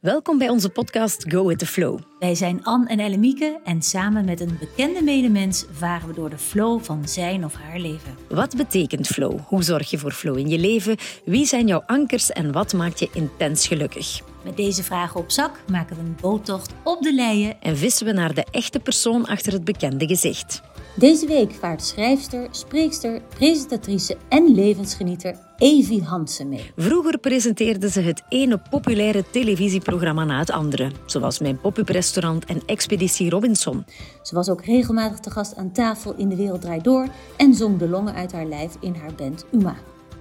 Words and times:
Welkom 0.00 0.38
bij 0.38 0.48
onze 0.48 0.68
podcast 0.68 1.24
Go 1.32 1.46
with 1.46 1.58
the 1.58 1.66
Flow. 1.66 1.98
Wij 2.18 2.34
zijn 2.34 2.64
Anne 2.64 2.88
en 2.88 2.98
Ellemieke 3.00 3.60
en 3.64 3.82
samen 3.82 4.24
met 4.24 4.40
een 4.40 4.56
bekende 4.58 5.02
medemens 5.02 5.64
varen 5.72 6.08
we 6.08 6.14
door 6.14 6.30
de 6.30 6.38
flow 6.38 6.82
van 6.82 7.08
zijn 7.08 7.44
of 7.44 7.54
haar 7.54 7.78
leven. 7.78 8.16
Wat 8.28 8.56
betekent 8.56 9.06
flow? 9.06 9.38
Hoe 9.46 9.62
zorg 9.62 9.90
je 9.90 9.98
voor 9.98 10.12
flow 10.12 10.38
in 10.38 10.48
je 10.48 10.58
leven? 10.58 10.96
Wie 11.24 11.46
zijn 11.46 11.66
jouw 11.66 11.82
ankers 11.86 12.32
en 12.32 12.52
wat 12.52 12.72
maakt 12.72 12.98
je 12.98 13.10
intens 13.12 13.66
gelukkig? 13.66 14.20
Met 14.44 14.56
deze 14.56 14.82
vragen 14.82 15.20
op 15.20 15.30
zak 15.30 15.60
maken 15.70 15.96
we 15.96 16.02
een 16.02 16.16
boottocht 16.20 16.72
op 16.84 17.02
de 17.02 17.14
leien. 17.14 17.60
En 17.60 17.76
vissen 17.76 18.06
we 18.06 18.12
naar 18.12 18.34
de 18.34 18.46
echte 18.50 18.80
persoon 18.80 19.26
achter 19.26 19.52
het 19.52 19.64
bekende 19.64 20.06
gezicht. 20.06 20.62
Deze 20.98 21.26
week 21.26 21.52
vaart 21.52 21.84
schrijfster, 21.84 22.48
spreekster, 22.50 23.22
presentatrice 23.36 24.16
en 24.28 24.54
levensgenieter 24.54 25.38
Evie 25.56 26.02
Hansen 26.02 26.48
mee. 26.48 26.70
Vroeger 26.76 27.18
presenteerde 27.18 27.90
ze 27.90 28.00
het 28.00 28.22
ene 28.28 28.60
populaire 28.70 29.24
televisieprogramma 29.30 30.24
na 30.24 30.38
het 30.38 30.50
andere, 30.50 30.90
zoals 31.06 31.38
Mijn 31.38 31.60
Pop-up 31.60 31.88
Restaurant 31.88 32.44
en 32.44 32.62
Expeditie 32.66 33.30
Robinson. 33.30 33.84
Ze 34.22 34.34
was 34.34 34.48
ook 34.48 34.64
regelmatig 34.64 35.18
te 35.18 35.30
gast 35.30 35.56
aan 35.56 35.72
tafel 35.72 36.14
in 36.16 36.28
De 36.28 36.36
Wereld 36.36 36.60
Draait 36.60 36.84
Door 36.84 37.06
en 37.36 37.54
zong 37.54 37.78
de 37.78 37.88
longen 37.88 38.14
uit 38.14 38.32
haar 38.32 38.46
lijf 38.46 38.74
in 38.80 38.94
haar 38.94 39.14
band 39.14 39.44
Uma. 39.52 39.76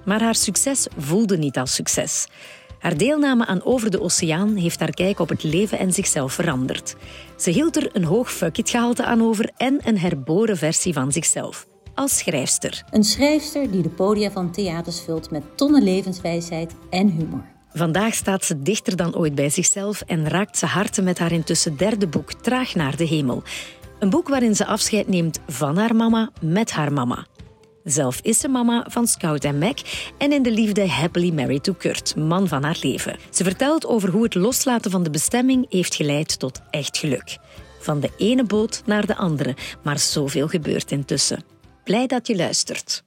Maar 0.05 0.21
haar 0.21 0.35
succes 0.35 0.87
voelde 0.97 1.37
niet 1.37 1.57
als 1.57 1.73
succes. 1.73 2.27
Haar 2.79 2.97
deelname 2.97 3.45
aan 3.45 3.63
Over 3.63 3.91
de 3.91 4.01
Oceaan 4.01 4.55
heeft 4.55 4.79
haar 4.79 4.93
kijk 4.93 5.19
op 5.19 5.29
het 5.29 5.43
leven 5.43 5.79
en 5.79 5.93
zichzelf 5.93 6.33
veranderd. 6.33 6.95
Ze 7.37 7.49
hield 7.49 7.75
er 7.75 7.89
een 7.93 8.03
hoog 8.03 8.31
fuck 8.31 8.57
it 8.57 8.69
gehalte 8.69 9.05
aan 9.05 9.21
over 9.21 9.49
en 9.57 9.79
een 9.83 9.97
herboren 9.97 10.57
versie 10.57 10.93
van 10.93 11.11
zichzelf. 11.11 11.67
Als 11.95 12.17
schrijfster. 12.17 12.83
Een 12.91 13.03
schrijfster 13.03 13.71
die 13.71 13.81
de 13.81 13.89
podia 13.89 14.31
van 14.31 14.51
theaters 14.51 15.01
vult 15.01 15.31
met 15.31 15.43
tonnen 15.55 15.83
levenswijsheid 15.83 16.73
en 16.89 17.09
humor. 17.09 17.43
Vandaag 17.73 18.13
staat 18.13 18.45
ze 18.45 18.61
dichter 18.61 18.95
dan 18.95 19.15
ooit 19.15 19.35
bij 19.35 19.49
zichzelf 19.49 20.01
en 20.01 20.29
raakt 20.29 20.57
ze 20.57 20.65
harten 20.65 21.03
met 21.03 21.19
haar 21.19 21.31
intussen 21.31 21.77
derde 21.77 22.07
boek 22.07 22.33
Traag 22.33 22.75
naar 22.75 22.97
de 22.97 23.05
hemel. 23.05 23.43
Een 23.99 24.09
boek 24.09 24.27
waarin 24.29 24.55
ze 24.55 24.65
afscheid 24.65 25.07
neemt 25.07 25.39
van 25.47 25.77
haar 25.77 25.95
mama 25.95 26.29
met 26.41 26.71
haar 26.71 26.93
mama. 26.93 27.25
Zelf 27.89 28.19
is 28.21 28.39
ze 28.39 28.47
mama 28.47 28.85
van 28.89 29.07
Scout 29.07 29.43
en 29.43 29.57
Mac 29.57 29.79
en 30.17 30.31
in 30.31 30.43
de 30.43 30.51
liefde 30.51 30.89
happily 30.89 31.31
married 31.31 31.63
to 31.63 31.73
Kurt, 31.73 32.15
man 32.15 32.47
van 32.47 32.63
haar 32.63 32.77
leven. 32.81 33.15
Ze 33.29 33.43
vertelt 33.43 33.85
over 33.85 34.09
hoe 34.09 34.23
het 34.23 34.35
loslaten 34.35 34.91
van 34.91 35.03
de 35.03 35.09
bestemming 35.09 35.65
heeft 35.69 35.95
geleid 35.95 36.39
tot 36.39 36.61
echt 36.69 36.97
geluk. 36.97 37.37
Van 37.79 37.99
de 37.99 38.11
ene 38.17 38.43
boot 38.43 38.81
naar 38.85 39.05
de 39.05 39.15
andere, 39.15 39.55
maar 39.83 39.99
zoveel 39.99 40.47
gebeurt 40.47 40.91
intussen. 40.91 41.43
Blij 41.83 42.07
dat 42.07 42.27
je 42.27 42.35
luistert. 42.35 43.03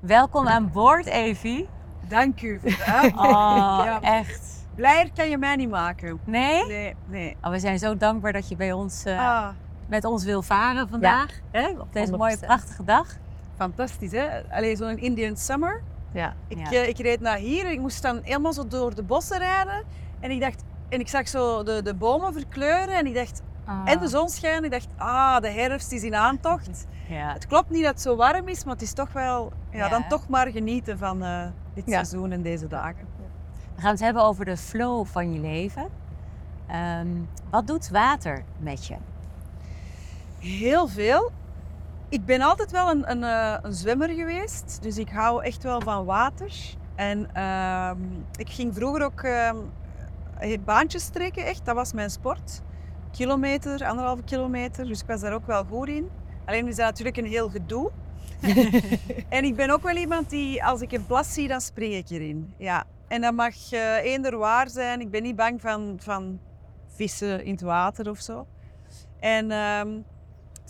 Welkom 0.00 0.48
aan 0.48 0.70
boord, 0.72 1.06
Evie. 1.06 1.68
Dank 2.08 2.42
u. 2.42 2.60
Oh, 3.16 3.80
Ja. 3.84 4.00
echt. 4.00 4.40
Blijer 4.74 5.10
kan 5.14 5.28
je 5.30 5.38
mij 5.38 5.56
niet 5.56 5.70
maken. 5.70 6.20
Nee? 6.24 6.66
Nee, 6.66 6.94
nee. 7.06 7.36
Oh, 7.42 7.50
we 7.50 7.58
zijn 7.58 7.78
zo 7.78 7.96
dankbaar 7.96 8.32
dat 8.32 8.48
je 8.48 8.56
bij 8.56 8.72
ons, 8.72 9.04
eh, 9.04 9.18
Ah, 9.18 9.48
met 9.88 10.04
ons 10.04 10.24
wil 10.24 10.42
varen 10.42 10.88
vandaag. 10.88 11.30
Hè? 11.50 11.68
Op 11.68 11.92
deze 11.92 12.10
100%. 12.10 12.16
mooie, 12.18 12.38
prachtige 12.38 12.84
dag. 12.84 13.06
Fantastisch 13.58 14.12
hè. 14.12 14.28
Alleen 14.50 14.76
zo'n 14.76 14.98
Indian 14.98 15.36
summer. 15.36 15.82
Ja. 16.12 16.34
Ik, 16.48 16.58
ja. 16.58 16.70
eh, 16.72 16.88
ik 16.88 16.98
reed 16.98 17.20
naar 17.20 17.36
hier 17.36 17.64
en 17.64 17.72
ik 17.72 17.80
moest 17.80 18.02
dan 18.02 18.20
helemaal 18.22 18.52
zo 18.52 18.66
door 18.66 18.94
de 18.94 19.02
bossen 19.02 19.38
rijden. 19.38 19.82
En 20.20 20.30
ik 20.30 20.40
dacht, 20.40 20.62
en 20.88 21.00
ik 21.00 21.08
zag 21.08 21.28
zo 21.28 21.62
de, 21.62 21.82
de 21.82 21.94
bomen 21.94 22.32
verkleuren 22.32 22.96
en 22.96 23.06
ik 23.06 23.14
dacht, 23.14 23.42
Ah, 23.64 23.80
en 23.84 23.98
de 23.98 24.08
zon 24.08 24.28
schijnen. 24.28 24.64
Ik 24.64 24.70
dacht, 24.70 24.88
ah, 24.96 25.40
de 25.40 25.48
herfst 25.50 25.92
is 25.92 26.02
in 26.02 26.14
aantocht. 26.14 26.86
Ja. 27.08 27.32
Het 27.32 27.46
klopt 27.46 27.70
niet 27.70 27.82
dat 27.82 27.92
het 27.92 28.00
zo 28.02 28.16
warm 28.16 28.48
is, 28.48 28.64
maar 28.64 28.72
het 28.72 28.82
is 28.82 28.92
toch 28.92 29.12
wel, 29.12 29.52
ja, 29.70 29.78
Ja. 29.78 29.88
dan 29.88 30.08
toch 30.08 30.28
maar 30.28 30.46
genieten 30.50 30.98
van 30.98 31.22
eh, 31.22 31.46
dit 31.74 31.84
seizoen 31.86 32.32
en 32.32 32.42
deze 32.42 32.66
dagen. 32.66 33.06
We 33.74 33.80
gaan 33.80 33.90
het 33.90 34.00
hebben 34.00 34.22
over 34.22 34.44
de 34.44 34.56
flow 34.56 35.06
van 35.06 35.32
je 35.32 35.40
leven. 35.40 35.88
Ehm, 36.66 37.06
wat 37.50 37.66
doet 37.66 37.88
water 37.88 38.44
met 38.58 38.86
je? 38.86 38.94
Heel 40.38 40.88
veel. 40.88 41.30
Ik 42.10 42.24
ben 42.24 42.40
altijd 42.40 42.70
wel 42.70 42.90
een, 42.90 43.10
een, 43.10 43.24
eh, 43.24 43.58
een 43.62 43.72
zwemmer 43.72 44.08
geweest, 44.08 44.78
dus 44.82 44.98
ik 44.98 45.08
hou 45.08 45.44
echt 45.44 45.62
wel 45.62 45.80
van 45.80 46.04
water. 46.04 46.52
En 46.94 47.34
ehm, 47.34 47.98
ik 48.36 48.50
ging 48.50 48.74
vroeger 48.74 49.04
ook 49.04 49.20
ehm, 49.22 49.56
eh, 50.38 50.58
baantjes 50.64 51.08
trekken, 51.08 51.44
echt. 51.44 51.64
Dat 51.64 51.74
was 51.74 51.92
mijn 51.92 52.10
sport. 52.10 52.62
Kilometer, 53.10 53.86
anderhalve 53.86 54.22
kilometer, 54.22 54.86
dus 54.86 55.00
ik 55.00 55.06
was 55.06 55.20
daar 55.20 55.32
ook 55.32 55.46
wel 55.46 55.64
goed 55.64 55.88
in. 55.88 56.08
Alleen 56.44 56.68
is 56.68 56.76
dat 56.76 56.86
natuurlijk 56.86 57.16
een 57.16 57.26
heel 57.26 57.48
gedoe. 57.48 57.90
en 59.28 59.44
ik 59.44 59.56
ben 59.56 59.70
ook 59.70 59.82
wel 59.82 59.96
iemand 59.96 60.30
die, 60.30 60.64
als 60.64 60.80
ik 60.80 60.92
een 60.92 61.06
plas 61.06 61.34
zie, 61.34 61.48
dan 61.48 61.60
spring 61.60 61.94
ik 61.94 62.10
erin. 62.10 62.54
Ja. 62.56 62.84
En 63.08 63.20
dat 63.20 63.34
mag 63.34 63.72
eh, 63.72 63.96
eender 63.96 64.36
waar 64.36 64.68
zijn. 64.70 65.00
Ik 65.00 65.10
ben 65.10 65.22
niet 65.22 65.36
bang 65.36 65.60
van, 65.60 65.96
van 66.02 66.40
vissen 66.86 67.44
in 67.44 67.52
het 67.52 67.60
water 67.60 68.10
of 68.10 68.18
zo. 68.18 68.46
En 69.20 69.50
ehm, 69.50 69.88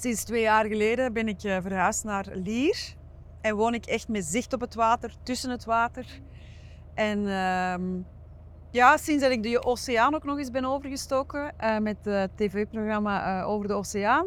Sinds 0.01 0.25
twee 0.25 0.43
jaar 0.43 0.67
geleden 0.67 1.13
ben 1.13 1.29
ik 1.29 1.43
eh, 1.43 1.57
verhuisd 1.61 2.05
naar 2.05 2.27
Lier. 2.33 2.95
En 3.41 3.57
woon 3.57 3.75
ik 3.75 3.87
echt 3.87 4.09
met 4.09 4.25
zicht 4.25 4.53
op 4.53 4.61
het 4.61 4.75
water, 4.75 5.15
tussen 5.23 5.51
het 5.51 5.65
water. 5.65 6.07
En 6.95 7.29
ehm, 7.29 7.83
ja, 8.71 8.97
sinds 8.97 9.23
dat 9.23 9.33
ik 9.33 9.43
de 9.43 9.65
oceaan 9.65 10.15
ook 10.15 10.25
nog 10.25 10.39
eens 10.39 10.51
ben 10.51 10.65
overgestoken 10.65 11.59
eh, 11.59 11.79
met 11.79 11.97
het 12.03 12.37
tv-programma 12.37 13.41
eh, 13.41 13.49
Over 13.49 13.69
de 13.69 13.75
Oceaan, 13.75 14.27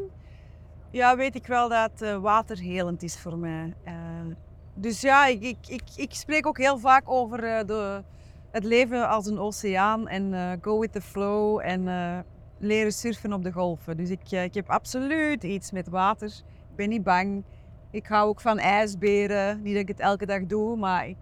ja, 0.92 1.16
weet 1.16 1.36
ik 1.36 1.48
wel 1.48 1.70
dat 1.70 2.02
eh, 2.02 2.18
water 2.18 2.58
helend 2.58 3.04
is 3.04 3.20
voor 3.20 3.38
mij. 3.38 3.74
Dus 4.74 5.02
ja, 5.02 5.26
ik, 5.26 5.44
ik, 5.44 5.58
ik, 5.68 5.82
ik 5.96 6.14
spreek 6.14 6.48
ook 6.48 6.58
heel 6.58 6.78
vaak 6.78 7.10
over 7.10 7.66
de, 7.68 8.04
het 8.52 8.64
leven 8.64 9.10
als 9.10 9.26
een 9.26 9.40
oceaan 9.40 10.08
en 10.08 10.60
go 10.62 10.80
with 10.80 10.92
the 10.92 11.02
flow 11.02 11.60
en 11.64 11.86
leren 12.62 12.92
surfen 12.92 13.34
op 13.34 13.44
de 13.44 13.52
golven. 13.52 13.98
Dus 13.98 14.10
ik, 14.10 14.32
eh, 14.32 14.44
ik 14.44 14.54
heb 14.54 14.70
absoluut 14.70 15.44
iets 15.44 15.72
met 15.72 15.90
water. 15.90 16.28
Ik 16.70 16.76
ben 16.76 16.90
niet 16.90 17.04
bang. 17.04 17.44
Ik 17.92 18.08
hou 18.08 18.30
ook 18.30 18.42
van 18.42 18.60
ijsberen. 18.60 19.62
Niet 19.62 19.74
dat 19.74 19.82
ik 19.82 19.88
het 19.88 20.00
elke 20.00 20.26
dag 20.26 20.46
doe, 20.46 20.76
maar 20.78 21.08
ik, 21.08 21.18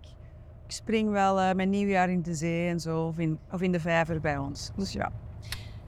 ik 0.66 0.72
spring 0.72 1.10
wel 1.10 1.40
eh 1.40 1.56
met 1.56 1.68
nieuwjaar 1.70 2.10
in 2.10 2.22
de 2.22 2.34
zee 2.34 2.70
en 2.70 2.80
zo. 2.80 3.06
Of 3.06 3.18
in, 3.18 3.40
of 3.52 3.62
in 3.62 3.72
de 3.72 3.80
vijver 3.80 4.20
bij 4.20 4.38
ons. 4.38 4.72
Dus 4.76 4.92
ja. 4.94 5.12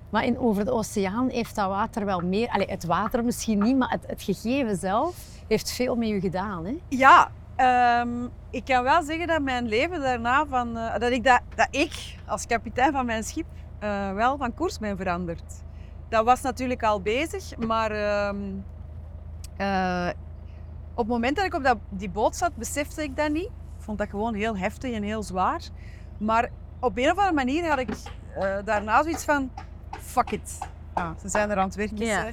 Maar 0.09 0.25
in, 0.25 0.37
over 0.39 0.65
de 0.65 0.71
oceaan 0.71 1.29
heeft 1.29 1.55
dat 1.55 1.67
water 1.67 2.05
wel 2.05 2.19
meer... 2.19 2.49
Allee, 2.49 2.67
het 2.69 2.85
water 2.85 3.23
misschien 3.23 3.63
niet, 3.63 3.77
maar 3.77 3.89
het, 3.89 4.03
het 4.07 4.23
gegeven 4.23 4.75
zelf 4.75 5.15
heeft 5.47 5.71
veel 5.71 5.95
met 5.95 6.09
u 6.09 6.19
gedaan. 6.19 6.65
Hè? 6.65 6.77
Ja, 6.87 7.31
ehm, 7.55 8.27
ik 8.49 8.65
kan 8.65 8.83
wel 8.83 9.03
zeggen 9.03 9.27
dat 9.27 9.41
mijn 9.41 9.67
leven 9.67 10.01
daarna 10.01 10.45
van... 10.45 10.77
eh, 10.77 10.99
dat, 10.99 11.11
ik, 11.11 11.23
dat, 11.23 11.41
dat 11.55 11.67
ik 11.71 12.15
als 12.27 12.45
kapitein 12.45 12.91
van 12.91 13.05
mijn 13.05 13.23
schip 13.23 13.45
eh, 13.81 14.13
wel 14.13 14.37
van 14.37 14.53
koers 14.53 14.79
ben 14.79 14.97
veranderd. 14.97 15.43
Dat 16.09 16.25
was 16.25 16.41
natuurlijk 16.41 16.83
al 16.83 17.01
bezig, 17.01 17.57
maar 17.57 17.91
ehm, 17.91 18.37
eh, 19.57 20.09
op 20.93 20.97
het 20.97 21.07
moment 21.07 21.35
dat 21.35 21.45
ik 21.45 21.53
op 21.53 21.63
dat, 21.63 21.77
die 21.89 22.09
boot 22.09 22.35
zat, 22.35 22.55
besefte 22.55 23.03
ik 23.03 23.15
dat 23.17 23.29
niet. 23.31 23.45
Ik 23.77 23.83
vond 23.87 23.97
dat 23.97 24.09
gewoon 24.09 24.33
heel 24.33 24.57
heftig 24.57 24.91
en 24.93 25.03
heel 25.03 25.23
zwaar. 25.23 25.61
Maar 26.17 26.49
op 26.79 26.97
een 26.97 27.03
of 27.11 27.17
andere 27.17 27.33
manier 27.33 27.67
had 27.69 27.79
ik 27.79 27.89
eh, 28.35 28.55
daarna 28.65 29.03
zoiets 29.03 29.23
van... 29.23 29.51
Fuck 29.99 30.31
it. 30.31 30.57
Ja, 30.95 31.15
ze 31.21 31.29
zijn 31.29 31.49
er 31.49 31.57
aan 31.57 31.65
het 31.65 31.75
werken. 31.75 31.97
Ja. 31.97 32.25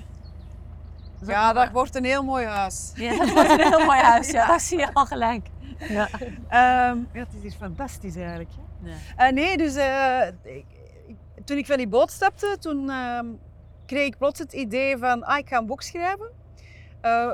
Ja, 1.27 1.53
dat 1.53 1.71
wordt 1.71 1.95
een 1.97 2.05
heel 2.05 2.25
mooi 2.25 2.47
huis. 2.47 2.93
Ja, 2.95 3.17
dat 3.19 3.31
wordt 3.33 3.51
een 3.51 3.61
heel 3.73 3.85
mooi 3.85 3.99
huis. 4.01 4.31
Ja, 4.31 4.47
dat 4.53 4.63
zie 4.63 4.79
je 4.79 4.95
al 4.95 5.07
gelijk. 5.07 5.49
Ja. 5.79 6.09
Ehm, 6.49 6.99
ja, 7.13 7.19
het 7.21 7.35
is 7.35 7.43
hier 7.43 7.51
fantastisch 7.53 8.17
eigenlijk. 8.17 8.51
Ja. 9.17 9.31
Nee, 9.31 9.57
dus 9.57 9.75
ik- 10.43 10.65
toen 11.49 11.57
ik 11.57 11.67
van 11.67 11.77
die 11.77 11.89
boot 11.89 12.11
stapte, 12.11 12.57
toen 12.61 12.91
ehm, 12.91 13.27
kreeg 13.87 14.07
ik 14.07 14.19
plots 14.19 14.39
het 14.39 14.53
idee 14.53 14.99
van, 14.99 15.25
ah, 15.25 15.39
ik 15.39 15.49
ga 15.49 15.59
een 15.59 15.67
boek 15.67 15.83
schrijven. 15.83 16.31
eh, 17.01 17.31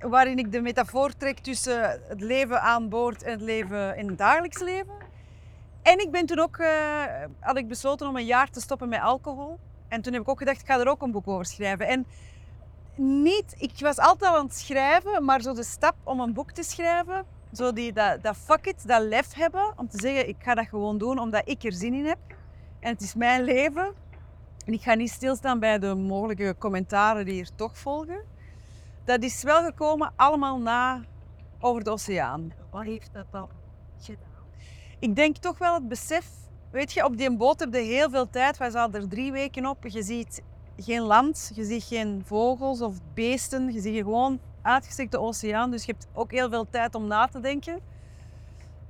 waarin 0.00 0.38
ik 0.38 0.52
de 0.52 0.60
metafoor 0.60 1.16
trek 1.16 1.38
tussen 1.38 2.00
het 2.08 2.20
leven 2.20 2.60
aan 2.60 2.88
boord 2.88 3.22
en 3.22 3.30
het 3.30 3.40
leven 3.40 3.96
in 3.96 4.08
het 4.08 4.18
dagelijks 4.18 4.60
leven. 4.60 4.94
En 5.82 5.98
ik 5.98 6.10
ben 6.10 6.26
toen 6.26 6.38
ook, 6.38 6.56
eh, 6.56 7.04
had 7.40 7.56
ik 7.56 7.68
besloten 7.68 8.08
om 8.08 8.16
een 8.16 8.24
jaar 8.24 8.50
te 8.50 8.60
stoppen 8.60 8.88
met 8.88 9.00
alcohol. 9.00 9.58
En 9.88 10.02
toen 10.02 10.12
heb 10.12 10.22
ik 10.22 10.28
ook 10.28 10.38
gedacht, 10.38 10.60
ik 10.60 10.66
ga 10.66 10.80
er 10.80 10.88
ook 10.88 11.02
een 11.02 11.10
boek 11.10 11.28
over 11.28 11.46
schrijven. 11.46 11.86
En 11.86 12.06
niet, 12.96 13.54
ik 13.58 13.72
was 13.78 13.98
altijd 13.98 14.30
al 14.30 14.36
aan 14.36 14.44
het 14.44 14.56
schrijven, 14.58 15.24
maar 15.24 15.40
zo 15.40 15.52
de 15.52 15.64
stap 15.64 15.94
om 16.04 16.20
een 16.20 16.32
boek 16.32 16.50
te 16.50 16.62
schrijven, 16.62 17.24
zo 17.52 17.72
die, 17.72 17.92
dat, 17.92 18.22
dat 18.22 18.36
fuck 18.36 18.66
it, 18.66 18.88
dat 18.88 19.02
lef 19.02 19.34
hebben, 19.34 19.72
om 19.76 19.88
te 19.88 19.98
zeggen, 20.00 20.28
ik 20.28 20.36
ga 20.38 20.54
dat 20.54 20.66
gewoon 20.68 20.98
doen 20.98 21.18
omdat 21.18 21.42
ik 21.44 21.64
er 21.64 21.72
zin 21.72 21.94
in 21.94 22.06
heb. 22.06 22.18
En 22.80 22.92
het 22.92 23.00
is 23.00 23.14
mijn 23.14 23.44
leven. 23.44 23.94
En 24.64 24.72
ik 24.72 24.82
ga 24.82 24.94
niet 24.94 25.10
stilstaan 25.10 25.60
bij 25.60 25.78
de 25.78 25.94
mogelijke 25.94 26.54
commentaren 26.58 27.24
die 27.24 27.34
hier 27.34 27.50
toch 27.54 27.78
volgen. 27.78 28.22
Dat 29.04 29.22
is 29.22 29.42
wel 29.42 29.62
gekomen 29.64 30.12
allemaal 30.16 30.58
na 30.58 31.04
over 31.60 31.84
de 31.84 31.90
oceaan. 31.90 32.52
Wat 32.70 32.84
heeft 32.84 33.12
dat 33.12 33.26
dan 33.30 33.48
gedaan? 33.98 34.44
Ik 34.98 35.16
denk 35.16 35.36
toch 35.36 35.58
wel 35.58 35.74
het 35.74 35.88
besef. 35.88 36.30
Weet 36.70 36.92
je, 36.92 37.04
op 37.04 37.16
die 37.16 37.36
boot 37.36 37.60
heb 37.60 37.74
je 37.74 37.80
heel 37.80 38.10
veel 38.10 38.30
tijd. 38.30 38.58
Wij 38.58 38.70
zaten 38.70 39.00
er 39.00 39.08
drie 39.08 39.32
weken 39.32 39.66
op. 39.66 39.86
Je 39.86 40.02
ziet 40.02 40.42
geen 40.76 41.02
land, 41.02 41.50
je 41.54 41.64
ziet 41.64 41.82
geen 41.82 42.22
vogels 42.24 42.80
of 42.80 42.98
beesten. 43.14 43.72
Je 43.72 43.80
ziet 43.80 43.96
gewoon 43.96 44.40
uitgestrekte 44.62 45.20
oceaan. 45.20 45.70
Dus 45.70 45.84
je 45.84 45.92
hebt 45.92 46.06
ook 46.12 46.30
heel 46.30 46.48
veel 46.48 46.70
tijd 46.70 46.94
om 46.94 47.06
na 47.06 47.26
te 47.26 47.40
denken. 47.40 47.80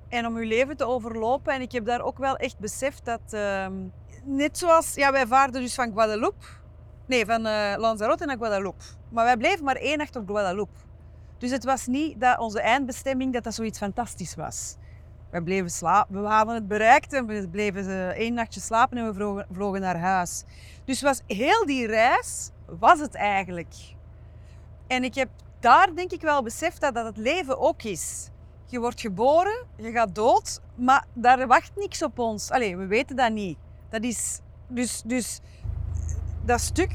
En 0.08 0.26
om 0.26 0.38
je 0.38 0.46
leven 0.46 0.76
te 0.76 0.84
overlopen. 0.84 1.54
En 1.54 1.60
ik 1.60 1.72
heb 1.72 1.84
daar 1.84 2.00
ook 2.00 2.18
wel 2.18 2.36
echt 2.36 2.58
beseft 2.58 3.04
dat... 3.04 3.20
ehm, 3.30 3.72
net 4.24 4.58
zoals, 4.58 4.94
ja, 4.94 5.12
wij 5.12 5.26
vaarden 5.26 5.60
dus 5.60 5.74
van 5.74 5.92
Guadeloupe. 5.92 6.46
Nee, 7.06 7.26
van 7.26 7.46
eh, 7.46 7.74
Lanzarote 7.76 8.24
naar 8.24 8.36
Guadeloupe. 8.36 8.84
Maar 9.08 9.24
wij 9.24 9.36
bleven 9.36 9.64
maar 9.64 9.76
één 9.76 9.98
nacht 9.98 10.16
op 10.16 10.28
Guadeloupe. 10.28 10.78
Dus 11.38 11.50
het 11.50 11.64
was 11.64 11.86
niet 11.86 12.20
dat 12.20 12.38
onze 12.38 12.60
eindbestemming 12.60 13.32
dat 13.32 13.44
dat 13.44 13.54
zoiets 13.54 13.78
fantastisch 13.78 14.34
was. 14.34 14.76
We 15.30 15.42
bleven 15.42 15.70
slapen, 15.70 16.22
we 16.22 16.28
hadden 16.28 16.54
het 16.54 16.68
bereikt 16.68 17.12
en 17.12 17.26
we 17.26 17.48
bleven 17.48 17.88
eh, 17.88 18.08
één 18.08 18.34
nachtje 18.34 18.60
slapen 18.60 18.98
en 18.98 19.14
we 19.14 19.44
vlogen 19.52 19.80
naar 19.80 19.98
huis. 19.98 20.44
Dus 20.84 21.02
was 21.02 21.20
heel 21.26 21.66
die 21.66 21.86
reis, 21.86 22.50
was 22.66 23.00
het 23.00 23.14
eigenlijk. 23.14 23.74
En 24.86 25.04
ik 25.04 25.14
heb 25.14 25.28
daar 25.60 25.94
denk 25.94 26.12
ik 26.12 26.20
wel 26.20 26.42
beseft 26.42 26.80
dat 26.80 26.94
dat 26.94 27.04
het 27.04 27.16
leven 27.16 27.58
ook 27.58 27.82
is. 27.82 28.30
Je 28.66 28.80
wordt 28.80 29.00
geboren, 29.00 29.64
je 29.76 29.90
gaat 29.90 30.14
dood, 30.14 30.60
maar 30.74 31.04
daar 31.12 31.46
wacht 31.46 31.70
niks 31.76 32.02
op 32.02 32.18
ons. 32.18 32.50
Allee, 32.50 32.76
we 32.76 32.86
weten 32.86 33.16
dat 33.16 33.32
niet. 33.32 33.58
Dat 33.90 34.02
is, 34.02 34.40
dus, 34.68 35.02
dus 35.06 35.40
dat 36.44 36.60
stuk, 36.60 36.90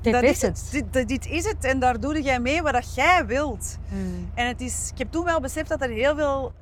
Dit 0.00 0.12
dat 0.12 0.22
is 0.22 0.42
het. 0.42 0.68
Dit, 0.70 0.92
dit- 0.92 1.08
dit 1.08 1.26
is 1.26 1.44
het 1.44 1.64
en 1.64 1.78
daar 1.78 2.00
doe 2.00 2.22
jij 2.22 2.40
mee 2.40 2.62
wat 2.62 2.94
jij 2.94 3.26
wilt. 3.26 3.78
Mm. 3.88 4.30
En 4.34 4.46
het 4.46 4.60
is, 4.60 4.90
ik 4.92 4.98
heb 4.98 5.10
toen 5.10 5.24
wel 5.24 5.40
beseft 5.40 5.68
dat 5.68 5.82
er 5.82 5.88
heel 5.90 6.14
veel. 6.16 6.52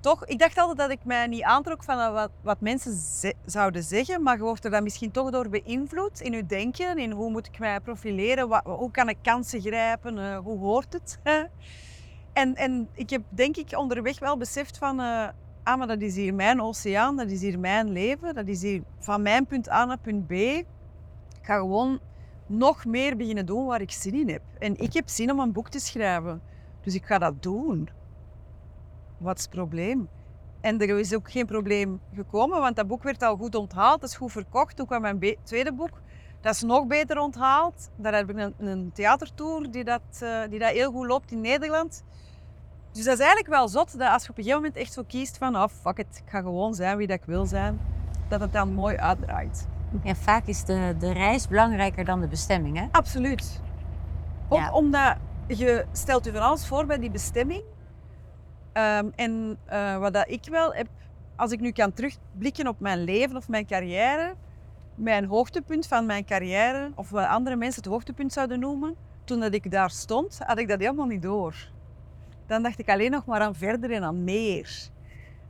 Toch, 0.00 0.24
ik 0.26 0.38
dacht 0.38 0.58
altijd 0.58 0.78
dat 0.78 0.90
ik 0.90 1.04
mij 1.04 1.26
niet 1.26 1.42
aantrok 1.42 1.82
van 1.84 2.12
wat, 2.12 2.30
wat 2.42 2.60
mensen 2.60 2.92
ze- 2.96 3.34
zouden 3.44 3.82
zeggen, 3.82 4.22
maar 4.22 4.36
je 4.36 4.42
wordt 4.42 4.64
er 4.64 4.70
dan 4.70 4.82
misschien 4.82 5.10
toch 5.10 5.30
door 5.30 5.48
beïnvloed 5.48 6.20
in 6.20 6.32
je 6.32 6.46
denken, 6.46 6.98
in 6.98 7.10
hoe 7.10 7.30
moet 7.30 7.46
ik 7.46 7.58
mij 7.58 7.80
profileren, 7.80 8.48
wat, 8.48 8.62
hoe 8.64 8.90
kan 8.90 9.08
ik 9.08 9.16
kansen 9.22 9.60
grijpen, 9.60 10.18
eh, 10.18 10.38
hoe 10.38 10.58
hoort 10.58 10.92
het. 10.92 11.18
en, 12.34 12.54
en 12.54 12.88
ik 12.92 13.10
heb 13.10 13.22
denk 13.28 13.56
ik 13.56 13.78
onderweg 13.78 14.18
wel 14.18 14.36
beseft 14.36 14.78
van, 14.78 15.00
eh, 15.00 15.28
ah 15.62 15.78
maar 15.78 15.86
dat 15.86 16.00
is 16.00 16.16
hier 16.16 16.34
mijn 16.34 16.60
oceaan, 16.60 17.16
dat 17.16 17.30
is 17.30 17.40
hier 17.40 17.58
mijn 17.58 17.90
leven, 17.90 18.34
dat 18.34 18.46
is 18.46 18.62
hier 18.62 18.82
van 18.98 19.22
mijn 19.22 19.46
punt 19.46 19.70
A 19.70 19.84
naar 19.84 19.98
punt 19.98 20.26
B. 20.26 20.32
Ik 20.32 20.66
ga 21.42 21.56
gewoon 21.56 22.00
nog 22.46 22.84
meer 22.84 23.16
beginnen 23.16 23.46
doen 23.46 23.66
waar 23.66 23.80
ik 23.80 23.90
zin 23.90 24.14
in 24.14 24.28
heb. 24.28 24.42
En 24.58 24.76
ik 24.76 24.92
heb 24.92 25.08
zin 25.08 25.30
om 25.30 25.40
een 25.40 25.52
boek 25.52 25.68
te 25.68 25.78
schrijven. 25.78 26.42
Dus 26.80 26.94
ik 26.94 27.04
ga 27.04 27.18
dat 27.18 27.42
doen. 27.42 27.88
Wat 29.18 29.36
is 29.38 29.42
het 29.42 29.52
probleem? 29.52 30.08
En 30.60 30.80
er 30.80 30.98
is 30.98 31.14
ook 31.14 31.30
geen 31.30 31.46
probleem 31.46 32.00
gekomen, 32.14 32.60
want 32.60 32.76
dat 32.76 32.86
boek 32.86 33.02
werd 33.02 33.22
al 33.22 33.36
goed 33.36 33.54
onthaald. 33.54 34.00
Dat 34.00 34.10
is 34.10 34.16
goed 34.16 34.32
verkocht. 34.32 34.76
Toen 34.76 34.86
kwam 34.86 35.00
mijn 35.00 35.36
tweede 35.42 35.72
boek. 35.72 36.00
Dat 36.40 36.54
is 36.54 36.62
nog 36.62 36.86
beter 36.86 37.18
onthaald. 37.18 37.90
Daar 37.96 38.14
heb 38.14 38.30
ik 38.30 38.36
een, 38.36 38.54
een 38.58 38.90
theatertour 38.92 39.70
die 39.70 39.84
dat, 39.84 40.02
eh, 40.20 40.42
die 40.50 40.58
dat 40.58 40.70
heel 40.70 40.90
goed 40.90 41.06
loopt 41.06 41.32
in 41.32 41.40
Nederland. 41.40 42.04
Dus 42.94 43.04
dat 43.04 43.12
is 43.12 43.18
eigenlijk 43.24 43.48
wel 43.48 43.68
zot 43.68 43.98
dat 43.98 44.08
als 44.12 44.22
je 44.24 44.30
op 44.30 44.38
een 44.38 44.44
gegeven 44.44 44.62
moment 44.62 44.76
echt 44.82 44.92
zo 44.92 45.02
kiest 45.06 45.38
van 45.38 45.56
oh, 45.56 45.68
fuck 45.82 45.98
it, 45.98 46.22
ik 46.24 46.30
ga 46.30 46.40
gewoon 46.40 46.74
zijn 46.74 46.96
wie 46.96 47.06
dat 47.06 47.16
ik 47.16 47.24
wil 47.24 47.46
zijn, 47.46 47.80
dat 48.28 48.40
het 48.40 48.52
dan 48.52 48.72
mooi 48.72 48.96
uitdraait. 48.96 49.66
Ja, 50.02 50.14
vaak 50.14 50.46
is 50.46 50.64
de, 50.64 50.94
de 50.98 51.12
reis 51.12 51.48
belangrijker 51.48 52.04
dan 52.04 52.20
de 52.20 52.28
bestemming, 52.28 52.76
hè? 52.78 52.86
Absoluut. 52.90 53.60
Ook 54.48 54.58
Ja. 54.58 54.72
omdat 54.72 55.16
je 55.46 55.84
stelt 55.92 56.24
je 56.24 56.32
van 56.32 56.40
alles 56.42 56.66
voor 56.66 56.86
bij 56.86 56.98
die 56.98 57.10
bestemming. 57.10 57.62
Ehm, 58.72 59.06
en 59.14 59.58
eh, 59.64 59.96
wat 59.98 60.12
dat 60.12 60.28
ik 60.28 60.44
wel 60.50 60.74
heb, 60.74 60.86
als 61.36 61.52
ik 61.52 61.60
nu 61.60 61.70
kan 61.70 61.92
terugblikken 61.92 62.66
op 62.68 62.80
mijn 62.80 63.04
leven 63.04 63.36
of 63.36 63.48
mijn 63.48 63.66
carrière, 63.66 64.34
mijn 64.94 65.24
hoogtepunt 65.24 65.86
van 65.86 66.06
mijn 66.06 66.24
carrière, 66.24 66.90
of 66.94 67.10
wat 67.10 67.26
andere 67.26 67.56
mensen 67.56 67.82
het 67.82 67.92
hoogtepunt 67.92 68.32
zouden 68.32 68.60
noemen, 68.60 68.94
toen 69.24 69.40
dat 69.40 69.54
ik 69.54 69.70
daar 69.70 69.90
stond, 69.90 70.38
had 70.42 70.58
ik 70.58 70.68
dat 70.68 70.80
helemaal 70.80 71.06
niet 71.06 71.22
door. 71.22 71.54
Dan 72.46 72.62
dacht 72.62 72.78
ik 72.78 72.88
alleen 72.88 73.10
nog 73.10 73.26
maar 73.26 73.40
aan 73.40 73.54
verder 73.54 73.90
en 73.90 74.04
aan 74.04 74.24
meer. 74.24 74.88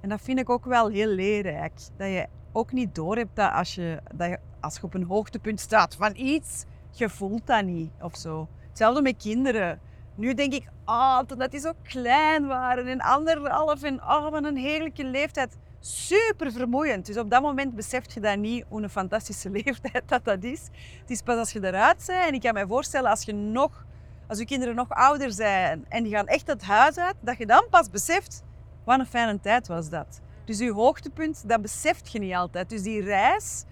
En 0.00 0.08
dat 0.08 0.20
vind 0.20 0.38
ik 0.38 0.50
ook 0.50 0.64
wel 0.64 0.88
heel 0.88 1.08
leerrijk. 1.08 1.73
Dat 1.96 2.08
je 2.08 2.26
ook 2.52 2.73
niet 2.73 2.94
door 2.94 3.17
hebt 3.17 3.37
dat 3.37 3.52
als 3.52 3.75
je, 3.75 4.00
dat 4.14 4.29
je 4.29 4.38
als 4.61 4.76
je 4.76 4.82
op 4.82 4.94
een 4.94 5.05
hoogtepunt 5.05 5.61
staat 5.61 5.94
van 5.94 6.12
iets, 6.17 6.64
je 6.91 7.08
voelt 7.08 7.46
dat 7.46 7.64
niet 7.64 7.91
of 8.00 8.17
zo. 8.17 8.49
Hetzelfde 8.69 9.02
met 9.02 9.17
kinderen. 9.17 9.81
Nu 10.14 10.35
denk 10.35 10.52
ik, 10.52 10.69
ah, 10.85 11.19
toen 11.19 11.38
dat 11.38 11.50
die 11.50 11.61
zo 11.61 11.73
klein 11.82 12.46
waren 12.46 12.87
en 12.87 13.00
anderhalf 13.00 13.82
en 13.82 14.02
oh, 14.02 14.31
wat 14.31 14.44
een 14.44 14.56
heerlijke 14.56 15.05
leeftijd. 15.05 15.56
Super 15.81 16.52
vermoeiend. 16.52 17.06
Dus 17.06 17.19
op 17.19 17.31
dat 17.31 17.43
moment 17.43 17.75
beseft 17.75 18.12
je 18.12 18.20
dat 18.20 18.38
niet, 18.38 18.64
hoe 18.69 18.82
een 18.82 18.91
fantastische 18.91 19.50
leeftijd 19.64 20.02
dat 20.06 20.25
dat 20.25 20.43
is. 20.43 20.69
Het 21.00 21.11
is 21.11 21.23
pas 21.23 21.37
als 21.37 21.52
je 21.52 21.67
eruit 21.67 22.05
bent. 22.06 22.26
En 22.26 22.35
ik 22.35 22.41
kan 22.41 22.55
me 22.55 22.67
voorstellen, 22.67 23.11
als 23.11 23.23
je 23.23 23.32
nog, 23.32 23.85
als 24.26 24.38
je 24.38 24.44
kinderen 24.44 24.75
nog 24.75 24.88
ouder 24.88 25.32
zijn 25.32 25.85
en 25.88 26.03
die 26.03 26.12
gaan 26.12 26.26
echt 26.26 26.47
het 26.47 26.62
huis 26.62 26.99
uit, 26.99 27.15
dat 27.21 27.38
je 27.38 27.47
dan 27.47 27.67
pas 27.71 27.91
beseft, 27.91 28.43
wat 28.85 28.99
een 28.99 29.06
fijne 29.06 29.41
tijd 29.41 29.67
was 29.67 29.88
dat. 29.88 30.21
Dus 30.44 30.59
je 30.59 30.73
hoogtepunt, 30.73 31.49
dat 31.49 31.62
beseft 31.62 32.12
je 32.12 32.19
niet 32.19 32.35
altijd. 32.35 32.69
Dus 32.69 32.82
die 32.82 33.03
reis 33.03 33.65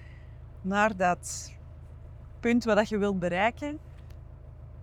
naar 0.61 0.97
dat 0.97 1.53
punt 2.41 2.65
wat 2.65 2.89
je 2.89 2.99
wilt 2.99 3.19
bereiken, 3.19 3.79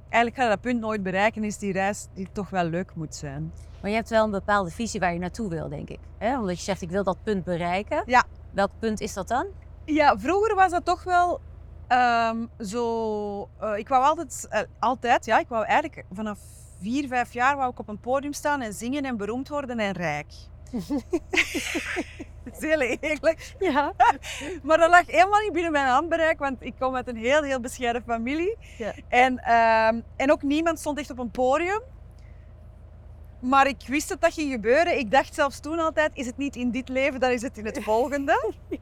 eigenlijk 0.01 0.35
ga 0.35 0.43
je 0.43 0.49
dat 0.49 0.61
punt 0.61 0.79
nooit 0.79 1.03
bereiken, 1.03 1.43
is 1.43 1.57
die 1.57 1.71
reis 1.71 2.07
die 2.13 2.27
toch 2.31 2.49
wel 2.49 2.63
leuk 2.63 2.95
moet 2.95 3.15
zijn. 3.15 3.53
Maar 3.81 3.89
je 3.89 3.95
hebt 3.95 4.09
wel 4.09 4.23
een 4.23 4.31
bepaalde 4.31 4.69
visie 4.69 4.99
waar 4.99 5.13
je 5.13 5.19
naartoe 5.19 5.49
wil, 5.49 5.69
denk 5.69 5.89
ik. 5.89 5.99
Hè? 6.17 6.39
Omdat 6.39 6.57
je 6.57 6.63
zegt, 6.63 6.81
ik 6.81 6.89
wil 6.89 7.03
dat 7.03 7.17
punt 7.23 7.43
bereiken. 7.43 8.03
Ja. 8.05 8.23
Welk 8.51 8.71
punt 8.79 8.99
is 8.99 9.13
dat 9.13 9.27
dan? 9.27 9.47
Ja, 9.85 10.19
vroeger 10.19 10.55
was 10.55 10.71
dat 10.71 10.85
toch 10.85 11.03
wel 11.03 11.41
ehm, 11.89 12.45
zo. 12.59 13.49
eh, 13.59 13.77
ik 13.77 13.87
wou 13.87 14.03
altijd, 14.03 14.47
eh, 14.49 14.61
altijd, 14.79 15.25
ja, 15.25 15.39
ik 15.39 15.47
wou 15.47 15.65
eigenlijk 15.65 16.05
vanaf 16.11 16.39
vier, 16.81 17.07
vijf 17.07 17.33
jaar 17.33 17.55
wou 17.57 17.71
ik 17.71 17.79
op 17.79 17.87
een 17.87 17.99
podium 17.99 18.33
staan 18.33 18.61
en 18.61 18.73
zingen 18.73 19.03
en 19.05 19.17
beroemd 19.17 19.49
worden 19.49 19.79
en 19.79 19.91
rijk. 19.91 20.27
dat 22.43 22.53
is 22.53 22.59
heel 22.59 22.81
eerlijk. 22.81 23.55
Ja. 23.59 23.93
Maar 24.63 24.77
dat 24.77 24.89
lag 24.89 25.05
helemaal 25.05 25.41
niet 25.41 25.53
binnen 25.53 25.71
mijn 25.71 25.87
handbereik, 25.87 26.39
want 26.39 26.63
ik 26.63 26.73
kom 26.79 26.95
uit 26.95 27.07
een 27.07 27.17
heel, 27.17 27.43
heel 27.43 27.59
bescheiden 27.59 28.03
familie. 28.03 28.57
Ja. 28.77 28.93
En, 29.07 29.37
ehm, 29.37 30.01
en 30.15 30.31
ook 30.31 30.41
niemand 30.41 30.79
stond 30.79 30.99
echt 30.99 31.09
op 31.09 31.19
een 31.19 31.31
podium. 31.31 31.81
Maar 33.39 33.67
ik 33.67 33.87
wist 33.87 34.09
dat 34.09 34.21
dat 34.21 34.33
ging 34.33 34.51
gebeuren. 34.51 34.97
Ik 34.97 35.11
dacht 35.11 35.33
zelfs 35.33 35.59
toen 35.59 35.79
altijd, 35.79 36.11
is 36.13 36.25
het 36.25 36.37
niet 36.37 36.55
in 36.55 36.71
dit 36.71 36.89
leven, 36.89 37.19
dan 37.19 37.31
is 37.31 37.41
het 37.41 37.57
in 37.57 37.65
het 37.65 37.83
volgende. 37.83 38.53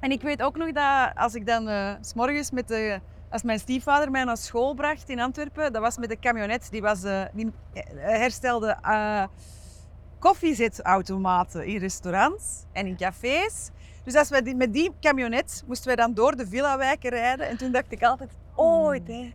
en 0.00 0.10
ik 0.10 0.22
weet 0.22 0.42
ook 0.42 0.56
nog 0.56 0.72
dat 0.72 1.10
als 1.14 1.34
ik 1.34 1.46
dan 1.46 1.96
s 2.00 2.14
morgens 2.14 2.50
met 2.50 2.68
de... 2.68 3.00
Als 3.30 3.42
mijn 3.42 3.58
stiefvader 3.58 4.10
mij 4.10 4.24
naar 4.24 4.36
school 4.36 4.74
bracht 4.74 5.08
in 5.08 5.20
Antwerpen, 5.20 5.72
dat 5.72 5.82
was 5.82 5.98
met 5.98 6.08
de 6.08 6.18
camionet. 6.18 6.70
Die, 6.70 6.80
was, 6.80 7.04
eh, 7.04 7.22
die 7.32 7.52
eh, 7.72 7.82
herstelde 7.94 8.76
eh, 8.82 9.24
koffiezetautomaten 10.18 11.66
in 11.66 11.78
restaurants 11.78 12.64
en 12.72 12.86
in 12.86 12.96
cafés. 12.96 13.70
Dus 14.04 14.14
als 14.14 14.28
wij 14.28 14.42
die, 14.42 14.54
met 14.54 14.72
die 14.72 14.92
camionet 15.00 15.62
moesten 15.66 15.86
wij 15.86 15.96
dan 15.96 16.14
door 16.14 16.36
de 16.36 16.46
villa-wijken 16.46 17.10
rijden. 17.10 17.48
En 17.48 17.56
toen 17.56 17.72
dacht 17.72 17.92
ik 17.92 18.02
altijd, 18.02 18.30
ooit 18.54 19.08
hè, 19.08 19.32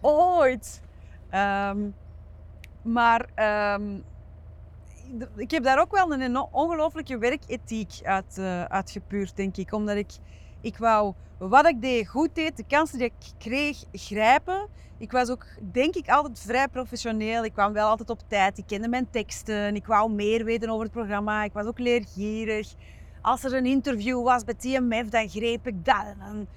ooit. 0.00 0.82
Ehm, 1.30 1.90
maar 2.82 3.26
ehm, 3.34 3.98
ik 5.36 5.50
heb 5.50 5.62
daar 5.62 5.80
ook 5.80 5.90
wel 5.92 6.12
een 6.12 6.36
ongelooflijke 6.52 7.18
werkethiek 7.18 8.00
uit, 8.02 8.38
eh 8.38 8.64
uitgepuurd, 8.64 9.36
denk 9.36 9.56
ik. 9.56 9.72
Omdat 9.72 9.96
ik, 9.96 10.10
ik 10.60 10.76
wou 10.76 11.14
wat 11.38 11.66
ik 11.66 11.80
deed 11.80 12.08
goed 12.08 12.34
deed, 12.34 12.56
de 12.56 12.64
kansen 12.66 12.98
die 12.98 13.06
ik 13.06 13.32
kreeg 13.38 13.84
grijpen. 13.92 14.68
Ik 14.98 15.12
was 15.12 15.30
ook, 15.30 15.46
denk 15.72 15.94
ik, 15.94 16.08
altijd 16.08 16.40
vrij 16.40 16.68
professioneel. 16.68 17.44
Ik 17.44 17.52
kwam 17.52 17.72
wel 17.72 17.88
altijd 17.88 18.10
op 18.10 18.20
tijd. 18.26 18.58
Ik 18.58 18.66
kende 18.66 18.88
mijn 18.88 19.10
teksten. 19.10 19.74
Ik 19.74 19.86
wou 19.86 20.12
meer 20.12 20.44
weten 20.44 20.68
over 20.68 20.82
het 20.82 20.92
programma. 20.92 21.44
Ik 21.44 21.52
was 21.52 21.66
ook 21.66 21.78
leergierig. 21.78 22.74
Als 23.22 23.44
er 23.44 23.54
een 23.54 23.66
interview 23.66 24.22
was 24.22 24.44
bij 24.44 24.54
TMF, 24.54 25.08
dan 25.08 25.28
greep 25.28 25.66
ik 25.66 25.84
dat. 25.84 26.14
En. 26.18 26.48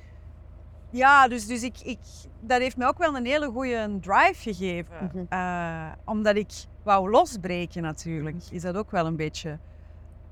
Ja, 0.90 1.28
dus, 1.28 1.48
dus 1.48 1.64
ik, 1.64 1.80
ik, 1.84 2.00
dat 2.40 2.60
heeft 2.60 2.78
me 2.78 2.88
ook 2.88 2.98
wel 2.98 3.16
een 3.16 3.26
hele 3.26 3.50
goede 3.50 3.98
drive 4.02 4.54
gegeven. 4.54 5.12
Mhm. 5.14 5.26
Eh, 5.30 5.92
omdat 6.06 6.36
ik 6.36 6.52
wou 6.84 7.10
losbreken 7.10 7.82
natuurlijk. 7.82 8.36
Is 8.52 8.62
dat 8.62 8.76
ook 8.76 8.92
wel 8.92 9.06
een 9.06 9.16
beetje... 9.16 9.58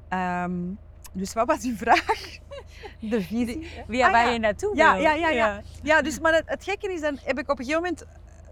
Ehm, 0.10 0.53
dus 1.13 1.34
wat 1.34 1.48
was 1.48 1.60
die 1.60 1.77
vraag? 1.77 2.13
De 3.00 3.22
visie. 3.22 3.68
Ja, 3.88 4.06
Ah, 4.06 4.12
waar 4.12 4.25
ja. 4.25 4.32
je 4.32 4.39
naartoe 4.39 4.75
Ja, 4.75 4.94
wil. 4.94 5.01
ja, 5.01 5.13
ja, 5.13 5.29
ja. 5.29 5.62
Ja, 5.84 6.01
dus, 6.01 6.20
maar 6.20 6.34
het, 6.34 6.44
het 6.46 6.63
gekke 6.63 6.94
is, 6.94 7.01
dan 7.01 7.18
heb 7.24 7.39
ik 7.39 7.50
op 7.51 7.60
een 7.60 7.65
gegeven 7.65 7.82
moment 7.84 8.06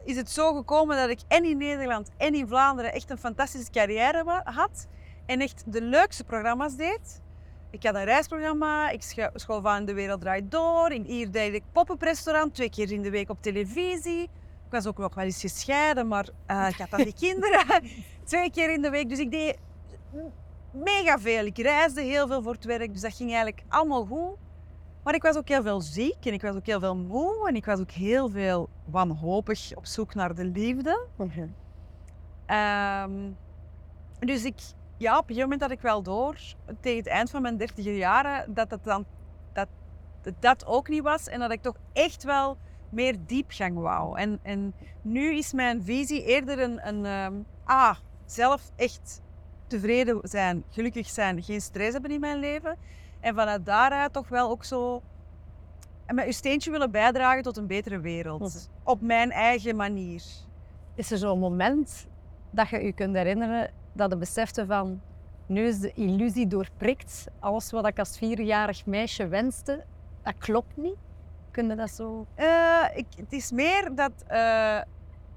is 0.05 0.15
het 0.15 0.29
zo 0.31 0.53
gekomen 0.55 0.97
dat 0.97 1.09
ik 1.09 1.19
en 1.27 1.43
in 1.45 1.57
Nederland 1.57 2.09
en 2.17 2.33
in 2.35 2.47
Vlaanderen 2.47 2.93
echt 2.93 3.09
een 3.09 3.17
fantastische 3.17 3.71
carrière 3.71 4.41
had. 4.43 4.87
En 5.25 5.39
echt 5.41 5.63
de 5.65 5.81
leukste 5.81 6.23
programma's 6.23 6.75
deed. 6.75 7.21
Ik 7.69 7.83
had 7.83 7.95
een 7.95 8.03
reisprogramma, 8.03 8.89
ik 8.89 9.01
scho- 9.01 9.29
school 9.33 9.61
van 9.61 9.85
De 9.85 9.93
Wereld 9.93 10.21
Draait 10.21 10.51
Door. 10.51 10.91
In, 10.91 11.03
hier 11.03 11.31
deed 11.31 11.53
ik 11.53 11.63
pop-up 11.71 12.01
restaurant, 12.01 12.53
twee 12.55 12.69
keer 12.69 12.91
in 12.91 13.01
de 13.01 13.09
week 13.09 13.29
op 13.29 13.41
televisie. 13.41 14.29
Ik 14.67 14.73
was 14.73 14.85
ook 14.85 14.97
nog 14.97 15.15
wel 15.15 15.25
eens 15.25 15.41
gescheiden, 15.41 16.07
maar 16.07 16.29
eh, 16.45 16.67
ik 16.69 16.75
had 16.75 16.89
dan 16.89 17.03
die 17.03 17.13
kinderen. 17.13 17.65
twee 18.23 18.51
keer 18.51 18.73
in 18.73 18.81
de 18.81 18.89
week, 18.89 19.09
dus 19.09 19.19
ik 19.19 19.31
deed 19.31 19.57
mega 20.71 21.19
veel. 21.19 21.45
Ik 21.45 21.57
reisde 21.57 22.01
heel 22.01 22.27
veel 22.27 22.41
voor 22.41 22.53
het 22.53 22.65
werk, 22.65 22.91
dus 22.93 23.01
dat 23.01 23.13
ging 23.13 23.29
eigenlijk 23.29 23.63
allemaal 23.67 24.05
goed. 24.05 24.37
Maar 25.03 25.15
ik 25.15 25.21
was 25.21 25.35
ook 25.35 25.47
heel 25.47 25.61
veel 25.61 25.81
ziek 25.81 26.25
en 26.25 26.33
ik 26.33 26.41
was 26.41 26.55
ook 26.55 26.65
heel 26.65 26.79
veel 26.79 26.95
moe 26.95 27.47
en 27.47 27.55
ik 27.55 27.65
was 27.65 27.79
ook 27.79 27.91
heel 27.91 28.29
veel 28.29 28.69
wanhopig 28.85 29.75
op 29.75 29.85
zoek 29.85 30.13
naar 30.13 30.35
de 30.35 30.45
liefde. 30.45 31.07
Ehm, 32.45 33.31
dus 34.19 34.43
ik, 34.43 34.59
ja, 34.97 35.11
op 35.11 35.21
een 35.21 35.35
gegeven 35.35 35.49
moment 35.49 35.61
had 35.61 35.71
ik 35.71 35.81
wel 35.81 36.03
door, 36.03 36.37
tegen 36.79 36.97
het 36.97 37.07
eind 37.07 37.29
van 37.29 37.41
mijn 37.41 37.57
dertiger 37.57 37.95
jaren, 37.95 38.53
dat, 38.53 38.71
het 38.71 38.83
dan, 38.83 39.05
dat 39.53 39.67
dat 40.39 40.65
ook 40.65 40.89
niet 40.89 41.03
was 41.03 41.27
en 41.27 41.39
dat 41.39 41.51
ik 41.51 41.61
toch 41.61 41.77
echt 41.93 42.23
wel 42.23 42.57
meer 42.97 43.15
diepgang 43.25 43.77
wou. 43.77 44.17
En, 44.17 44.39
en 44.43 44.73
nu 45.01 45.35
is 45.35 45.53
mijn 45.53 45.83
visie 45.83 46.23
eerder 46.23 46.59
een, 46.59 46.87
een 46.87 47.45
ah, 47.63 47.95
zelf 48.25 48.71
echt 48.75 49.21
tevreden 49.67 50.19
zijn, 50.21 50.63
gelukkig 50.69 51.07
zijn, 51.07 51.43
geen 51.43 51.61
stress 51.61 51.93
hebben 51.93 52.11
in 52.11 52.19
mijn 52.19 52.39
leven. 52.39 52.77
En 53.19 53.35
vanuit 53.35 53.65
daaruit 53.65 54.13
toch 54.13 54.29
wel 54.29 54.49
ook 54.49 54.63
zo 54.63 55.01
en 56.05 56.15
met 56.15 56.25
uw 56.25 56.31
steentje 56.31 56.71
willen 56.71 56.91
bijdragen 56.91 57.43
tot 57.43 57.57
een 57.57 57.67
betere 57.67 57.99
wereld. 57.99 58.69
Op 58.83 59.01
mijn 59.01 59.31
eigen 59.31 59.75
manier. 59.75 60.23
Is 60.95 61.11
er 61.11 61.17
zo'n 61.17 61.39
moment 61.39 62.07
dat 62.51 62.69
je 62.69 62.83
je 62.83 62.93
kunt 62.93 63.15
herinneren 63.15 63.71
dat 63.93 64.11
je 64.11 64.17
besefte 64.17 64.65
van 64.65 65.01
nu 65.45 65.67
is 65.67 65.79
de 65.79 65.93
illusie 65.93 66.47
doorprikt. 66.47 67.27
Alles 67.39 67.71
wat 67.71 67.87
ik 67.87 67.99
als 67.99 68.17
vierjarig 68.17 68.85
meisje 68.85 69.27
wenste, 69.27 69.83
dat 70.23 70.37
klopt 70.37 70.77
niet. 70.77 70.97
Kun 71.57 71.67
je 71.67 71.75
dat 71.75 71.89
zo... 71.91 72.25
Eh, 72.35 72.83
ik, 72.95 73.05
het 73.15 73.33
is 73.33 73.51
meer 73.51 73.95
dat 73.95 74.11
eh, 74.27 74.81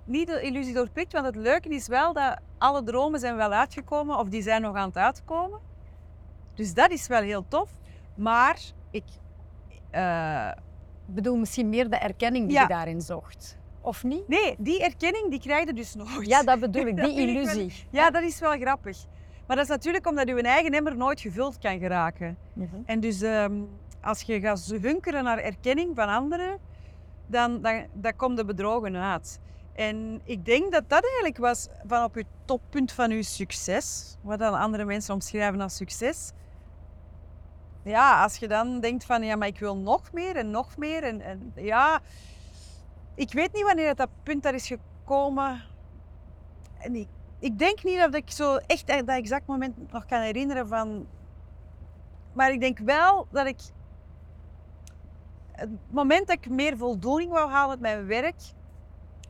niet 0.04 0.26
de 0.26 0.40
illusie 0.40 0.74
doorprikt, 0.74 1.12
want 1.12 1.26
het 1.26 1.36
leuke 1.36 1.68
is 1.68 1.86
wel 1.86 2.12
dat 2.12 2.36
alle 2.58 2.82
dromen 2.82 3.20
zijn 3.20 3.36
wel 3.36 3.52
uitgekomen 3.52 4.18
of 4.18 4.28
die 4.28 4.42
zijn 4.42 4.62
nog 4.62 4.76
aan 4.76 4.88
het 4.88 4.96
uitkomen. 4.96 5.60
Dus 6.54 6.74
dat 6.74 6.90
is 6.90 7.06
wel 7.06 7.20
heel 7.22 7.44
tof. 7.48 7.70
Maar 8.14 8.60
ik, 8.90 9.04
eh, 9.90 10.50
bedoel, 11.06 11.36
misschien 11.36 11.68
meer 11.68 11.90
de 11.90 11.96
erkenning 11.96 12.44
die 12.46 12.56
Ja. 12.56 12.62
je 12.62 12.68
daarin 12.68 13.00
zocht. 13.00 13.58
Of 13.80 14.04
niet? 14.04 14.28
nee, 14.28 14.54
die 14.58 14.82
erkenning 14.82 15.30
die 15.30 15.40
krijg 15.40 15.66
je 15.66 15.72
dus 15.72 15.94
nooit. 15.94 16.26
Ja, 16.26 16.42
dat 16.42 16.60
bedoel 16.60 16.86
ik, 16.86 16.96
die 17.04 17.04
vind 17.04 17.18
ik 17.28 17.34
wel- 17.34 17.54
illusie. 17.54 17.86
Ja, 17.90 18.10
dat 18.10 18.22
is 18.22 18.40
wel 18.40 18.58
grappig. 18.58 18.98
Maar 19.46 19.56
dat 19.56 19.64
is 19.64 19.70
natuurlijk 19.70 20.06
omdat 20.06 20.28
je 20.28 20.42
eigen 20.42 20.72
emmer 20.72 20.96
nooit 20.96 21.20
gevuld 21.20 21.58
kan 21.58 21.78
geraken. 21.78 22.36
Mhm. 22.52 22.76
En 22.84 23.00
dus 23.00 23.22
ehm, 23.22 23.62
als 24.02 24.22
je 24.22 24.40
gaat 24.40 24.66
hunkeren 24.80 25.24
naar 25.24 25.38
erkenning 25.38 25.96
van 25.96 26.08
anderen, 26.08 26.58
dan, 27.26 27.62
dan, 27.62 27.86
dan 27.92 28.16
komt 28.16 28.36
de 28.36 28.44
bedrogen 28.44 28.96
uit. 28.96 29.40
En 29.72 30.20
ik 30.24 30.44
denk 30.44 30.72
dat 30.72 30.88
dat 30.88 31.02
eigenlijk 31.04 31.36
was 31.36 31.68
van 31.86 32.04
op 32.04 32.14
je 32.14 32.24
toppunt 32.44 32.92
van 32.92 33.10
je 33.10 33.22
succes, 33.22 34.16
wat 34.22 34.38
dan 34.38 34.54
andere 34.54 34.84
mensen 34.84 35.14
omschrijven 35.14 35.60
als 35.60 35.76
succes. 35.76 36.32
Ja, 37.84 38.22
als 38.22 38.36
je 38.36 38.48
dan 38.48 38.80
denkt 38.80 39.04
van 39.04 39.22
ja, 39.22 39.36
maar 39.36 39.48
ik 39.48 39.58
wil 39.58 39.76
nog 39.76 40.12
meer 40.12 40.36
en 40.36 40.50
nog 40.50 40.76
meer. 40.76 41.02
En, 41.02 41.20
en 41.20 41.52
ja, 41.54 42.00
ik 43.14 43.32
weet 43.32 43.52
niet 43.52 43.64
wanneer 43.64 43.94
dat, 43.94 44.08
punt 44.22 44.42
daar 44.42 44.54
is 44.54 44.66
gekomen. 44.66 45.62
En 46.78 46.94
ik, 46.94 47.08
ik 47.38 47.58
denk 47.58 47.82
niet 47.82 47.98
dat 47.98 48.14
ik 48.14 48.30
zo 48.30 48.56
echt 48.56 48.86
dat 48.86 49.08
exact 49.08 49.46
moment 49.46 49.92
nog 49.92 50.06
kan 50.06 50.20
herinneren 50.20 50.68
van 50.68 51.06
maar 52.32 52.52
ik 52.52 52.60
denk 52.60 52.78
wel 52.78 53.26
dat 53.30 53.46
ik. 53.46 53.60
Het 55.60 55.70
moment 55.90 56.26
dat 56.26 56.36
ik 56.36 56.48
meer 56.50 56.76
voldoening 56.76 57.30
wou 57.30 57.50
halen 57.50 57.80
met 57.80 57.94
mijn 57.94 58.06
werk. 58.06 58.40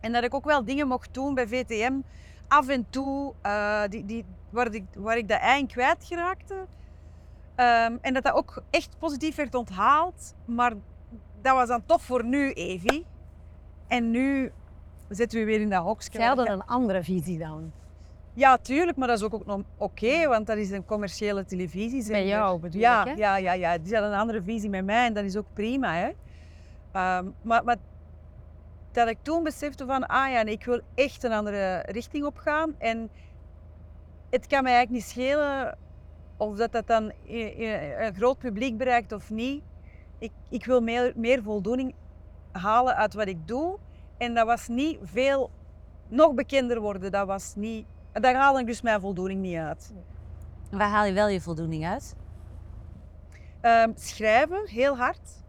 En 0.01 0.13
dat 0.13 0.25
ik 0.25 0.35
ook 0.35 0.45
wel 0.45 0.65
dingen 0.65 0.89
mocht 0.89 1.15
doen 1.15 1.35
bij 1.35 1.49
VTM. 1.49 1.93
Af 2.49 2.69
en 2.69 2.87
toe. 2.91 3.35
eh, 3.43 3.83
die, 3.89 4.05
die, 4.05 4.25
waar, 4.51 4.75
ik, 4.75 4.85
waar 4.95 5.17
ik 5.17 5.29
dat 5.29 5.41
eind 5.41 5.73
kwijt 5.73 6.05
geraakte. 6.05 6.67
Ehm, 7.55 7.97
en 8.01 8.15
dat 8.15 8.23
dat 8.23 8.35
ook 8.35 8.63
echt 8.71 8.99
positief 8.99 9.35
werd 9.37 9.55
onthaald. 9.55 10.35
Maar 10.45 10.73
dat 11.43 11.55
was 11.55 11.69
dan 11.69 11.85
toch 11.87 12.03
voor 12.03 12.25
nu, 12.25 12.53
Evie. 12.53 13.07
En 13.89 14.11
nu 14.11 14.53
zitten 15.09 15.39
we 15.39 15.45
weer 15.45 15.61
in 15.61 15.71
dat 15.71 15.83
hokje. 15.83 16.09
Zij 16.13 16.27
hadden 16.27 16.51
een 16.51 16.65
andere 16.65 17.03
visie 17.05 17.39
dan. 17.39 17.73
Ja, 18.41 18.57
tuurlijk, 18.57 18.97
maar 18.97 19.09
dat 19.09 19.19
is 19.19 19.25
ook, 19.25 19.35
ook 19.35 19.47
nog 19.47 19.61
oké, 19.77 20.29
want 20.29 20.47
dat 20.47 20.57
is 20.57 20.71
een 20.71 20.85
commerciële 20.85 21.45
televisie. 21.45 22.07
Bij 22.09 22.27
jou 22.27 22.61
bedoel 22.61 22.81
ja, 22.81 23.01
ik, 23.01 23.07
hè? 23.07 23.13
Ja, 23.13 23.37
ja, 23.37 23.53
ja, 23.53 23.79
die 23.79 23.93
hadden 23.93 24.13
een 24.13 24.19
andere 24.19 24.43
visie 24.43 24.71
met 24.71 24.85
mij 24.85 25.07
en 25.07 25.15
dat 25.15 25.25
is 25.25 25.37
ook 25.37 25.47
prima. 25.53 25.95
Hè? 25.95 26.11
Ehm, 26.93 27.31
maar, 27.43 27.65
maar 27.65 27.77
dat 28.93 29.09
ik 29.09 29.19
toen 29.23 29.43
besefte 29.43 29.87
van, 29.87 30.07
ah 30.07 30.31
ja, 30.31 30.43
nee, 30.43 30.55
ik 30.55 30.65
wil 30.65 30.81
echt 30.95 31.25
een 31.25 31.33
andere 31.33 31.83
richting 31.87 32.25
op 32.25 32.37
gaan. 32.37 32.75
En 32.79 33.11
het 34.31 34.47
kan 34.47 34.63
mij 34.63 34.73
eigenlijk 34.75 35.05
niet 35.05 35.13
schelen 35.13 35.79
of 36.37 36.57
dat 36.57 36.73
dat 36.73 36.87
dan 36.87 37.13
een 37.27 38.15
groot 38.15 38.39
publiek 38.39 38.77
bereikt 38.77 39.13
of 39.13 39.31
niet. 39.31 39.63
Ik, 40.19 40.33
ik 40.49 40.65
wil 40.65 40.81
meer, 40.81 41.13
meer 41.17 41.43
voldoening 41.43 41.95
halen 42.53 42.97
uit 42.97 43.15
wat 43.15 43.27
ik 43.27 43.49
doe. 43.49 43.79
En 44.19 44.35
dat 44.35 44.47
was 44.47 44.69
niet 44.69 44.99
veel 45.03 45.51
nog 46.09 46.35
bekender 46.35 46.81
worden. 46.81 47.11
Dat 47.11 47.27
was 47.27 47.55
niet... 47.57 47.87
Daar 48.13 48.35
haalde 48.35 48.61
ik 48.61 48.67
dus 48.67 48.83
mijn 48.83 49.01
voldoening 49.01 49.41
niet 49.41 49.57
uit. 49.57 49.93
Waar 50.71 50.89
haal 50.89 51.05
je 51.05 51.13
wel 51.13 51.29
je 51.29 51.41
voldoening 51.41 51.87
uit? 51.87 52.15
Ehm, 53.61 53.91
schrijven, 53.95 54.69
heel 54.69 54.97
hard. 54.97 55.43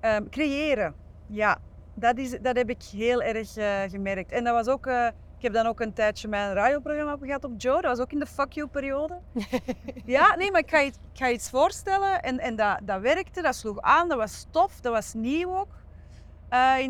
Ehm, 0.00 0.28
creëren, 0.28 0.94
ja. 1.26 1.58
Dat, 1.94 2.18
is, 2.18 2.30
dat 2.40 2.56
heb 2.56 2.70
ik 2.70 2.82
heel 2.82 3.22
erg 3.22 3.56
eh, 3.56 3.82
gemerkt. 3.90 4.32
En 4.32 4.44
dat 4.44 4.54
was 4.54 4.68
ook... 4.74 4.86
eh, 4.86 5.06
ik 5.36 5.42
heb 5.52 5.62
dan 5.62 5.66
ook 5.66 5.80
een 5.80 5.92
tijdje 5.92 6.28
mijn 6.28 6.52
radioprogramma 6.52 7.16
gehad 7.20 7.44
op 7.44 7.52
Joe. 7.56 7.80
Dat 7.80 7.96
was 7.96 8.00
ook 8.00 8.12
in 8.12 8.18
de 8.18 8.26
fuck 8.26 8.52
you 8.52 8.66
periode. 8.68 9.18
ja, 10.16 10.34
nee, 10.34 10.50
maar 10.50 10.60
ik 10.60 10.70
ga 10.70 10.78
je, 10.78 10.86
ik 10.86 10.94
ga 11.12 11.26
je 11.26 11.34
iets 11.34 11.50
voorstellen. 11.50 12.22
En, 12.22 12.38
en 12.38 12.56
dat, 12.56 12.78
dat 12.82 13.00
werkte, 13.00 13.42
dat 13.42 13.54
sloeg 13.54 13.80
aan, 13.80 14.08
dat 14.08 14.18
was 14.18 14.46
tof, 14.50 14.80
dat 14.80 14.92
was 14.92 15.14
nieuw 15.14 15.56
ook. 15.56 15.74
Eh, 16.48 16.84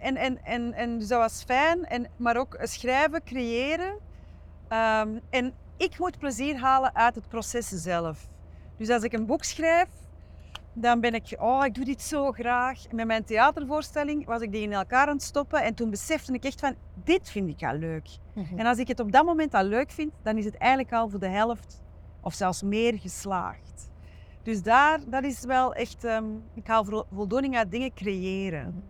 en, 0.00 0.16
en, 0.16 0.44
en, 0.44 0.72
en 0.72 0.98
dus 0.98 1.08
dat 1.08 1.18
was 1.18 1.42
fijn. 1.42 1.84
En, 1.84 2.06
maar 2.16 2.36
ook 2.36 2.56
schrijven, 2.62 3.24
creëren. 3.24 3.98
Ehm, 4.78 5.18
en 5.30 5.52
ik 5.76 5.98
moet 5.98 6.18
plezier 6.18 6.56
halen 6.58 6.94
uit 6.94 7.14
het 7.14 7.28
proces 7.28 7.68
zelf. 7.68 8.28
Dus 8.76 8.88
als 8.90 9.02
ik 9.02 9.12
een 9.12 9.26
boek 9.26 9.44
schrijf, 9.44 9.88
dan 10.72 11.00
ben 11.00 11.14
ik, 11.14 11.36
oh, 11.38 11.64
ik 11.64 11.74
doe 11.74 11.84
dit 11.84 12.02
zo 12.02 12.32
graag. 12.32 12.90
Met 12.92 13.06
mijn 13.06 13.24
theatervoorstelling 13.24 14.26
was 14.26 14.40
ik 14.40 14.52
die 14.52 14.62
in 14.62 14.72
elkaar 14.72 15.06
aan 15.06 15.14
het 15.14 15.22
stoppen. 15.22 15.62
En 15.62 15.74
toen 15.74 15.90
besefte 15.90 16.32
ik 16.32 16.44
echt 16.44 16.60
van, 16.60 16.74
dit 17.04 17.30
vind 17.30 17.48
ik 17.48 17.62
al 17.68 17.74
leuk. 17.76 18.08
En 18.56 18.66
als 18.66 18.78
ik 18.78 18.88
het 18.88 19.00
op 19.00 19.12
dat 19.12 19.24
moment 19.24 19.54
al 19.54 19.64
leuk 19.64 19.90
vind, 19.90 20.12
dan 20.22 20.36
is 20.38 20.44
het 20.44 20.56
eigenlijk 20.56 20.92
al 20.92 21.08
voor 21.08 21.20
de 21.20 21.28
helft 21.28 21.82
of 22.20 22.34
zelfs 22.34 22.62
meer 22.62 22.98
geslaagd. 22.98 23.90
Dus 24.42 24.62
daar, 24.62 25.00
dat 25.06 25.24
is 25.24 25.40
wel 25.44 25.74
echt, 25.74 26.04
ehm, 26.04 26.24
ik 26.54 26.66
haal 26.66 26.84
vo- 26.84 27.06
voldoening 27.14 27.56
uit 27.56 27.70
dingen 27.70 27.94
creëren. 27.94 28.84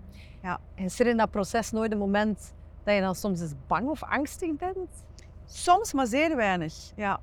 En 0.74 0.84
is 0.84 1.00
er 1.00 1.06
in 1.06 1.16
dat 1.16 1.30
proces 1.30 1.70
nooit 1.70 1.92
een 1.92 1.98
moment 1.98 2.54
dat 2.84 2.94
je 2.94 3.00
dan 3.00 3.14
soms 3.14 3.40
eens 3.40 3.54
bang 3.66 3.88
of 3.88 4.02
angstig 4.02 4.56
bent? 4.56 5.04
Soms, 5.46 5.92
maar 5.92 6.06
zeer 6.06 6.36
weinig. 6.36 6.74
Ja. 6.96 7.20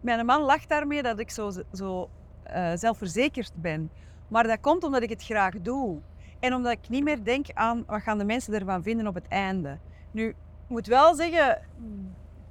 Mijn, 0.00 0.26
man 0.26 0.42
lacht 0.42 0.68
daarmee 0.68 1.02
dat 1.02 1.18
ik 1.18 1.30
zo, 1.30 1.50
zo 1.72 2.08
eh, 2.42 2.72
zelfverzekerd 2.74 3.52
ben. 3.54 3.90
Maar 4.28 4.46
dat 4.46 4.60
komt 4.60 4.84
omdat 4.84 5.02
ik 5.02 5.08
het 5.10 5.24
graag 5.24 5.54
doe. 5.60 5.98
En 6.40 6.54
omdat 6.54 6.72
ik 6.72 6.88
niet 6.88 7.04
meer 7.04 7.24
denk 7.24 7.46
aan 7.54 7.84
wat 7.86 8.02
gaan 8.02 8.18
de 8.18 8.24
mensen 8.24 8.54
ervan 8.54 8.82
vinden 8.82 9.06
op 9.06 9.14
het 9.14 9.28
einde. 9.28 9.78
Nu, 10.10 10.28
ik 10.28 10.34
moet 10.68 10.86
wel 10.86 11.14
zeggen, 11.14 11.62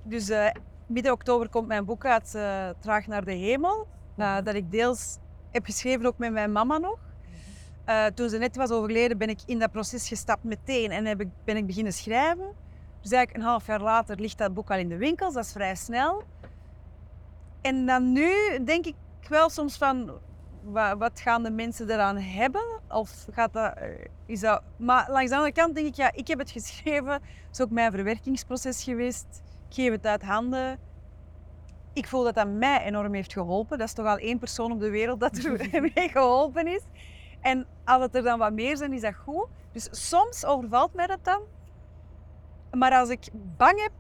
dus 0.03 0.29
eh, 0.29 0.49
midden 0.87 1.11
oktober 1.11 1.49
komt 1.49 1.67
mijn 1.67 1.85
boek 1.85 2.05
uit, 2.05 2.35
eh, 2.35 2.69
Traag 2.79 3.07
naar 3.07 3.25
de 3.25 3.33
Hemel. 3.33 3.87
eh, 4.17 4.37
dat 4.43 4.55
ik 4.55 4.71
deels 4.71 5.17
heb 5.51 5.65
geschreven 5.65 6.05
ook 6.05 6.17
met 6.17 6.31
mijn 6.31 6.51
mama 6.51 6.77
nog. 6.77 6.99
Eh, 7.85 8.05
toen 8.05 8.29
ze 8.29 8.37
net 8.37 8.55
was 8.55 8.71
overleden, 8.71 9.17
ben 9.17 9.29
ik 9.29 9.39
in 9.45 9.59
dat 9.59 9.71
proces 9.71 10.07
gestapt 10.07 10.43
meteen 10.43 10.91
en 10.91 11.05
heb 11.05 11.21
ik, 11.21 11.27
ben 11.43 11.57
ik 11.57 11.65
beginnen 11.65 11.93
schrijven. 11.93 12.53
Dus 13.07 13.15
eigenlijk 13.15 13.45
een 13.45 13.51
half 13.51 13.67
jaar 13.67 13.81
later 13.81 14.19
ligt 14.19 14.37
dat 14.37 14.53
boek 14.53 14.71
al 14.71 14.77
in 14.77 14.89
de 14.89 14.97
winkels, 14.97 15.33
dat 15.33 15.43
is 15.43 15.51
vrij 15.51 15.75
snel. 15.75 16.23
En 17.61 17.85
dan 17.85 18.11
nu 18.11 18.31
denk 18.63 18.85
ik 18.85 18.95
wel 19.29 19.49
soms 19.49 19.77
van, 19.77 20.11
wa- 20.63 20.97
wat 20.97 21.19
gaan 21.19 21.43
de 21.43 21.51
mensen 21.51 21.89
eraan 21.89 22.17
hebben? 22.17 22.81
Of 22.89 23.25
gaat 23.31 23.53
dat, 23.53 23.73
eh, 23.77 23.87
is 24.25 24.39
dat... 24.39 24.61
Maar 24.77 25.11
langs 25.11 25.29
de 25.29 25.35
andere 25.35 25.53
kant 25.53 25.75
denk 25.75 25.87
ik, 25.87 25.95
ja, 25.95 26.11
ik 26.13 26.27
heb 26.27 26.39
het 26.39 26.51
geschreven. 26.51 27.11
Het 27.11 27.21
is 27.51 27.61
ook 27.61 27.69
mijn 27.69 27.91
verwerkingsproces 27.91 28.83
geweest. 28.83 29.43
Ik 29.69 29.75
geef 29.75 29.91
het 29.91 30.05
uit 30.05 30.23
handen. 30.23 30.79
Ik 31.93 32.07
voel 32.07 32.23
dat 32.23 32.35
dat 32.35 32.47
mij 32.47 32.83
enorm 32.83 33.13
heeft 33.13 33.33
geholpen. 33.33 33.77
Dat 33.77 33.87
is 33.87 33.93
toch 33.93 34.05
al 34.05 34.17
één 34.17 34.39
persoon 34.39 34.71
op 34.71 34.79
de 34.79 34.89
wereld 34.89 35.19
dat 35.19 35.37
er 35.37 35.69
mee 35.95 36.09
geholpen 36.09 36.67
is. 36.67 36.81
En 37.41 37.67
als 37.85 38.01
het 38.01 38.15
er 38.15 38.23
dan 38.23 38.39
wat 38.39 38.53
meer 38.53 38.77
zijn, 38.77 38.93
is 38.93 39.01
dat 39.01 39.15
goed. 39.15 39.47
Dus 39.71 40.09
soms 40.09 40.45
overvalt 40.45 40.93
mij 40.93 41.07
dat 41.07 41.23
dan. 41.23 41.41
Maar 42.77 42.91
als 42.91 43.09
ik 43.09 43.27
bang 43.57 43.81
heb 43.81 43.91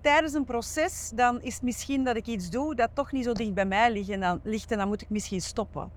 tijdens 0.00 0.32
een 0.32 0.44
proces, 0.44 1.12
dan 1.14 1.42
is 1.42 1.54
het 1.54 1.62
misschien 1.62 2.04
dat 2.04 2.16
ik 2.16 2.26
iets 2.26 2.50
doe 2.50 2.74
dat 2.74 2.90
toch 2.94 3.12
niet 3.12 3.24
zo 3.24 3.32
dicht 3.32 3.54
bij 3.54 3.64
mij 3.64 3.92
ligt 3.92 4.08
en 4.08 4.20
dan, 4.20 4.40
ligt 4.42 4.70
en 4.70 4.78
dan 4.78 4.88
moet 4.88 5.02
ik 5.02 5.10
misschien 5.10 5.40
stoppen. 5.40 5.90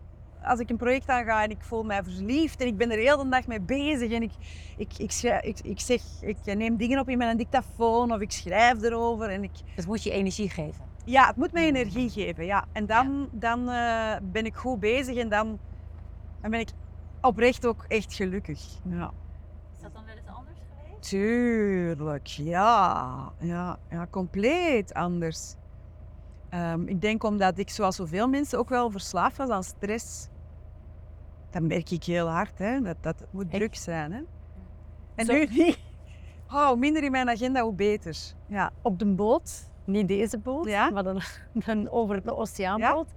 Als 0.43 0.59
ik 0.59 0.69
een 0.69 0.77
project 0.77 1.09
aanga 1.09 1.43
en 1.43 1.49
ik 1.49 1.63
voel 1.63 1.83
mij 1.83 2.03
verliefd 2.03 2.61
en 2.61 2.67
ik 2.67 2.77
ben 2.77 2.91
er 2.91 2.97
heel 2.97 3.17
de 3.17 3.29
dag 3.29 3.47
mee 3.47 3.61
bezig 3.61 4.11
en 4.11 4.21
ik, 4.21 4.31
ik, 4.77 4.97
ik, 4.97 5.11
schrijf, 5.11 5.43
ik, 5.43 5.59
ik, 5.59 5.79
zeg, 5.79 6.01
ik 6.21 6.37
neem 6.45 6.77
dingen 6.77 6.99
op 6.99 7.09
in 7.09 7.17
mijn 7.17 7.37
dictafoon 7.37 8.11
of 8.11 8.19
ik 8.19 8.31
schrijf 8.31 8.81
erover 8.81 9.29
en 9.29 9.43
ik, 9.43 9.51
Dat 9.75 9.85
moet 9.85 10.03
je 10.03 10.11
energie 10.11 10.49
geven. 10.49 10.83
ja, 11.05 11.27
het 11.27 11.35
moet 11.35 11.51
mij 11.51 11.65
energie 11.65 12.09
geven, 12.09 12.45
ja. 12.45 12.65
En 12.71 12.85
dan, 12.85 13.29
dan 13.31 13.69
eh, 13.69 14.15
ben 14.23 14.45
ik 14.45 14.55
goed 14.55 14.79
bezig 14.79 15.15
en 15.15 15.29
dan, 15.29 15.59
dan 16.41 16.51
ben 16.51 16.59
ik 16.59 16.69
oprecht 17.21 17.65
ook 17.65 17.85
echt 17.87 18.13
gelukkig. 18.13 18.59
Ja. 18.89 19.11
Is 19.75 19.81
dat 19.81 19.93
dan 19.93 20.05
wel 20.05 20.15
eens 20.15 20.27
anders 20.27 20.57
geweest? 20.69 20.94
Tuurlijk, 21.09 22.27
ja. 22.27 23.31
Ja, 23.39 23.77
ja 23.89 24.07
compleet 24.09 24.93
anders. 24.93 25.55
Ehm, 26.49 26.87
ik 26.87 27.01
denk 27.01 27.23
omdat 27.23 27.57
ik, 27.57 27.69
zoals 27.69 27.95
zoveel 27.95 28.27
mensen, 28.27 28.59
ook 28.59 28.69
wel 28.69 28.89
verslaafd 28.91 29.37
was 29.37 29.49
aan 29.49 29.63
stress. 29.63 30.27
dat 31.49 31.61
merk 31.63 31.89
ik 31.91 32.03
heel 32.03 32.27
hard, 32.27 32.57
hè. 32.59 32.81
Dat, 32.81 32.95
dat 33.01 33.19
het 33.19 33.33
moet 33.33 33.43
Echt? 33.47 33.53
druk 33.53 33.75
zijn. 33.75 34.11
Hè. 34.11 34.21
En 35.15 35.25
Zo- 35.25 35.33
nu 35.33 35.45
niet. 35.63 35.79
Oh, 36.47 36.67
hoe 36.67 36.75
minder 36.77 37.03
in 37.03 37.11
mijn 37.11 37.29
agenda, 37.29 37.61
hoe 37.61 37.73
beter. 37.73 38.17
Ja. 38.47 38.71
Op 38.81 38.99
de 38.99 39.05
boot, 39.05 39.69
niet 39.85 40.07
deze 40.07 40.37
boot, 40.37 40.65
Ja? 40.65 40.89
maar 40.89 41.03
dan 41.03 41.21
over 41.89 42.23
de 42.23 42.35
oceaanboot. 42.37 43.07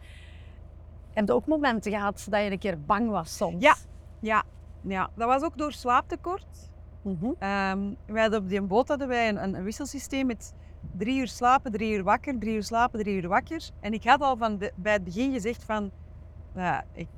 Heb 1.13 1.27
je 1.27 1.33
ook 1.35 1.47
momenten 1.47 1.93
gehad 1.93 2.27
dat 2.31 2.43
je 2.45 2.51
een 2.51 2.59
keer 2.59 2.81
bang 2.85 3.11
was 3.11 3.37
soms? 3.37 3.63
Ja. 3.63 3.75
Ja. 4.21 4.43
ja, 4.81 5.11
dat 5.15 5.29
was 5.29 5.43
ook 5.43 5.59
door 5.59 5.73
slaaptekort. 5.73 6.68
Mhm. 7.03 7.33
Ehm, 7.39 7.79
wij 8.07 8.23
hadden 8.23 8.41
op 8.41 8.49
die 8.49 8.63
boot 8.63 8.89
hadden 8.89 9.09
wij 9.09 9.29
een, 9.29 9.43
een, 9.43 9.63
wisselsysteem 9.63 10.27
met 10.27 10.55
drie 10.97 11.19
uur 11.19 11.29
slapen, 11.29 11.73
drie 11.73 11.93
uur 11.93 12.03
wakker, 12.03 12.39
drie 12.39 12.55
uur 12.55 12.63
slapen, 12.63 13.01
drie 13.01 13.23
uur 13.23 13.29
wakker. 13.29 13.71
En 13.81 13.93
ik 13.93 14.05
had 14.05 14.21
al 14.21 14.37
van 14.37 14.59
bij 14.75 14.93
het 14.93 15.05
begin 15.05 15.33
gezegd 15.33 15.65
van, 15.65 15.91
ik, 16.93 17.09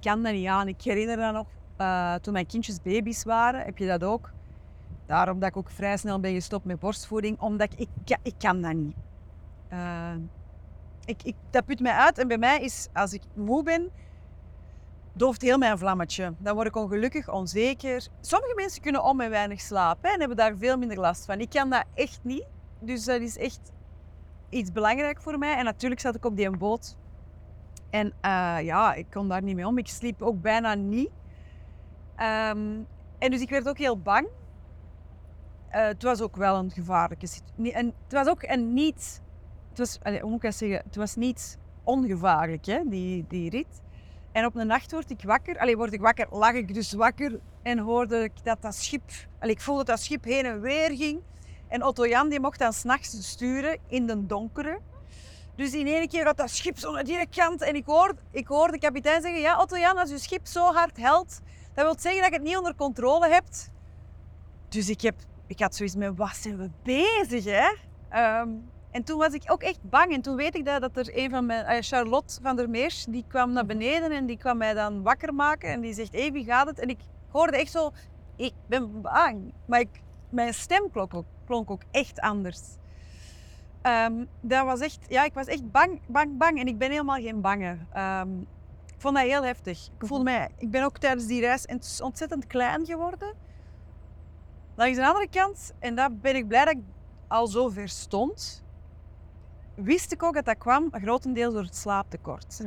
kan 0.00 0.22
dat 0.22 0.32
niet 0.32 0.46
aan. 0.46 0.68
Ik 0.68 0.82
herinner 0.82 1.16
dat 1.16 1.32
nog, 1.32 1.46
eh, 1.76 2.14
toen 2.14 2.32
mijn 2.32 2.46
kindjes 2.46 2.82
baby's 2.82 3.24
waren, 3.24 3.64
heb 3.64 3.78
je 3.78 3.86
dat 3.86 4.04
ook. 4.04 4.32
Daarom 5.06 5.38
dat 5.38 5.48
ik 5.48 5.56
ook 5.56 5.70
vrij 5.70 5.96
snel 5.96 6.20
ben 6.20 6.34
gestopt 6.34 6.64
met 6.64 6.80
borstvoeding, 6.80 7.40
omdat 7.40 7.72
ik, 7.72 7.88
ik, 8.04 8.18
ik 8.22 8.34
kan 8.38 8.62
dat 8.62 8.74
niet. 8.74 8.96
Eh, 9.68 10.14
ik, 11.04 11.22
ik, 11.22 11.34
dat 11.50 11.64
put 11.64 11.80
mij 11.80 11.92
uit 11.92 12.18
en 12.18 12.28
bij 12.28 12.38
mij 12.38 12.60
is, 12.60 12.88
als 12.92 13.12
ik 13.12 13.22
moe 13.34 13.62
ben, 13.62 13.90
dooft 15.14 15.42
heel 15.42 15.58
mijn 15.58 15.78
vlammetje. 15.78 16.34
Dan 16.38 16.54
word 16.54 16.66
ik 16.66 16.76
ongelukkig, 16.76 17.32
onzeker. 17.32 18.06
Sommige 18.20 18.54
mensen 18.54 18.82
kunnen 18.82 19.04
om 19.04 19.20
en 19.20 19.30
weinig 19.30 19.60
slapen 19.60 20.12
en 20.12 20.18
hebben 20.18 20.36
daar 20.36 20.56
veel 20.56 20.76
minder 20.76 21.00
last 21.00 21.24
van. 21.24 21.40
Ik 21.40 21.50
kan 21.50 21.70
dat 21.70 21.84
echt 21.94 22.20
niet. 22.22 22.46
Dus 22.80 23.04
dat 23.04 23.20
is 23.20 23.36
echt 23.36 23.72
iets 24.48 24.72
belangrijk 24.72 25.22
voor 25.22 25.38
mij. 25.38 25.56
En 25.56 25.64
natuurlijk 25.64 26.00
zat 26.00 26.14
ik 26.14 26.24
op 26.24 26.36
die 26.36 26.56
boot. 26.56 26.96
En 27.90 28.12
eh, 28.20 28.56
ja, 28.62 28.94
ik 28.94 29.06
kon 29.10 29.28
daar 29.28 29.42
niet 29.42 29.54
mee 29.54 29.66
om. 29.66 29.78
Ik 29.78 29.88
sliep 29.88 30.22
ook 30.22 30.40
bijna 30.40 30.74
niet. 30.74 31.10
Ehm, 32.16 32.82
en 33.18 33.30
dus 33.30 33.40
ik 33.40 33.50
werd 33.50 33.68
ook 33.68 33.78
heel 33.78 33.98
bang. 33.98 34.28
Eh, 35.68 35.86
het 35.86 36.02
was 36.02 36.20
ook 36.20 36.36
wel 36.36 36.56
een 36.56 36.70
gevaarlijke 36.70 37.26
situatie. 37.26 37.72
En 37.72 37.86
het 37.86 38.12
was 38.12 38.28
ook 38.28 38.42
een 38.42 38.72
niet... 38.72 39.22
Het 39.68 39.78
was, 39.78 39.98
hoe 40.20 40.30
moet 40.30 40.44
ik 40.44 40.52
zeggen? 40.52 40.82
Het 40.84 40.96
was 40.96 41.16
niet 41.16 41.58
ongevaarlijk, 41.84 42.66
hè, 42.66 42.80
die, 42.84 43.24
die 43.28 43.50
rit. 43.50 43.82
En 44.34 44.44
op 44.44 44.54
een 44.54 44.66
nacht 44.66 44.92
word 44.92 45.10
ik 45.10 45.22
wakker. 45.22 45.58
Allee, 45.58 45.76
word 45.76 45.92
ik 45.92 46.00
wakker, 46.00 46.26
lag 46.30 46.52
ik 46.52 46.74
dus 46.74 46.92
wakker 46.92 47.40
en 47.62 47.78
hoorde 47.78 48.22
ik 48.22 48.32
dat 48.42 48.62
dat 48.62 48.74
schip... 48.74 49.02
Allee, 49.38 49.54
ik 49.54 49.60
voelde 49.60 49.84
dat 49.84 49.96
dat 49.96 50.04
schip 50.04 50.24
heen 50.24 50.44
en 50.44 50.60
weer 50.60 50.96
ging. 50.96 51.20
En 51.68 51.82
Otto 51.82 52.06
Jan 52.06 52.28
die 52.28 52.40
mocht 52.40 52.58
dan 52.58 52.72
s'nachts 52.72 53.28
sturen 53.30 53.78
in 53.88 54.06
de 54.06 54.26
donkere. 54.26 54.78
Dus 55.56 55.72
in 55.72 55.86
één 55.86 56.08
keer 56.08 56.24
had 56.24 56.36
dat 56.36 56.50
schip 56.50 56.78
zo 56.78 56.92
naar 56.92 57.04
die 57.04 57.28
kant. 57.28 57.62
En 57.62 57.74
ik 57.74 57.86
hoorde, 57.86 58.14
ik 58.30 58.46
hoorde 58.46 58.72
de 58.72 58.78
kapitein 58.78 59.22
zeggen... 59.22 59.40
Ja, 59.40 59.60
Otto 59.60 59.78
Jan, 59.78 59.98
als 59.98 60.10
je 60.10 60.18
schip 60.18 60.46
zo 60.46 60.72
hard 60.72 60.96
helt... 60.96 61.40
Dat 61.74 61.84
wil 61.84 61.94
zeggen 61.98 62.22
dat 62.22 62.30
je 62.30 62.36
het 62.36 62.46
niet 62.46 62.56
onder 62.56 62.74
controle 62.74 63.28
hebt. 63.28 63.70
Dus 64.68 64.88
ik, 64.88 65.00
heb, 65.00 65.14
ik 65.46 65.60
had 65.60 65.74
zoiets 65.74 65.96
met... 65.96 66.16
Wat 66.16 66.36
zijn 66.36 66.56
we 66.56 66.70
bezig, 66.82 67.44
hè? 67.44 67.74
Ehm, 68.08 68.48
en 68.94 69.04
toen 69.04 69.18
was 69.18 69.32
ik 69.32 69.42
ook 69.46 69.62
echt 69.62 69.78
bang. 69.82 70.12
En 70.12 70.22
toen 70.22 70.36
weet 70.36 70.54
ik 70.54 70.64
dat, 70.64 70.80
dat 70.80 70.96
er 70.96 71.18
een 71.18 71.30
van 71.30 71.46
mijn... 71.46 71.64
eh, 71.64 71.82
Charlotte 71.82 72.38
van 72.42 72.56
der 72.56 72.70
Meers, 72.70 73.04
die 73.04 73.24
kwam 73.28 73.52
naar 73.52 73.66
beneden 73.66 74.12
en 74.12 74.26
die 74.26 74.36
kwam 74.36 74.56
mij 74.56 74.74
dan 74.74 75.02
wakker 75.02 75.34
maken. 75.34 75.68
En 75.68 75.80
die 75.80 75.94
zegt, 75.94 76.12
hé, 76.12 76.30
wie 76.30 76.44
gaat 76.44 76.66
het? 76.66 76.78
En 76.78 76.88
ik 76.88 76.98
hoorde 77.30 77.56
echt 77.56 77.70
zo... 77.70 77.90
Ik 78.36 78.52
ben 78.66 79.00
bang. 79.00 79.52
Maar 79.66 79.80
ik, 79.80 80.02
mijn 80.30 80.54
stem 80.54 80.90
klonk 80.90 81.14
ook, 81.14 81.24
klonk 81.46 81.70
ook 81.70 81.82
echt 81.90 82.20
anders. 82.20 82.60
Ehm, 83.82 84.24
dat 84.40 84.64
was 84.64 84.80
echt... 84.80 84.98
Ja, 85.08 85.24
ik 85.24 85.34
was 85.34 85.46
echt 85.46 85.70
bang, 85.70 86.00
bang, 86.06 86.38
bang. 86.38 86.58
En 86.60 86.66
ik 86.66 86.78
ben 86.78 86.90
helemaal 86.90 87.20
geen 87.20 87.40
bange. 87.40 87.78
Ehm, 87.92 88.40
ik 88.86 89.00
vond 89.00 89.16
dat 89.16 89.24
heel 89.24 89.44
heftig. 89.44 89.88
Ik 89.98 90.06
voelde 90.06 90.24
mij... 90.24 90.48
Ik 90.58 90.70
ben 90.70 90.84
ook 90.84 90.98
tijdens 90.98 91.26
die 91.26 91.40
reis 91.40 91.66
ont- 91.66 92.00
ontzettend 92.02 92.46
klein 92.46 92.86
geworden. 92.86 93.34
Langs 94.76 94.96
de 94.96 95.06
andere 95.06 95.28
kant, 95.28 95.72
en 95.78 95.94
daar 95.94 96.12
ben 96.16 96.36
ik 96.36 96.48
blij 96.48 96.64
dat 96.64 96.74
ik 96.74 96.82
al 97.28 97.46
zo 97.46 97.68
ver 97.68 97.88
stond, 97.88 98.63
wist 99.74 100.12
ik 100.12 100.22
ook 100.22 100.34
dat 100.34 100.44
dat 100.44 100.58
kwam 100.58 100.88
grotendeels 100.92 101.54
door 101.54 101.62
het 101.62 101.76
slaaptekort. 101.76 102.60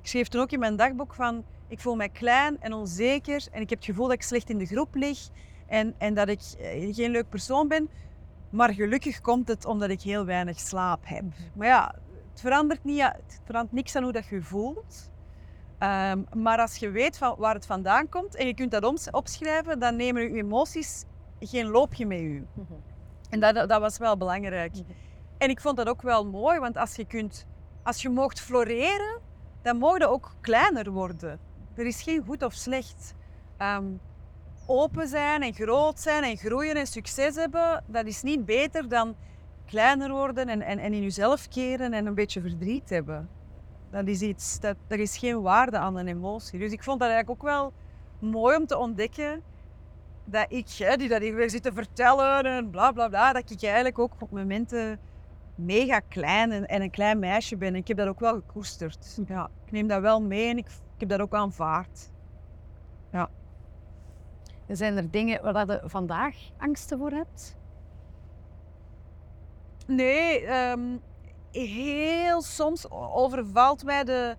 Ik 0.00 0.08
schreef 0.08 0.28
toen 0.28 0.40
ook 0.40 0.50
in 0.50 0.58
mijn 0.58 0.76
dagboek 0.76 1.14
van, 1.14 1.44
ik 1.68 1.80
voel 1.80 1.96
mij 1.96 2.08
klein 2.08 2.60
en 2.60 2.72
onzeker 2.72 3.46
en 3.52 3.60
ik 3.60 3.70
heb 3.70 3.78
het 3.78 3.88
gevoel 3.88 4.06
dat 4.06 4.14
ik 4.14 4.22
slecht 4.22 4.50
in 4.50 4.58
de 4.58 4.66
groep 4.66 4.94
lig 4.94 5.28
en, 5.66 5.94
en 5.98 6.14
dat 6.14 6.28
ik 6.28 6.40
eh, 6.58 6.94
geen 6.94 7.10
leuk 7.10 7.28
persoon 7.28 7.68
ben. 7.68 7.88
Maar 8.50 8.74
gelukkig 8.74 9.20
komt 9.20 9.48
het 9.48 9.64
omdat 9.64 9.90
ik 9.90 10.02
heel 10.02 10.24
weinig 10.24 10.60
slaap 10.60 11.00
heb. 11.04 11.24
Maar 11.54 11.66
ja, 11.66 11.94
het 12.30 12.40
verandert, 12.40 12.84
niet, 12.84 13.02
het 13.02 13.40
verandert 13.44 13.74
niks 13.74 13.96
aan 13.96 14.02
hoe 14.02 14.12
dat 14.12 14.26
je 14.26 14.42
voelt. 14.42 15.10
Ehm, 15.78 16.22
maar 16.34 16.58
als 16.58 16.76
je 16.76 16.90
weet 16.90 17.18
van 17.18 17.34
waar 17.38 17.54
het 17.54 17.66
vandaan 17.66 18.08
komt 18.08 18.34
en 18.34 18.46
je 18.46 18.54
kunt 18.54 18.70
dat 18.70 19.10
opschrijven, 19.10 19.78
dan 19.78 19.96
nemen 19.96 20.22
je 20.22 20.42
emoties 20.42 21.04
geen 21.40 21.66
loopje 21.66 22.06
met 22.06 22.18
je. 22.18 22.42
En 23.30 23.40
dat, 23.40 23.54
dat 23.54 23.80
was 23.80 23.98
wel 23.98 24.16
belangrijk. 24.16 24.72
En 25.42 25.50
ik 25.50 25.60
vond 25.60 25.76
dat 25.76 25.88
ook 25.88 26.02
wel 26.02 26.26
mooi, 26.26 26.58
want 26.58 26.76
als 26.76 26.96
je, 26.96 27.06
kunt, 27.06 27.46
als 27.82 28.02
je 28.02 28.08
moogt 28.08 28.40
floreren, 28.40 29.20
dan 29.62 29.76
mogen 29.76 30.00
je 30.00 30.08
ook 30.08 30.34
kleiner 30.40 30.90
worden. 30.90 31.38
Er 31.74 31.86
is 31.86 32.02
geen 32.02 32.24
goed 32.26 32.42
of 32.42 32.52
slecht. 32.52 33.14
Ehm, 33.56 33.84
open 34.66 35.08
zijn 35.08 35.42
en 35.42 35.54
groot 35.54 36.00
zijn 36.00 36.22
en 36.22 36.36
groeien 36.36 36.76
en 36.76 36.86
succes 36.86 37.34
hebben, 37.34 37.84
dat 37.86 38.06
is 38.06 38.22
niet 38.22 38.44
beter 38.44 38.88
dan 38.88 39.16
kleiner 39.66 40.10
worden 40.10 40.48
en, 40.48 40.62
en, 40.62 40.78
en 40.78 40.92
in 40.92 41.02
jezelf 41.02 41.48
keren 41.48 41.92
en 41.92 42.06
een 42.06 42.14
beetje 42.14 42.40
verdriet 42.40 42.90
hebben. 42.90 43.28
Dat 43.90 44.06
is 44.06 44.20
iets, 44.20 44.60
dat, 44.60 44.76
er 44.88 45.00
is 45.00 45.16
geen 45.16 45.42
waarde 45.42 45.78
aan 45.78 45.96
een 45.96 46.08
emotie. 46.08 46.58
Dus 46.58 46.72
ik 46.72 46.82
vond 46.82 47.00
dat 47.00 47.08
eigenlijk 47.08 47.42
ook 47.42 47.48
wel 47.48 47.72
mooi 48.18 48.56
om 48.56 48.66
te 48.66 48.78
ontdekken 48.78 49.42
dat 50.24 50.46
ik, 50.48 50.96
die 50.98 51.08
dat 51.08 51.20
hier 51.20 51.34
weer 51.34 51.50
zit 51.50 51.62
te 51.62 51.72
vertellen 51.72 52.44
en 52.44 52.70
bla 52.70 52.92
bla 52.92 53.08
bla, 53.08 53.32
dat 53.32 53.50
ik 53.50 53.62
eigenlijk 53.62 53.98
ook 53.98 54.12
op 54.18 54.30
momenten 54.30 55.10
mega 55.64 56.00
klein 56.00 56.52
en, 56.52 56.66
en 56.66 56.82
een 56.82 56.90
klein 56.90 57.18
meisje 57.18 57.56
ben. 57.56 57.68
En 57.68 57.74
ik 57.74 57.88
heb 57.88 57.96
dat 57.96 58.08
ook 58.08 58.20
wel 58.20 58.34
gekoesterd. 58.34 59.18
Ja, 59.26 59.50
ik 59.64 59.72
neem 59.72 59.86
dat 59.86 60.00
wel 60.00 60.22
mee 60.22 60.48
en 60.48 60.58
ik, 60.58 60.66
ik 60.66 61.00
heb 61.00 61.08
dat 61.08 61.20
ook 61.20 61.34
aanvaard. 61.34 62.10
Zijn 64.76 64.96
er 64.96 65.10
dingen 65.10 65.52
waar 65.52 65.66
je 65.66 65.80
vandaag 65.84 66.36
angsten 66.58 66.98
voor 66.98 67.10
hebt? 67.10 67.56
Nee, 69.86 70.46
ehm, 70.46 70.96
heel 71.50 72.42
soms 72.42 72.90
overvalt 72.90 73.84
mij 73.84 74.04
de 74.04 74.36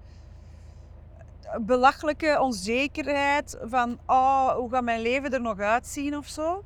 belachelijke 1.62 2.39
onzekerheid 2.41 3.57
van 3.63 3.99
oh, 4.05 4.55
hoe 4.55 4.69
gaat 4.69 4.83
mijn 4.83 5.01
leven 5.01 5.33
er 5.33 5.41
nog 5.41 5.59
uitzien 5.59 6.17
of 6.17 6.27
zo. 6.27 6.63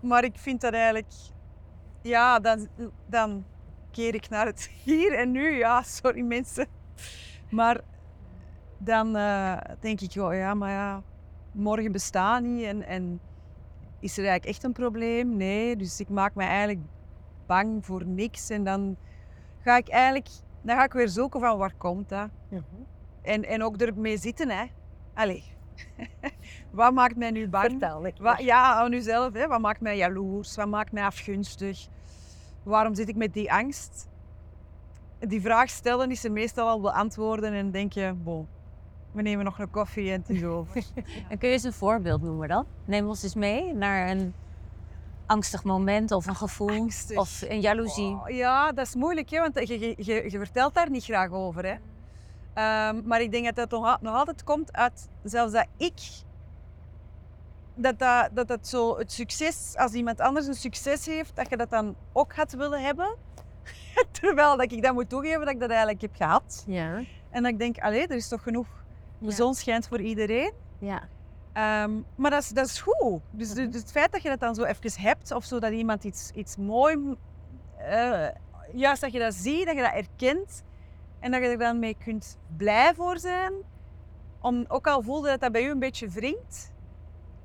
Maar 0.00 0.24
ik 0.24 0.38
vind 0.38 0.60
dat 0.60 0.72
eigenlijk, 0.72 1.12
ja, 2.02 2.38
dan, 2.38 2.68
dan 3.06 3.44
keer 3.92 4.14
ik 4.14 4.28
naar 4.28 4.46
het 4.46 4.70
hier 4.84 5.12
en 5.12 5.30
nu. 5.30 5.56
Ja, 5.56 5.82
sorry 5.82 6.20
mensen. 6.20 6.66
Maar 7.50 7.80
dan 8.78 9.16
eh, 9.16 9.58
denk 9.80 10.00
ik, 10.00 10.22
oh 10.22 10.34
ja, 10.34 10.54
maar 10.54 10.70
ja, 10.70 11.02
morgen 11.52 11.92
bestaat 11.92 12.42
niet 12.42 12.64
en, 12.64 12.86
en 12.86 13.20
is 14.00 14.18
er 14.18 14.24
eigenlijk 14.24 14.54
echt 14.54 14.64
een 14.64 14.72
probleem? 14.72 15.36
Nee, 15.36 15.76
dus 15.76 16.00
ik 16.00 16.08
maak 16.08 16.34
me 16.34 16.42
eigenlijk 16.42 16.80
bang 17.46 17.86
voor 17.86 18.06
niks. 18.06 18.50
En 18.50 18.64
dan 18.64 18.96
ga 19.60 19.76
ik 19.76 19.88
eigenlijk 19.88 20.28
dan 20.62 20.76
ga 20.76 20.84
ik 20.84 20.92
weer 20.92 21.08
zoeken 21.08 21.40
van 21.40 21.58
waar 21.58 21.74
komt 21.78 22.08
dat. 22.08 22.28
En, 23.22 23.44
en 23.44 23.62
ook 23.62 23.76
ermee 23.76 24.16
zitten, 24.16 24.50
hè. 24.50 24.64
Allee. 25.14 25.44
wat 26.70 26.92
maakt 26.92 27.16
mij 27.16 27.30
nu 27.30 27.48
bang? 27.48 27.70
Vertel 27.70 28.06
ik. 28.06 28.14
Wat, 28.18 28.42
ja, 28.42 28.74
aan 28.74 28.92
uzelf. 28.92 29.32
Hè. 29.32 29.46
Wat 29.46 29.60
maakt 29.60 29.80
mij 29.80 29.96
jaloers? 29.96 30.56
Wat 30.56 30.68
maakt 30.68 30.92
mij 30.92 31.04
afgunstig? 31.04 31.88
Waarom 32.62 32.94
zit 32.94 33.08
ik 33.08 33.16
met 33.16 33.34
die 33.34 33.52
angst? 33.52 34.08
Die 35.18 35.40
vraag 35.40 35.70
stellen 35.70 36.10
is 36.10 36.24
er 36.24 36.32
meestal 36.32 36.68
al 36.68 36.80
beantwoorden 36.80 37.52
en 37.52 37.70
denk 37.70 37.92
je, 37.92 38.14
bon, 38.22 38.48
we 39.12 39.22
nemen 39.22 39.44
nog 39.44 39.58
een 39.58 39.70
koffie 39.70 40.10
en 40.12 40.20
het 40.20 40.30
is 40.30 40.44
over. 40.44 40.82
En 41.28 41.38
kun 41.38 41.48
je 41.48 41.54
eens 41.54 41.62
een 41.62 41.72
voorbeeld 41.72 42.22
noemen 42.22 42.48
dan? 42.48 42.66
Neem 42.84 43.08
ons 43.08 43.22
eens 43.22 43.34
mee 43.34 43.74
naar 43.74 44.08
een 44.08 44.34
angstig 45.26 45.64
moment 45.64 46.10
of 46.10 46.26
een 46.26 46.34
gevoel 46.34 46.70
Angstig. 46.70 47.18
of 47.18 47.42
een 47.48 47.60
jaloezie. 47.60 48.14
Oh, 48.14 48.28
ja, 48.28 48.72
dat 48.72 48.86
is 48.86 48.94
moeilijk, 48.94 49.30
hè, 49.30 49.38
want 49.40 49.68
je, 49.68 49.80
je, 49.80 49.94
je, 49.96 50.30
je 50.30 50.38
vertelt 50.38 50.74
daar 50.74 50.90
niet 50.90 51.04
graag 51.04 51.30
over. 51.30 51.64
Hè. 51.64 51.74
Ehm, 52.54 53.02
maar 53.04 53.20
ik 53.20 53.30
denk 53.30 53.54
dat 53.54 53.70
dat 53.70 54.00
nog 54.00 54.14
altijd 54.14 54.44
komt 54.44 54.72
uit 54.72 55.08
zelfs 55.22 55.52
dat 55.52 55.66
ik. 55.76 56.00
Dat 57.82 57.98
dat, 57.98 58.28
dat 58.32 58.48
dat 58.48 58.68
zo 58.68 58.98
het 58.98 59.12
succes, 59.12 59.72
als 59.76 59.92
iemand 59.92 60.20
anders 60.20 60.46
een 60.46 60.54
succes 60.54 61.06
heeft, 61.06 61.36
dat 61.36 61.48
je 61.48 61.56
dat 61.56 61.70
dan 61.70 61.96
ook 62.12 62.34
had 62.34 62.52
willen 62.52 62.82
hebben. 62.82 63.16
Terwijl 64.20 64.56
dat 64.56 64.72
ik 64.72 64.82
dat 64.82 64.94
moet 64.94 65.08
toegeven 65.08 65.40
dat 65.40 65.48
ik 65.54 65.60
dat 65.60 65.70
eigenlijk 65.70 66.00
heb 66.00 66.14
gehad. 66.14 66.64
Ja. 66.66 67.02
En 67.30 67.42
dat 67.42 67.52
ik 67.52 67.58
denk, 67.58 67.78
allee, 67.78 68.06
er 68.06 68.16
is 68.16 68.28
toch 68.28 68.42
genoeg. 68.42 68.66
De 69.18 69.26
Ja. 69.28 69.32
zon 69.34 69.54
schijnt 69.54 69.88
voor 69.88 70.00
iedereen. 70.00 70.52
Ja. 70.78 71.02
Ehm, 71.52 71.90
maar 72.16 72.30
dat 72.30 72.42
is, 72.42 72.48
dat 72.48 72.66
is 72.66 72.80
goed. 72.80 73.20
Dus, 73.30 73.52
dus 73.54 73.64
het 73.74 73.90
feit 73.90 74.12
dat 74.12 74.22
je 74.22 74.28
dat 74.28 74.40
dan 74.40 74.54
zo 74.54 74.62
even 74.64 75.00
hebt, 75.00 75.32
of 75.32 75.44
zo 75.44 75.58
dat 75.58 75.72
iemand 75.72 76.04
iets, 76.04 76.30
iets 76.34 76.56
mooi, 76.56 77.16
eh, 77.78 78.28
juist 78.72 79.00
dat 79.00 79.12
je 79.12 79.18
dat 79.18 79.34
ziet, 79.34 79.66
dat 79.66 79.76
je 79.76 79.82
dat 79.82 79.92
erkent 79.94 80.62
en 81.20 81.30
dat 81.30 81.40
je 81.42 81.46
er 81.48 81.58
dan 81.58 81.78
mee 81.78 81.96
kunt 82.04 82.38
blij 82.56 82.94
voor 82.94 83.18
zijn, 83.18 83.52
Om, 84.40 84.64
ook 84.68 84.86
al 84.86 85.02
voelde 85.02 85.28
dat 85.28 85.40
dat 85.40 85.52
bij 85.52 85.64
u 85.64 85.70
een 85.70 85.78
beetje 85.78 86.08
wringt, 86.08 86.71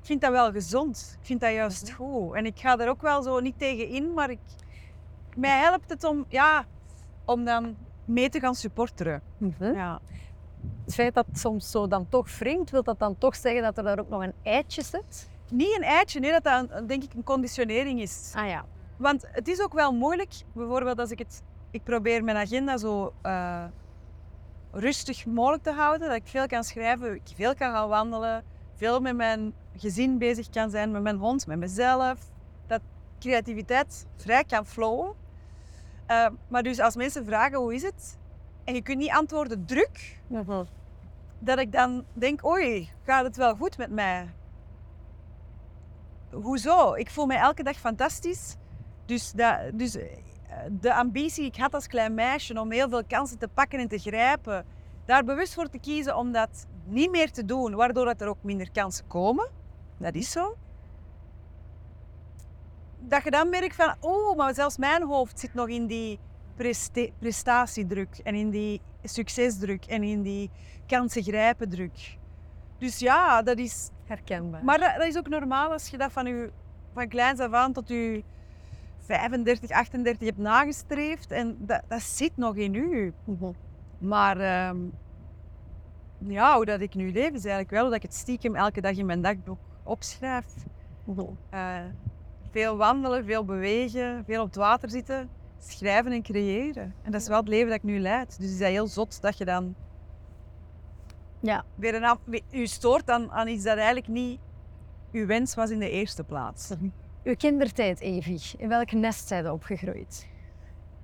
ik 0.00 0.06
vind 0.06 0.20
dat 0.20 0.30
wel 0.30 0.52
gezond. 0.52 1.16
Ik 1.20 1.26
vind 1.26 1.40
dat 1.40 1.52
juist 1.52 1.90
goed. 1.92 2.34
En 2.34 2.46
ik 2.46 2.58
ga 2.60 2.78
er 2.78 2.88
ook 2.88 3.02
wel 3.02 3.22
zo 3.22 3.40
niet 3.40 3.58
tegen 3.58 3.88
in, 3.88 4.14
maar 4.14 4.30
ik, 4.30 4.38
mij 5.36 5.58
helpt 5.58 5.90
het 5.90 6.04
om, 6.04 6.24
ja, 6.28 6.64
om 7.24 7.44
dan 7.44 7.76
mee 8.04 8.28
te 8.28 8.40
gaan 8.40 8.54
supporteren. 8.54 9.22
Ja. 9.60 10.00
Het 10.84 10.94
feit 10.94 11.14
dat 11.14 11.26
het 11.26 11.38
soms 11.38 11.70
zo 11.70 11.88
dan 11.88 12.08
toch 12.08 12.38
wringt, 12.38 12.70
wil 12.70 12.82
dat 12.82 12.98
dan 12.98 13.18
toch 13.18 13.36
zeggen 13.36 13.62
dat 13.62 13.78
er 13.78 13.84
daar 13.84 13.98
ook 13.98 14.08
nog 14.08 14.22
een 14.22 14.32
eitje 14.42 14.82
zit? 14.82 15.30
Niet 15.50 15.76
een 15.76 15.82
eitje, 15.82 16.20
nee, 16.20 16.30
dat 16.30 16.44
dat 16.44 16.66
een- 16.70 16.86
denk 16.86 17.02
ik 17.02 17.14
een 17.14 17.24
conditionering 17.24 18.00
is. 18.00 18.32
Ah 18.36 18.48
ja. 18.48 18.64
Want 18.96 19.24
het 19.32 19.48
is 19.48 19.60
ook 19.62 19.72
wel 19.72 19.92
moeilijk, 19.92 20.32
bijvoorbeeld 20.54 20.98
als 20.98 21.10
ik 21.10 21.18
het... 21.18 21.42
Ik 21.70 21.82
probeer 21.84 22.24
mijn 22.24 22.36
agenda 22.36 22.76
zo 22.76 23.12
eh, 23.22 23.64
rustig 24.72 25.26
mogelijk 25.26 25.62
te 25.62 25.72
houden, 25.72 26.08
dat 26.08 26.16
ik 26.16 26.26
veel 26.26 26.46
kan 26.46 26.64
schrijven, 26.64 27.14
ik 27.14 27.22
veel 27.34 27.54
kan 27.54 27.72
gaan 27.72 27.88
wandelen, 27.88 28.44
veel 28.78 29.00
met 29.00 29.16
mijn 29.16 29.52
gezin 29.76 30.18
bezig 30.18 30.50
kan 30.50 30.70
zijn, 30.70 30.90
met 30.90 31.02
mijn 31.02 31.16
hond, 31.16 31.46
met 31.46 31.58
mezelf. 31.58 32.30
Dat 32.66 32.80
creativiteit 33.18 34.06
vrij 34.16 34.44
kan 34.44 34.66
flowen. 34.66 35.14
Eh, 36.06 36.28
maar 36.48 36.62
dus 36.62 36.80
als 36.80 36.96
mensen 36.96 37.24
vragen 37.24 37.58
hoe 37.58 37.74
is 37.74 37.82
het, 37.82 38.18
en 38.64 38.74
je 38.74 38.82
kunt 38.82 38.98
niet 38.98 39.10
antwoorden 39.10 39.64
druk, 39.64 40.20
dat 41.38 41.58
ik 41.58 41.72
dan 41.72 42.04
denk, 42.12 42.46
oei, 42.46 42.90
gaat 43.02 43.24
het 43.24 43.36
wel 43.36 43.54
goed 43.54 43.78
met 43.78 43.90
mij? 43.90 44.28
Hoezo? 46.30 46.94
Ik 46.94 47.10
voel 47.10 47.26
mij 47.26 47.38
elke 47.38 47.62
dag 47.62 47.76
fantastisch. 47.76 48.56
Dus, 49.06 49.32
dat, 49.32 49.58
dus 49.74 49.96
eh, 49.96 50.06
de 50.70 50.94
ambitie 50.94 51.42
die 51.42 51.52
ik 51.52 51.56
had 51.56 51.74
als 51.74 51.86
klein 51.86 52.14
meisje 52.14 52.60
om 52.60 52.72
heel 52.72 52.88
veel 52.88 53.04
kansen 53.04 53.38
te 53.38 53.48
pakken 53.48 53.78
en 53.78 53.88
te 53.88 53.98
grijpen, 53.98 54.66
daar 55.04 55.24
bewust 55.24 55.54
voor 55.54 55.68
te 55.68 55.78
kiezen 55.78 56.16
om 56.16 56.32
dat 56.32 56.66
niet 56.88 57.10
meer 57.10 57.30
te 57.30 57.44
doen, 57.44 57.74
waardoor 57.74 58.04
dat 58.04 58.20
er 58.20 58.28
ook 58.28 58.42
minder 58.42 58.70
kansen 58.70 59.06
komen, 59.06 59.48
dat 59.96 60.14
is 60.14 60.30
zo. 60.30 60.56
Dat 62.98 63.24
je 63.24 63.30
dan 63.30 63.48
merkt 63.48 63.74
van, 63.74 63.94
oh, 64.00 64.36
maar 64.36 64.54
zelfs 64.54 64.76
mijn 64.76 65.02
hoofd 65.02 65.40
zit 65.40 65.54
nog 65.54 65.68
in 65.68 65.86
die 65.86 66.18
prestatiedruk 67.18 68.18
en 68.24 68.34
in 68.34 68.50
die 68.50 68.80
succesdruk 69.02 69.84
en 69.84 70.02
in 70.02 70.22
die 70.22 70.50
kansen 70.86 71.22
grijpen 71.22 71.68
druk. 71.68 72.18
Dus 72.78 72.98
ja, 72.98 73.42
dat 73.42 73.58
is 73.58 73.90
Herkenbaar. 74.04 74.64
maar 74.64 74.78
dat, 74.78 74.94
dat 74.96 75.06
is 75.06 75.16
ook 75.16 75.28
normaal 75.28 75.72
als 75.72 75.88
je 75.88 75.98
dat 75.98 76.12
van, 76.12 76.26
je, 76.26 76.50
van 76.92 77.08
kleins 77.08 77.40
af 77.40 77.52
aan 77.52 77.72
tot 77.72 77.88
je 77.88 78.24
35, 78.98 79.70
38 79.70 80.26
hebt 80.26 80.38
nagestreefd. 80.38 81.30
En 81.30 81.56
dat, 81.58 81.82
dat 81.88 82.02
zit 82.02 82.36
nog 82.36 82.56
in 82.56 82.74
u. 82.74 83.12
Mhm. 83.24 83.50
Maar 83.98 84.40
ehm, 84.40 84.76
ja, 86.18 86.54
hoe 86.56 86.64
dat 86.64 86.80
ik 86.80 86.94
nu 86.94 87.12
leef 87.12 87.26
is 87.26 87.32
eigenlijk 87.44 87.70
wel 87.70 87.84
dat 87.84 87.94
ik 87.94 88.02
het 88.02 88.14
stiekem 88.14 88.56
elke 88.56 88.80
dag 88.80 88.92
in 88.96 89.06
mijn 89.06 89.22
dagboek 89.22 89.58
opschrijf. 89.82 90.46
Eh, 91.50 91.76
veel 92.50 92.76
wandelen, 92.76 93.24
veel 93.24 93.44
bewegen, 93.44 94.24
veel 94.26 94.40
op 94.40 94.46
het 94.46 94.56
water 94.56 94.90
zitten. 94.90 95.28
Schrijven 95.58 96.12
en 96.12 96.22
creëren. 96.22 96.94
En 97.02 97.12
dat 97.12 97.20
is 97.20 97.28
wel 97.28 97.38
het 97.38 97.48
leven 97.48 97.66
dat 97.68 97.76
ik 97.76 97.82
nu 97.82 98.00
leid. 98.00 98.38
Dus 98.40 98.50
is 98.50 98.58
dat 98.58 98.68
heel 98.68 98.86
zot 98.86 99.20
dat 99.22 99.38
je 99.38 99.44
dan 99.44 99.74
Ja. 101.40 101.64
weer 101.74 101.94
een, 101.94 102.04
af- 102.04 102.18
u 102.50 102.66
stoort 102.66 103.10
aan, 103.10 103.30
aan 103.32 103.48
iets 103.48 103.64
dat 103.64 103.76
eigenlijk 103.76 104.08
niet 104.08 104.40
uw 105.12 105.26
wens 105.26 105.54
was 105.54 105.70
in 105.70 105.78
de 105.78 105.90
eerste 105.90 106.24
plaats. 106.24 106.70
Uw 107.24 107.34
kindertijd, 107.36 108.00
Evie. 108.00 108.40
In 108.56 108.68
welk 108.68 108.92
nest 108.92 109.28
zijn 109.28 109.50
opgegroeid? 109.50 110.28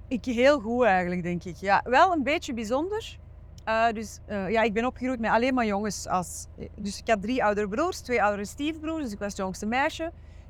Ik 0.09 0.25
heel 0.25 0.61
goed 0.61 0.85
eigenlijk, 0.85 1.23
denk 1.23 1.45
ik. 1.45 1.57
Ja, 1.57 1.81
wel 1.85 2.13
een 2.13 2.23
beetje 2.23 2.55
bijzonder. 2.55 3.19
Eh, 3.65 3.93
dus 3.93 4.19
eh, 4.27 4.51
ja, 4.51 4.63
ik 4.63 4.73
ben 4.73 4.85
opgegroeid 4.85 5.21
met 5.21 5.31
alleen 5.31 5.55
maar 5.55 5.67
jongens. 5.67 6.09
Als, 6.09 6.47
dus 6.77 6.99
ik 6.99 7.09
had 7.09 7.23
drie 7.23 7.45
oudere 7.45 7.69
broers, 7.69 8.01
twee 8.01 8.23
oudere 8.23 8.45
stiefbroers. 8.45 9.03
Dus 9.03 9.13
ik 9.13 9.19
was 9.19 9.29
het 9.29 9.37
jongste 9.37 9.67
meisje. 9.67 10.05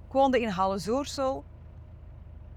Ik 0.07 0.13
woonde 0.13 0.41
in 0.41 0.49
Halle-Zoorsel. 0.49 1.45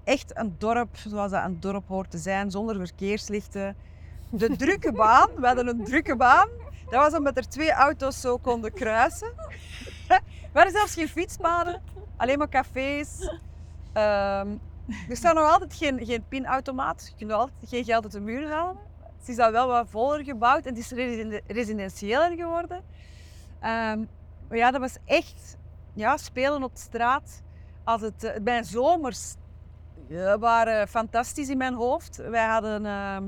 Echt 0.04 0.38
een 0.38 0.54
dorp, 0.58 0.96
zoals 0.96 1.30
dat 1.30 1.44
een 1.44 1.60
dorp 1.60 1.88
hoort 1.88 2.10
te 2.10 2.18
zijn, 2.18 2.50
zonder 2.50 2.76
verkeerslichten. 2.76 3.76
De 4.30 4.56
drukke 4.56 4.92
baan, 4.92 5.28
we 5.36 5.46
hadden 5.46 5.68
een 5.68 5.84
drukke 5.84 6.16
baan. 6.16 6.48
Dat 6.90 7.10
was 7.10 7.14
omdat 7.14 7.36
er 7.36 7.48
twee 7.48 7.72
auto's 7.72 8.20
zo 8.20 8.38
konden 8.38 8.72
kruisen. 8.72 9.32
We 10.52 10.64
hadden 10.64 10.72
zelfs 10.72 10.94
geen 10.94 11.08
fietspaden, 11.08 11.82
alleen 12.16 12.38
maar 12.38 12.48
cafés. 12.48 13.32
Ehm, 13.92 14.48
er 15.08 15.16
staat 15.16 15.34
nog 15.34 15.52
altijd 15.52 15.74
geen, 15.74 16.06
geen 16.06 16.24
pinautomaat. 16.28 17.06
Je 17.06 17.16
kunt 17.16 17.30
nog 17.30 17.40
altijd 17.40 17.68
geen 17.68 17.84
geld 17.84 18.04
uit 18.04 18.12
de 18.12 18.20
muur 18.20 18.48
halen. 18.48 18.87
Het 19.18 19.28
is 19.28 19.38
al 19.38 19.52
wel 19.52 19.68
wat 19.68 19.86
voller 19.88 20.24
gebouwd 20.24 20.66
en 20.66 20.74
het 20.74 20.78
is 20.78 20.90
residen- 20.90 21.42
residentiëler 21.46 22.36
geworden. 22.36 22.82
Ehm, 23.60 24.04
maar 24.48 24.58
ja, 24.58 24.70
dat 24.70 24.80
was 24.80 24.96
echt 25.04 25.56
ja, 25.94 26.16
spelen 26.16 26.62
op 26.62 26.70
straat. 26.74 27.42
Als 27.84 28.00
het, 28.00 28.24
eh, 28.24 28.40
mijn 28.42 28.64
zomers 28.64 29.34
ja, 30.08 30.38
waren 30.38 30.88
fantastisch 30.88 31.48
in 31.48 31.58
mijn 31.58 31.74
hoofd. 31.74 32.16
Wij, 32.16 32.46
hadden, 32.46 32.86
ehm, 32.86 33.24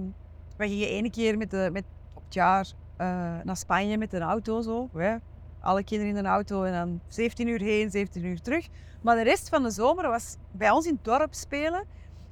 wij 0.56 0.68
gingen 0.68 0.88
ene 0.88 1.10
keer 1.10 1.36
met 1.36 1.50
de, 1.50 1.68
met, 1.72 1.84
op 2.14 2.24
het 2.24 2.34
jaar 2.34 2.66
eh, 2.96 3.06
naar 3.42 3.56
Spanje 3.56 3.98
met 3.98 4.12
een 4.12 4.22
auto. 4.22 4.60
Zo. 4.60 4.88
Wij, 4.92 5.20
alle 5.60 5.84
kinderen 5.84 6.12
in 6.12 6.24
een 6.24 6.30
auto 6.30 6.62
en 6.62 6.72
dan 6.72 7.00
17 7.08 7.48
uur 7.48 7.60
heen, 7.60 7.90
17 7.90 8.24
uur 8.24 8.40
terug. 8.40 8.68
Maar 9.02 9.16
de 9.16 9.22
rest 9.22 9.48
van 9.48 9.62
de 9.62 9.70
zomer 9.70 10.08
was 10.08 10.36
bij 10.52 10.70
ons 10.70 10.86
in 10.86 10.94
het 10.94 11.04
dorp 11.04 11.34
spelen. 11.34 11.84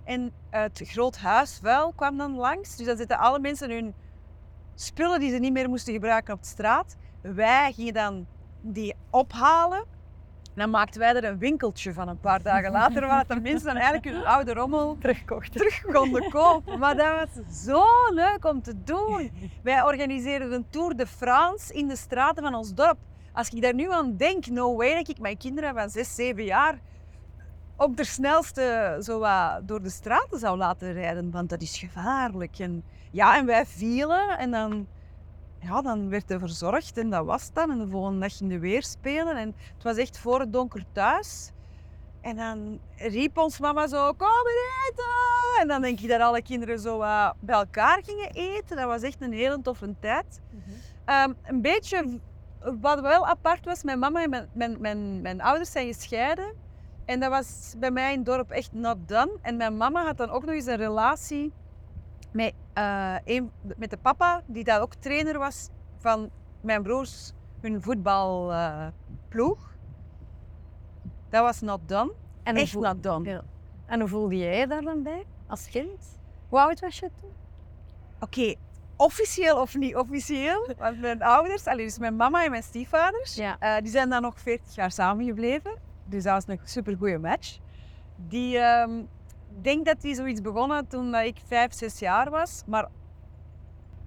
En 0.08 0.32
het 0.50 0.80
groot 0.84 1.16
huis 1.16 1.58
vuil 1.62 1.92
kwam 1.96 2.16
dan 2.16 2.34
langs. 2.34 2.76
Dus 2.76 2.86
dan 2.86 2.96
zitten 2.96 3.18
alle 3.18 3.38
mensen 3.38 3.70
hun 3.70 3.94
spullen 4.74 5.20
die 5.20 5.30
ze 5.30 5.38
niet 5.38 5.52
meer 5.52 5.68
moesten 5.68 5.92
gebruiken 5.92 6.34
op 6.34 6.42
de 6.42 6.48
straat. 6.48 6.96
Wij 7.20 7.72
gingen 7.72 7.94
dan 7.94 8.26
die 8.60 8.94
ophalen. 9.10 9.78
En 10.44 10.64
dan 10.64 10.70
maakten 10.70 11.00
wij 11.00 11.14
er 11.14 11.24
een 11.24 11.38
winkeltje 11.38 11.92
van 11.92 12.08
een 12.08 12.20
paar 12.20 12.42
dagen 12.42 12.70
later, 12.80 13.06
waar 13.06 13.26
de 13.26 13.40
mensen 13.40 13.66
dan 13.66 13.76
eigenlijk 13.76 14.16
hun 14.16 14.26
oude 14.26 14.52
rommel 14.52 14.96
Terugkocht. 15.00 15.52
terug 15.52 15.80
konden 15.80 16.30
kopen. 16.30 16.78
Maar 16.78 16.96
dat 16.96 17.28
was 17.34 17.64
zo 17.64 17.84
leuk 18.10 18.44
om 18.44 18.62
te 18.62 18.82
doen. 18.82 19.30
Wij 19.62 19.82
organiseerden 19.82 20.52
een 20.52 20.66
Tour 20.70 20.96
de 20.96 21.06
France 21.06 21.72
in 21.72 21.88
de 21.88 21.96
straten 21.96 22.42
van 22.42 22.54
ons 22.54 22.74
dorp. 22.74 22.98
Als 23.32 23.48
ik 23.48 23.62
daar 23.62 23.74
nu 23.74 23.92
aan 23.92 24.16
denk, 24.16 24.46
no 24.46 24.76
way 24.76 24.94
dat 24.94 25.08
ik 25.08 25.18
mijn 25.18 25.36
kinderen 25.36 25.74
van 25.74 25.90
6, 25.90 26.14
7 26.14 26.44
jaar 26.44 26.78
op 27.78 27.96
de 27.96 28.04
snelste 28.04 28.98
zo 29.02 29.18
wat 29.18 29.68
door 29.68 29.82
de 29.82 29.90
straten 29.90 30.38
zou 30.38 30.56
laten 30.56 30.92
rijden, 30.92 31.30
want 31.30 31.48
dat 31.48 31.62
is 31.62 31.78
gevaarlijk. 31.78 32.58
En, 32.58 32.84
ja, 33.10 33.36
en 33.36 33.46
wij 33.46 33.66
vielen 33.66 34.38
en 34.38 34.50
dan, 34.50 34.86
ja, 35.58 35.82
dan 35.82 36.08
werd 36.08 36.30
er 36.30 36.38
verzorgd 36.38 36.98
en 36.98 37.10
dat 37.10 37.24
was 37.24 37.44
het 37.44 37.54
dan. 37.54 37.70
En 37.70 37.78
de 37.78 37.88
volgende 37.88 38.20
dag 38.20 38.36
gingen 38.36 38.52
we 38.52 38.58
weer 38.58 38.82
spelen 38.82 39.36
en 39.36 39.54
het 39.74 39.82
was 39.82 39.96
echt 39.96 40.18
voor 40.18 40.40
het 40.40 40.52
donker 40.52 40.84
thuis. 40.92 41.50
En 42.20 42.36
dan 42.36 42.80
riep 42.96 43.38
ons 43.38 43.58
mama 43.58 43.86
zo, 43.86 44.12
kom 44.12 44.46
eten! 44.88 45.60
En 45.60 45.68
dan 45.68 45.82
denk 45.82 46.00
ik 46.00 46.08
dat 46.08 46.20
alle 46.20 46.42
kinderen 46.42 46.78
zo 46.78 46.98
wat 46.98 47.34
bij 47.40 47.54
elkaar 47.54 48.02
gingen 48.04 48.30
eten. 48.30 48.76
Dat 48.76 48.86
was 48.86 49.02
echt 49.02 49.20
een 49.20 49.32
hele 49.32 49.60
toffe 49.60 49.94
tijd. 50.00 50.40
Ehm, 51.04 51.32
een 51.44 51.60
beetje, 51.60 52.18
wat 52.80 53.00
wel 53.00 53.26
apart 53.26 53.64
was, 53.64 53.82
mijn 53.82 53.98
mama 53.98 54.22
en 54.22 54.30
mijn, 54.30 54.48
mijn, 54.52 54.80
mijn, 54.80 55.20
mijn 55.20 55.40
ouders 55.40 55.70
zijn 55.70 55.86
gescheiden. 55.86 56.66
En 57.08 57.20
dat 57.20 57.30
was 57.30 57.74
bij 57.78 57.90
mij 57.90 58.10
in 58.12 58.16
het 58.16 58.26
dorp 58.26 58.50
echt 58.50 58.72
not 58.72 58.96
done. 59.08 59.32
En 59.42 59.56
mijn 59.56 59.76
mama 59.76 60.04
had 60.04 60.16
dan 60.16 60.30
ook 60.30 60.44
nog 60.44 60.54
eens 60.54 60.66
een 60.66 60.76
relatie 60.76 61.52
met, 62.32 62.52
eh, 62.72 63.14
een, 63.24 63.50
met 63.76 63.90
de 63.90 63.96
papa, 63.96 64.42
die 64.46 64.64
daar 64.64 64.80
ook 64.80 64.94
trainer 64.94 65.38
was 65.38 65.68
van 65.98 66.30
mijn 66.60 66.82
broers, 66.82 67.32
hun 67.60 67.82
voetbalploeg. 67.82 69.66
dat 71.30 71.42
was 71.42 71.60
not 71.60 71.80
done. 71.88 72.12
En 72.42 72.52
hoe 72.54 72.62
Echt 72.62 72.72
voel- 72.72 72.82
not 72.82 73.02
done. 73.02 73.28
Ja. 73.28 73.42
En 73.86 74.00
hoe 74.00 74.08
voelde 74.08 74.36
jij 74.36 74.58
je 74.58 74.66
daar 74.66 74.82
dan 74.82 75.02
bij 75.02 75.26
als 75.46 75.68
kind? 75.70 76.18
Hoe 76.48 76.60
oud 76.60 76.80
was 76.80 76.98
je 76.98 77.10
toen? 77.20 77.30
Oké, 78.20 78.54
officieel 78.96 79.60
of 79.60 79.76
niet 79.76 79.96
officieel. 79.96 80.68
Want 80.78 81.00
mijn 81.00 81.22
ouders, 81.22 81.66
allee, 81.66 81.84
dus 81.84 81.98
mijn 81.98 82.16
mama 82.16 82.44
en 82.44 82.50
mijn 82.50 82.62
stiefvaders, 82.62 83.34
Ja. 83.34 83.56
eh, 83.58 83.82
die 83.82 83.90
zijn 83.90 84.08
dan 84.08 84.22
nog 84.22 84.40
40 84.40 84.74
jaar 84.74 84.90
samengebleven. 84.90 85.86
Dus 86.08 86.22
dat 86.22 86.32
was 86.32 86.44
een 86.46 86.60
super 86.64 86.96
goede 86.96 87.18
match. 87.18 87.58
Die, 88.16 88.58
ehm, 88.58 88.98
ik 89.56 89.64
denk 89.64 89.86
dat 89.86 90.00
die 90.00 90.14
zoiets 90.14 90.40
begonnen 90.40 90.86
toen 90.86 91.12
dat 91.12 91.24
ik 91.24 91.36
5, 91.46 91.72
6 91.72 91.98
jaar 91.98 92.30
was. 92.30 92.62
Maar 92.66 92.88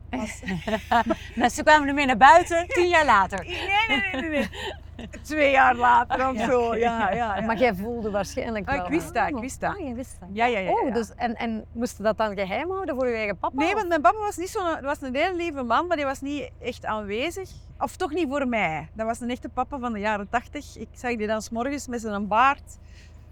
was, 0.10 0.42
Mensen 1.36 1.64
kwamen 1.64 1.88
ermee 1.88 2.06
naar 2.06 2.18
buiten, 2.18 2.68
tien 2.68 2.88
jaar 2.88 3.06
later. 3.06 3.46
nee, 3.46 3.68
nee, 3.88 4.12
nee, 4.12 4.22
nee, 4.22 4.30
nee. 4.30 4.50
Twee 5.22 5.52
jaar 5.52 5.76
later 5.76 6.30
of 6.30 6.38
zo. 6.38 6.76
Ja, 6.76 7.12
ja, 7.12 7.36
ja. 7.36 7.42
Maar 7.48 7.58
jij 7.58 7.76
voelde 7.76 8.12
waarschijnlijk 8.12 8.70
Ah, 8.70 8.76
wel. 8.76 8.84
ik 8.86 8.92
wist 8.92 9.14
dat, 9.14 9.28
ik 9.28 9.38
wist 9.38 9.60
dat. 9.62 9.74
Ah, 9.78 9.88
je 9.88 9.94
wist 9.94 10.16
dat. 10.20 10.30
Ja, 10.32 10.46
ja, 10.46 10.60
ja. 10.60 10.72
Oh, 10.72 10.94
dus, 10.94 11.12
en, 11.16 11.36
en 11.36 11.66
moest 11.72 11.98
je 11.98 12.04
dat 12.04 12.18
dan 12.18 12.36
geheim 12.36 12.72
houden 12.72 12.96
voor 12.96 13.08
je 13.08 13.16
eigen 13.16 13.38
papa? 13.38 13.56
Nee, 13.64 13.74
want 13.74 13.88
mijn 13.88 14.02
papa 14.02 14.18
was 14.18 14.38
niet 14.38 14.50
zo'n, 14.50 14.82
was 14.82 15.02
een 15.02 15.16
heel 15.16 15.36
lieve 15.36 15.64
man, 15.64 15.88
maar 15.88 15.98
die 15.98 16.06
was 16.06 16.22
niet 16.22 16.50
echt 16.62 16.86
aanwezig. 16.86 17.50
Of 17.80 17.96
toch 17.96 18.12
niet 18.12 18.30
voor 18.30 18.48
mij. 18.48 18.90
Dat 18.94 19.06
was 19.06 19.20
een 19.20 19.30
echte 19.30 19.50
papa 19.50 19.80
van 19.80 19.94
de 19.94 20.00
jaren 20.00 20.30
tachtig. 20.30 20.78
Ik 20.78 20.88
zag 20.94 21.16
die 21.16 21.28
dan 21.28 21.42
's 21.42 21.50
morgens 21.50 21.88
met 21.88 22.02
zijn 22.02 22.28
baard, 22.28 22.78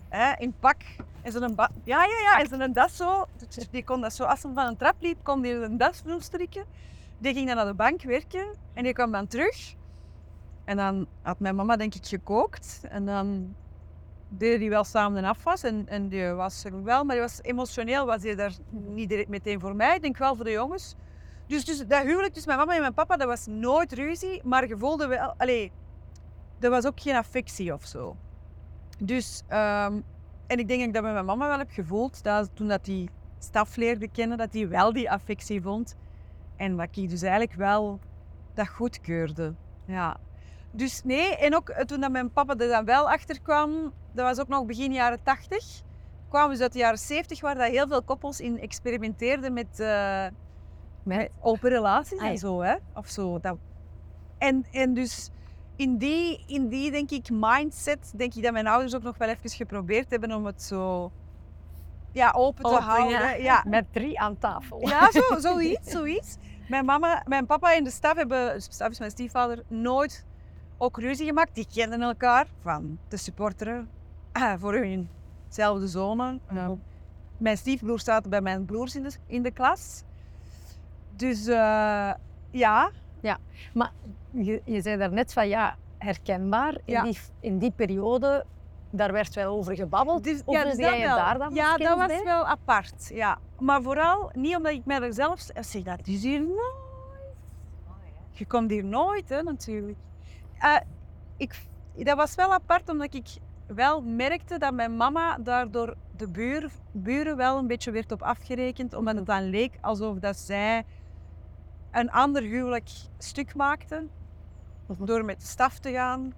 hè, 0.09 0.33
in 0.37 0.53
pak. 0.59 0.75
En 1.21 1.31
zo'n 1.31 1.55
ba- 1.55 1.69
ja, 1.83 2.03
ja, 2.03 2.19
ja, 2.23 2.39
en 2.39 2.47
zijn 2.47 2.73
das 2.73 2.95
zo. 2.97 3.25
Die 3.71 3.83
kon 3.83 4.01
dat 4.01 4.13
zo, 4.13 4.23
als 4.23 4.43
hij 4.43 4.51
van 4.55 4.65
een 4.67 4.77
trap 4.77 4.95
liep, 4.99 5.17
kon 5.23 5.43
hij 5.43 5.53
een 5.55 5.77
das 5.77 6.03
strikken. 6.19 6.63
Die 7.17 7.33
ging 7.33 7.47
dan 7.47 7.55
naar 7.55 7.65
de 7.65 7.73
bank 7.73 8.01
werken 8.03 8.45
en 8.73 8.83
die 8.83 8.93
kwam 8.93 9.11
dan 9.11 9.27
terug. 9.27 9.73
En 10.69 10.77
dan 10.77 11.07
had 11.21 11.39
mijn 11.39 11.55
mama 11.55 11.75
denk 11.75 11.95
ik 11.95 12.05
gekookt. 12.05 12.81
En 12.89 13.05
dan 13.05 13.55
deden 14.27 14.59
die 14.59 14.69
wel 14.69 14.83
samen 14.83 15.17
een 15.17 15.29
afwas. 15.29 15.63
En, 15.63 15.87
en 15.87 16.09
die 16.09 16.27
was 16.27 16.63
er 16.63 16.83
wel, 16.83 17.03
maar 17.03 17.15
die 17.15 17.23
was 17.23 17.39
emotioneel 17.41 18.05
was 18.05 18.23
hij 18.23 18.35
daar 18.35 18.53
niet 18.69 19.27
meteen 19.29 19.59
voor 19.59 19.75
mij. 19.75 19.95
Ik 19.95 20.01
denk 20.01 20.17
wel 20.17 20.35
voor 20.35 20.45
de 20.45 20.51
jongens. 20.51 20.95
Dus, 21.47 21.65
dus 21.65 21.87
dat 21.87 22.03
huwelijk 22.03 22.33
tussen 22.33 22.51
mijn 22.55 22.65
mama 22.65 22.75
en 22.75 22.81
mijn 22.81 22.93
papa, 22.93 23.17
dat 23.17 23.27
was 23.27 23.45
nooit 23.45 23.93
ruzie. 23.93 24.41
Maar 24.43 24.67
je 24.67 24.77
voelde 24.77 25.07
wel... 25.07 25.33
Allee, 25.37 25.71
er 26.59 26.69
was 26.69 26.85
ook 26.85 26.99
geen 26.99 27.15
affectie 27.15 27.73
of 27.73 27.85
zo. 27.85 28.15
Dus... 29.03 29.43
ehm, 29.47 30.01
en 30.47 30.59
ik 30.59 30.67
denk 30.67 30.79
dat 30.79 30.87
ik 30.87 30.93
dat 30.93 31.03
met 31.03 31.13
mijn 31.13 31.25
mama 31.25 31.47
wel 31.47 31.57
heb 31.57 31.71
gevoeld. 31.71 32.23
Dat 32.23 32.49
toen 32.53 32.67
dat 32.67 32.85
die 32.85 33.09
staf 33.39 33.75
leerde 33.75 34.07
kennen, 34.07 34.37
dat 34.37 34.53
hij 34.53 34.69
wel 34.69 34.93
die 34.93 35.11
affectie 35.11 35.61
vond. 35.61 35.95
En 36.55 36.77
dat 36.77 36.97
ik 36.97 37.09
dus 37.09 37.21
eigenlijk 37.21 37.53
wel 37.53 37.99
dat 38.53 38.67
goedkeurde. 38.67 39.53
Ja. 39.85 40.17
Dus 40.71 41.03
nee, 41.03 41.37
en 41.37 41.55
ook 41.55 41.69
eh, 41.69 41.85
toen 41.85 41.99
dat 41.99 42.11
mijn 42.11 42.31
papa 42.31 42.55
er 42.57 42.67
dan 42.67 42.85
wel 42.85 43.09
achter 43.09 43.41
kwam, 43.41 43.93
dat 44.13 44.25
was 44.25 44.39
ook 44.39 44.47
nog 44.47 44.65
begin 44.65 44.93
jaren 44.93 45.23
80, 45.23 45.81
kwamen 46.29 46.57
ze 46.57 46.63
uit 46.63 46.73
de 46.73 46.79
jaren 46.79 46.97
70, 46.97 47.41
waar 47.41 47.55
dat 47.55 47.67
heel 47.67 47.87
veel 47.87 48.03
koppels 48.03 48.39
in 48.39 48.59
experimenteerden 48.59 49.53
met, 49.53 49.79
eh, 49.79 50.25
met 51.03 51.29
open 51.41 51.69
relaties 51.69 52.19
en 52.19 52.37
zo. 52.37 52.61
Hè? 52.61 52.75
Of 52.93 53.07
zo. 53.07 53.39
Dat... 53.39 53.57
En, 54.37 54.65
en 54.71 54.93
dus 54.93 55.31
in 55.75 55.97
die, 55.97 56.43
in 56.47 56.67
die, 56.67 56.91
denk 56.91 57.09
ik, 57.11 57.29
mindset, 57.31 58.13
denk 58.15 58.33
ik 58.33 58.43
dat 58.43 58.51
mijn 58.51 58.67
ouders 58.67 58.95
ook 58.95 59.03
nog 59.03 59.17
wel 59.17 59.27
even 59.29 59.49
geprobeerd 59.49 60.09
hebben 60.09 60.31
om 60.31 60.45
het 60.45 60.61
zo 60.61 61.11
ja, 62.11 62.31
open 62.35 62.63
te 62.63 62.69
Open, 62.69 62.83
houden. 62.83 63.19
ja. 63.19 63.33
Ja, 63.33 63.63
Met 63.67 63.85
drie 63.93 64.19
aan 64.19 64.37
tafel. 64.37 64.87
ja, 64.87 65.11
zo, 65.11 65.21
zoiets, 65.39 65.91
zoiets. 65.91 66.37
Mijn 66.67 66.85
mama, 66.85 67.23
mijn 67.27 67.45
papa 67.45 67.75
en 67.75 67.83
de 67.83 67.89
staf 67.89 68.15
hebben, 68.15 68.61
staf 68.61 68.89
is 68.89 68.99
mijn 68.99 69.11
stiefvader, 69.11 69.63
nooit 69.67 70.25
ook 70.81 70.99
ruzie 70.99 71.25
gemaakt. 71.25 71.55
Die 71.55 71.67
kenden 71.73 72.01
elkaar 72.01 72.47
van 72.61 72.97
te 73.07 73.17
supporteren 73.17 73.89
ah, 74.31 74.53
voor 74.59 74.73
hunzelfde 74.73 75.87
zonen. 75.87 76.41
Ja. 76.53 76.75
Mijn 77.37 77.57
stiefbroer 77.57 77.99
staat 77.99 78.29
bij 78.29 78.41
mijn 78.41 78.65
broers 78.65 78.95
in 78.95 79.03
de, 79.03 79.11
in 79.25 79.43
de 79.43 79.51
klas. 79.51 80.03
Dus 81.15 81.47
eh, 81.47 82.13
ja, 82.51 82.91
Maar 83.73 83.91
je, 84.31 84.61
je 84.65 84.81
zei 84.81 84.97
daarnet 84.97 85.33
van 85.33 85.47
ja, 85.47 85.75
herkenbaar. 85.97 86.73
In, 86.73 86.81
Ja. 86.85 87.03
die, 87.03 87.17
in 87.39 87.59
die 87.59 87.71
periode, 87.71 88.45
daar 88.89 89.11
werd 89.11 89.35
wel 89.35 89.55
over 89.57 89.75
gebabbeld. 89.75 90.23
Dus, 90.23 90.41
ja, 90.47 90.73
jij 90.75 90.99
wel. 91.07 91.15
daar 91.15 91.37
dan 91.37 91.53
Ja, 91.53 91.77
dat 91.77 91.97
was 91.97 92.07
bij? 92.07 92.23
wel 92.23 92.45
apart. 92.45 93.09
Ja. 93.13 93.37
Maar 93.59 93.81
vooral 93.81 94.29
niet 94.33 94.55
omdat 94.55 94.71
ik 94.71 94.85
mij 94.85 95.01
er 95.01 95.13
zelf 95.13 95.47
zeg, 95.59 95.83
dat 95.83 96.07
is 96.07 96.23
hier 96.23 96.41
nooit. 96.41 96.87
Je 98.31 98.45
komt 98.45 98.69
hier 98.69 98.85
nooit, 98.85 99.29
hè, 99.29 99.43
natuurlijk. 99.43 99.97
Eh, 100.59 100.75
ik, 101.37 101.61
dat 101.95 102.17
was 102.17 102.35
wel 102.35 102.53
apart 102.53 102.89
omdat 102.89 103.13
ik 103.13 103.27
wel 103.67 104.01
merkte 104.01 104.57
dat 104.57 104.73
mijn 104.73 104.97
mama 104.97 105.37
daardoor 105.37 105.95
de 106.15 106.29
buur, 106.29 106.71
buren 106.91 107.37
wel 107.37 107.57
een 107.57 107.67
beetje 107.67 107.91
werd 107.91 108.11
op 108.11 108.21
afgerekend. 108.21 108.93
Omdat 108.93 109.15
het 109.15 109.25
dan 109.25 109.49
leek 109.49 109.77
alsof 109.81 110.17
dat 110.17 110.37
zij 110.37 110.85
een 111.91 112.11
ander 112.11 112.41
huwelijk 112.41 112.89
stuk 113.17 113.55
maakte. 113.55 114.07
Door 114.99 115.25
met 115.25 115.39
de 115.39 115.45
staf 115.45 115.79
te 115.79 115.91
gaan. 115.91 116.33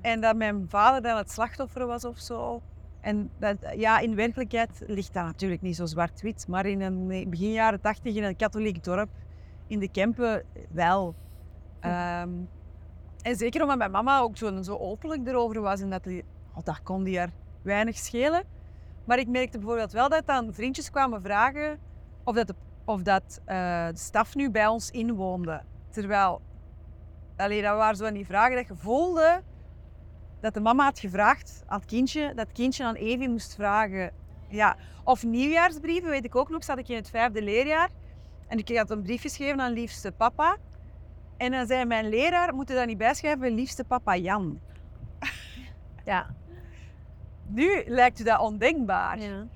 En 0.00 0.20
dat 0.20 0.36
mijn 0.36 0.64
vader 0.68 1.02
dan 1.02 1.16
het 1.16 1.30
slachtoffer 1.30 1.86
was 1.86 2.04
of 2.04 2.18
zo. 2.18 2.62
En 3.00 3.30
dat, 3.38 3.56
ja, 3.76 3.98
in 3.98 4.14
werkelijkheid 4.14 4.82
ligt 4.86 5.14
dat 5.14 5.24
natuurlijk 5.24 5.62
niet 5.62 5.76
zo 5.76 5.86
zwart-wit. 5.86 6.48
Maar 6.48 6.66
in 6.66 6.80
een 6.80 7.30
begin 7.30 7.52
jaren 7.52 7.80
tachtig 7.80 8.14
in 8.14 8.24
een 8.24 8.36
katholiek 8.36 8.84
dorp 8.84 9.10
in 9.66 9.78
de 9.78 9.88
Kempen 9.88 10.44
wel. 10.70 11.14
Ehm, 11.80 12.30
en 13.24 13.36
zeker 13.36 13.62
omdat 13.62 13.78
mijn 13.78 13.90
mama 13.90 14.18
ook 14.18 14.36
zo, 14.36 14.62
zo 14.62 14.76
openlijk 14.76 15.26
erover 15.26 15.60
was. 15.60 15.80
En 15.80 15.90
dat, 15.90 16.04
die, 16.04 16.24
oh, 16.54 16.64
dat 16.64 16.82
kon 16.82 17.04
die 17.04 17.18
haar 17.18 17.30
weinig 17.62 17.96
schelen. 17.96 18.44
Maar 19.04 19.18
ik 19.18 19.28
merkte 19.28 19.58
bijvoorbeeld 19.58 19.92
wel 19.92 20.08
dat 20.08 20.26
dan 20.26 20.54
vriendjes 20.54 20.90
kwamen 20.90 21.20
vragen 21.22 21.78
of 22.24 22.34
dat 22.34 22.46
de, 22.46 22.54
of 22.84 23.02
dat, 23.02 23.40
eh, 23.44 23.86
de 23.86 23.98
staf 23.98 24.34
nu 24.34 24.50
bij 24.50 24.66
ons 24.66 24.90
inwoonde. 24.90 25.62
Terwijl, 25.90 26.40
allee, 27.36 27.62
dat 27.62 27.76
waren 27.76 27.96
zo 27.96 28.04
van 28.04 28.14
die 28.14 28.26
vragen 28.26 28.56
dat 28.56 28.66
je 28.66 28.74
voelde 28.76 29.42
dat 30.40 30.54
de 30.54 30.60
mama 30.60 30.84
had 30.84 30.98
gevraagd 30.98 31.62
aan 31.66 31.78
het 31.78 31.88
kindje, 31.88 32.26
dat 32.26 32.46
het 32.46 32.52
kindje 32.52 32.84
aan 32.84 32.94
Evie 32.94 33.28
moest 33.28 33.54
vragen. 33.54 34.12
Ja. 34.48 34.76
Of 35.04 35.24
nieuwjaarsbrieven, 35.24 36.10
weet 36.10 36.24
ik 36.24 36.36
ook 36.36 36.48
nog, 36.48 36.64
zat 36.64 36.78
ik 36.78 36.88
in 36.88 36.96
het 36.96 37.10
vijfde 37.10 37.42
leerjaar. 37.42 37.90
En 38.46 38.58
ik 38.58 38.76
had 38.76 38.90
een 38.90 39.02
brief 39.02 39.20
geschreven 39.20 39.60
aan 39.60 39.72
liefste 39.72 40.12
papa. 40.12 40.56
En 41.36 41.50
dan 41.50 41.66
zei 41.66 41.84
mijn 41.84 42.08
leraar, 42.08 42.54
moet 42.54 42.68
je 42.68 42.74
daar 42.74 42.86
niet 42.86 42.98
bijschrijven, 42.98 43.54
liefste 43.54 43.84
papa 43.84 44.16
Jan. 44.16 44.60
Ja. 46.04 46.26
Nu 47.46 47.82
lijkt 47.86 48.20
u 48.20 48.24
dat 48.24 48.40
ondenkbaar. 48.40 49.20
ja. 49.20 49.46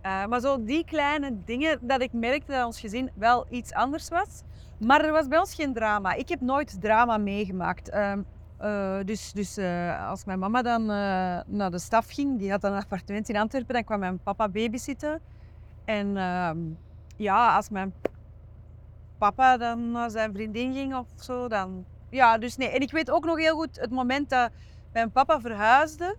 Eh, 0.00 0.26
maar 0.26 0.40
zo 0.40 0.64
die 0.64 0.84
kleine 0.84 1.44
dingen, 1.44 1.78
dat 1.80 2.00
ik 2.00 2.12
merkte 2.12 2.52
dat 2.52 2.66
ons 2.66 2.80
gezin 2.80 3.10
wel 3.14 3.46
iets 3.50 3.72
anders 3.72 4.08
was. 4.08 4.42
Maar 4.78 5.04
er 5.04 5.12
was 5.12 5.28
bij 5.28 5.38
ons 5.38 5.54
geen 5.54 5.72
drama. 5.72 6.12
Ik 6.12 6.28
heb 6.28 6.40
nooit 6.40 6.80
drama 6.80 7.16
meegemaakt. 7.16 7.88
Ehm, 7.88 8.22
eh, 8.58 8.98
dus 9.04 9.32
dus 9.32 9.56
eh, 9.56 10.08
als 10.08 10.24
mijn 10.24 10.38
mama 10.38 10.62
dan 10.62 10.86
naar 11.46 11.70
de 11.70 11.78
staf 11.78 12.08
ging, 12.08 12.38
die 12.38 12.50
had 12.50 12.64
een 12.64 12.72
appartement 12.72 13.28
in 13.28 13.36
Antwerpen, 13.36 13.74
dan 13.74 13.84
kwam 13.84 13.98
mijn 13.98 14.18
papa 14.22 14.48
babysitten. 14.48 15.20
En 15.84 16.16
ehm, 16.16 16.58
ja, 17.16 17.56
als 17.56 17.68
mijn 17.70 17.92
papa 19.22 19.56
dan 19.56 19.90
naar 19.90 20.10
zijn 20.10 20.32
vriendin 20.32 20.72
ging 20.72 20.94
of 20.94 21.06
zo, 21.20 21.48
dan... 21.48 21.84
Ja, 22.10 22.38
dus 22.38 22.56
nee. 22.56 22.68
En 22.68 22.80
ik 22.80 22.90
weet 22.90 23.10
ook 23.10 23.24
nog 23.24 23.38
heel 23.38 23.54
goed 23.56 23.80
het 23.80 23.90
moment 23.90 24.30
dat 24.30 24.50
mijn 24.92 25.10
papa 25.10 25.40
verhuisde. 25.40 26.16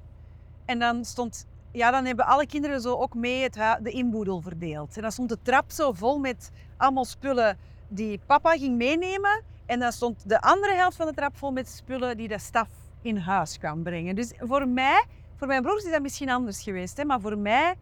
En 0.66 0.80
dan 0.80 1.06
stond 1.06 1.46
ja, 1.72 1.92
dan 1.92 2.06
hebben 2.06 2.26
alle 2.26 2.46
kinderen 2.46 2.82
zo 2.82 2.96
ook 2.96 3.13
mee 3.13 3.44
het 3.44 3.54
de 3.82 3.92
inboedel 3.92 4.42
verdeeld. 4.42 4.96
En 4.96 5.02
dan 5.02 5.12
stond 5.12 5.30
de 5.30 5.38
trap 5.42 5.72
zo 5.72 5.92
vol 5.92 6.20
met 6.20 6.52
allemaal 6.78 7.06
spullen 7.06 7.58
die 7.88 8.20
papa 8.26 8.58
ging 8.58 8.78
meenemen. 8.78 9.44
En 9.66 9.80
dan 9.80 9.92
stond 9.92 10.30
de 10.30 10.42
andere 10.42 10.74
helft 10.74 10.96
van 10.96 11.08
de 11.08 11.13
trap 11.13 11.38
vol 11.38 11.52
met 11.52 11.70
spullen 11.70 12.18
die 12.18 12.28
de 12.28 12.39
staf 12.39 12.68
in 13.02 13.18
huis 13.18 13.58
kwam 13.58 13.84
brengen. 13.84 14.16
Dus 14.16 14.34
voor 14.39 14.68
mij, 14.68 15.06
voor 15.36 15.48
mijn 15.48 15.62
broers 15.62 15.84
is 15.84 15.92
dat 15.92 16.02
misschien 16.02 16.30
anders 16.30 16.63
geweest. 16.63 16.98
Hè? 16.98 17.06
Maar 17.06 17.22
voor 17.22 17.38
mij 17.38 17.76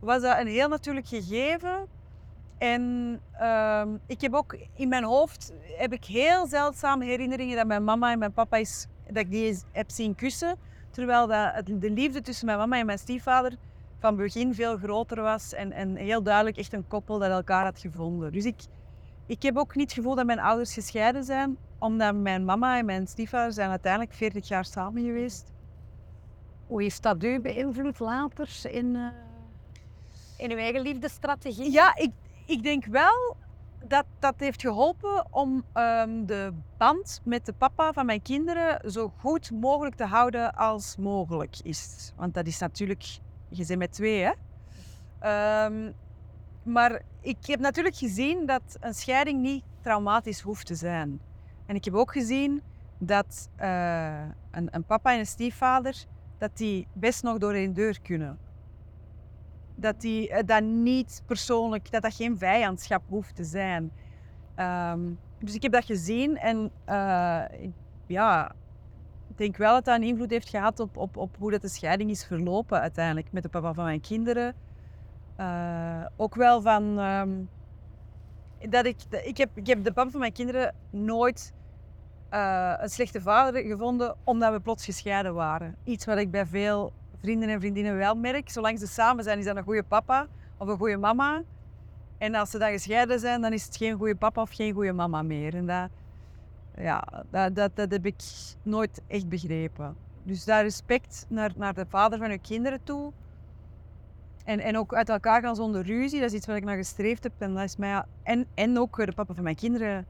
was 0.00 0.22
dat 0.22 0.38
een 0.38 0.46
heel 0.46 0.68
natuurlijk 0.68 1.08
gegeven. 1.08 1.97
En 2.58 3.20
ehm, 3.32 3.88
ik 4.06 4.20
heb 4.20 4.34
ook 4.34 4.56
in 4.74 4.88
mijn 4.88 5.04
hoofd 5.04 5.52
heb 5.76 5.92
ik 5.92 6.04
heel 6.04 6.46
zeldzame 6.46 7.04
herinneringen 7.04 7.56
dat 7.56 7.66
mijn 7.66 7.84
mama 7.84 8.12
en 8.12 8.18
mijn 8.18 8.32
papa 8.32 8.56
is, 8.56 8.86
dat 9.06 9.16
ik 9.16 9.30
die 9.30 9.58
heb 9.72 9.90
zien 9.90 10.14
kussen. 10.14 10.56
Terwijl 10.90 11.26
dat 11.26 11.66
de 11.66 11.90
liefde 11.90 12.20
tussen 12.20 12.46
mijn 12.46 12.58
mama 12.58 12.78
en 12.78 12.86
mijn 12.86 12.98
stiefvader 12.98 13.56
van 13.98 14.16
begin 14.16 14.54
veel 14.54 14.76
groter 14.76 15.22
was 15.22 15.52
en, 15.52 15.72
en 15.72 15.96
heel 15.96 16.22
duidelijk 16.22 16.56
echt 16.56 16.72
een 16.72 16.86
koppel 16.88 17.18
dat 17.18 17.30
elkaar 17.30 17.64
had 17.64 17.78
gevonden. 17.78 18.32
Dus 18.32 18.44
ik, 18.44 18.60
ik 19.26 19.42
heb 19.42 19.56
ook 19.56 19.74
niet 19.74 19.84
het 19.84 19.98
gevoel 19.98 20.14
dat 20.14 20.26
mijn 20.26 20.40
ouders 20.40 20.74
gescheiden 20.74 21.24
zijn, 21.24 21.56
omdat 21.78 22.14
mijn 22.14 22.44
mama 22.44 22.78
en 22.78 22.84
mijn 22.84 23.06
stiefvader 23.06 23.52
zijn 23.52 23.70
uiteindelijk 23.70 24.14
40 24.14 24.48
jaar 24.48 24.64
samen 24.64 25.04
geweest. 25.04 25.52
Hoe 26.66 26.82
heeft 26.82 27.02
dat 27.02 27.22
u 27.22 27.40
beïnvloed 27.40 27.98
later 27.98 28.48
in, 28.70 28.96
eh, 28.96 29.06
in 30.36 30.50
uw 30.50 30.56
eigen 30.56 30.80
liefdesstrategie? 30.80 31.72
Ja, 31.72 31.96
ik, 31.96 32.10
ik 32.48 32.62
denk 32.62 32.84
wel 32.84 33.36
dat 33.84 34.04
dat 34.18 34.34
heeft 34.36 34.60
geholpen 34.60 35.26
om 35.30 35.64
ehm, 35.72 36.24
de 36.24 36.52
band 36.76 37.20
met 37.24 37.46
de 37.46 37.52
papa 37.52 37.92
van 37.92 38.06
mijn 38.06 38.22
kinderen 38.22 38.90
zo 38.90 39.12
goed 39.16 39.50
mogelijk 39.50 39.96
te 39.96 40.04
houden 40.04 40.54
als 40.54 40.96
mogelijk 40.96 41.56
is. 41.62 42.12
Want 42.16 42.34
dat 42.34 42.46
is 42.46 42.58
natuurlijk, 42.58 43.18
je 43.48 43.76
met 43.76 43.92
twee, 43.92 44.22
hè. 44.22 44.32
Ehm, 45.18 45.92
maar 46.62 47.02
ik 47.20 47.46
heb 47.46 47.60
natuurlijk 47.60 47.96
gezien 47.96 48.46
dat 48.46 48.76
een 48.80 48.94
scheiding 48.94 49.40
niet 49.40 49.64
traumatisch 49.80 50.40
hoeft 50.40 50.66
te 50.66 50.74
zijn. 50.74 51.20
En 51.66 51.74
ik 51.74 51.84
heb 51.84 51.94
ook 51.94 52.12
gezien 52.12 52.62
dat 52.98 53.48
eh, 53.56 54.22
een, 54.50 54.68
een 54.70 54.84
papa 54.84 55.12
en 55.12 55.18
een 55.18 55.26
stiefvader, 55.26 56.04
dat 56.38 56.56
die 56.56 56.86
best 56.92 57.22
nog 57.22 57.38
door 57.38 57.52
één 57.52 57.72
deur 57.72 58.00
kunnen 58.02 58.38
dat 59.80 60.00
die 60.00 60.28
eh, 60.30 60.46
dat 60.46 60.62
niet 60.62 61.22
persoonlijk, 61.26 61.90
dat 61.90 62.02
dat 62.02 62.14
geen 62.14 62.38
vijandschap 62.38 63.02
hoeft 63.08 63.36
te 63.36 63.44
zijn. 63.44 63.92
Ehm, 64.54 65.00
dus 65.38 65.54
ik 65.54 65.62
heb 65.62 65.72
dat 65.72 65.84
gezien 65.84 66.38
en 66.38 66.70
eh, 66.84 67.44
ik- 67.60 67.72
ja, 68.06 68.52
ik 69.28 69.38
denk 69.38 69.56
wel 69.56 69.72
dat 69.74 69.84
dat 69.84 69.96
een 69.96 70.02
invloed 70.02 70.30
heeft 70.30 70.48
gehad 70.48 70.80
op, 70.80 70.96
op, 70.96 71.16
op 71.16 71.36
hoe 71.38 71.50
dat 71.50 71.62
de 71.62 71.68
scheiding 71.68 72.10
is 72.10 72.24
verlopen 72.26 72.80
uiteindelijk 72.80 73.32
met 73.32 73.42
de 73.42 73.48
papa 73.48 73.72
van 73.72 73.84
mijn 73.84 74.00
kinderen. 74.00 74.54
Eh, 75.36 76.04
ook 76.16 76.34
wel 76.34 76.62
van 76.62 76.98
ehm, 76.98 77.30
dat 78.70 78.84
ik, 78.86 78.96
ik, 79.24 79.36
heb, 79.36 79.50
ik 79.54 79.66
heb 79.66 79.84
de 79.84 79.92
papa 79.92 80.10
van 80.10 80.20
mijn 80.20 80.32
kinderen 80.32 80.74
nooit 80.90 81.52
een 82.80 82.88
slechte 82.88 83.20
vader 83.20 83.62
gevonden 83.62 84.16
omdat 84.24 84.52
we 84.52 84.60
plots 84.60 84.84
gescheiden 84.84 85.34
waren. 85.34 85.76
Iets 85.84 86.04
wat 86.04 86.18
ik 86.18 86.30
bij 86.30 86.46
veel 86.46 86.92
vrienden 87.20 87.48
en 87.48 87.60
vriendinnen 87.60 87.96
wel 87.96 88.14
merk. 88.14 88.50
Zolang 88.50 88.78
ze 88.78 88.86
samen 88.86 89.24
zijn, 89.24 89.38
is 89.38 89.44
dat 89.44 89.56
een 89.56 89.62
goede 89.62 89.82
papa 89.82 90.26
of 90.56 90.68
een 90.68 90.76
goede 90.76 90.96
mama. 90.96 91.42
En 92.18 92.34
als 92.34 92.50
ze 92.50 92.58
dan 92.58 92.70
gescheiden 92.70 93.20
zijn, 93.20 93.40
dan 93.40 93.52
is 93.52 93.64
het 93.64 93.76
geen 93.76 93.96
goede 93.96 94.14
papa 94.14 94.40
of 94.40 94.50
geen 94.50 94.74
goede 94.74 94.92
mama 94.92 95.22
meer. 95.22 95.54
En 95.54 95.66
dat, 95.66 95.90
ja, 96.76 97.24
dat, 97.30 97.76
dat, 97.76 97.90
heb 97.90 98.06
ik 98.06 98.22
nooit 98.62 99.02
echt 99.06 99.28
begrepen. 99.28 99.96
Dus 100.22 100.44
daar 100.44 100.62
respect 100.62 101.26
naar, 101.28 101.52
naar 101.56 101.74
de 101.74 101.86
vader 101.88 102.18
van 102.18 102.30
uw 102.30 102.38
kinderen 102.42 102.82
toe. 102.84 103.12
En, 104.44 104.60
en 104.60 104.78
ook 104.78 104.94
uit 104.94 105.08
elkaar 105.08 105.42
gaan 105.42 105.56
zonder 105.56 105.82
ruzie, 105.82 106.20
dat 106.20 106.30
is 106.30 106.36
iets 106.36 106.46
waar 106.46 106.56
ik 106.56 106.64
naar 106.64 106.76
gestreefd 106.76 107.22
heb. 107.22 107.32
En, 107.38 107.54
dat 107.54 107.64
is 107.64 107.76
mij, 107.76 108.02
en, 108.22 108.46
en 108.54 108.78
ook 108.78 108.96
de 108.96 109.12
papa 109.14 109.34
van 109.34 109.42
mijn 109.42 109.56
kinderen 109.56 110.06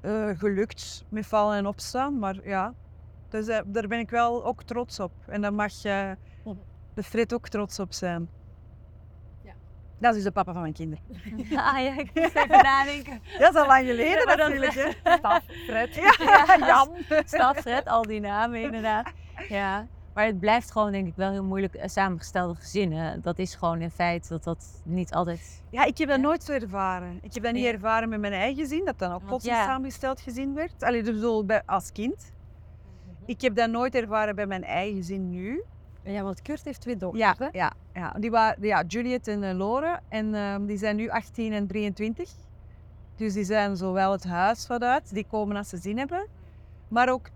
eh, 0.00 0.28
gelukt 0.28 1.04
met 1.08 1.26
vallen 1.26 1.56
en 1.56 1.66
opstaan. 1.66 2.18
Maar 2.18 2.48
ja, 2.48 2.74
dus, 3.30 3.48
eh, 3.48 3.60
daar 3.66 3.86
ben 3.86 3.98
ik 3.98 4.10
wel 4.10 4.44
ook 4.44 4.62
trots 4.62 5.00
op. 5.00 5.12
En 5.26 5.40
daar 5.40 5.54
mag 5.54 5.84
uh, 5.84 6.10
de 6.94 7.02
Fred 7.02 7.34
ook 7.34 7.48
trots 7.48 7.78
op 7.78 7.92
zijn. 7.92 8.28
Ja. 9.44 9.52
Dat 9.98 10.10
is 10.10 10.16
dus 10.16 10.24
de 10.24 10.30
papa 10.32 10.52
van 10.52 10.60
mijn 10.60 10.72
kinderen. 10.72 11.04
Ah 11.56 11.82
ja, 11.82 11.98
ik 11.98 12.14
moest 12.14 12.36
even 12.36 12.62
nadenken. 12.62 13.20
Dat 13.38 13.54
is 13.54 13.60
al 13.60 13.66
lang 13.66 13.86
geleden 13.86 14.26
natuurlijk. 14.26 14.74
Hè? 14.74 14.90
Staf, 15.18 15.44
Fred. 15.66 15.94
Ja, 15.94 16.56
Jan. 16.66 16.88
Stad, 17.24 17.56
Fred, 17.56 17.86
al 17.86 18.02
die 18.02 18.20
namen 18.20 18.62
inderdaad. 18.62 19.12
Ja. 19.48 19.86
Maar 20.14 20.26
het 20.26 20.40
blijft 20.40 20.70
gewoon 20.70 20.92
denk 20.92 21.06
ik 21.06 21.16
wel 21.16 21.30
heel 21.30 21.44
moeilijk 21.44 21.74
eh, 21.74 21.88
samengestelde 21.88 22.54
gezinnen. 22.54 23.22
Dat 23.22 23.38
is 23.38 23.54
gewoon 23.54 23.80
een 23.80 23.90
feit 23.90 24.28
dat 24.28 24.44
dat 24.44 24.82
niet 24.84 25.12
altijd... 25.12 25.62
Ja, 25.70 25.84
ik 25.84 25.98
heb 25.98 26.08
dat 26.08 26.16
Ja. 26.16 26.22
nooit 26.22 26.44
zo 26.44 26.52
ervaren. 26.52 27.18
Ik 27.22 27.34
heb 27.34 27.42
dat 27.42 27.52
niet 27.52 27.64
ervaren 27.64 28.08
met 28.08 28.20
mijn 28.20 28.32
eigen 28.32 28.56
gezin, 28.62 28.84
dat 28.84 28.98
dan 28.98 29.12
ook 29.12 29.24
plots 29.26 29.44
ja. 29.44 29.58
een 29.58 29.68
samengesteld 29.68 30.20
gezin 30.20 30.54
werd. 30.54 30.82
Allee, 30.82 31.02
dus 31.02 31.44
bij, 31.44 31.62
als 31.66 31.92
kind. 31.92 32.32
Ik 33.30 33.40
heb 33.40 33.54
dat 33.54 33.70
nooit 33.70 33.94
ervaren 33.94 34.34
bij 34.34 34.46
mijn 34.46 34.64
eigen 34.64 34.96
gezin 34.96 35.30
nu. 35.30 35.62
Ja, 36.02 36.22
want 36.22 36.42
Kurt 36.42 36.64
heeft 36.64 36.80
twee 36.80 36.96
dochters. 36.96 37.22
Ja, 37.22 37.34
hè? 37.38 37.48
ja, 37.52 37.72
ja. 37.94 38.14
Die 38.18 38.30
waren, 38.30 38.66
ja 38.66 38.84
Juliet 38.86 39.28
en 39.28 39.42
eh, 39.42 39.56
Lore. 39.56 40.00
En 40.08 40.34
ehm, 40.34 40.66
die 40.66 40.76
zijn 40.76 40.96
nu 40.96 41.08
18 41.08 41.52
en 41.52 41.66
23. 41.66 42.30
Dus 43.16 43.32
die 43.32 43.44
zijn 43.44 43.76
zowel 43.76 44.12
het 44.12 44.24
huis 44.24 44.66
vanuit, 44.66 45.14
die 45.14 45.26
komen 45.26 45.56
als 45.56 45.68
ze 45.68 45.76
zin 45.76 45.98
hebben. 45.98 46.26
Maar 46.88 47.08
ook, 47.08 47.30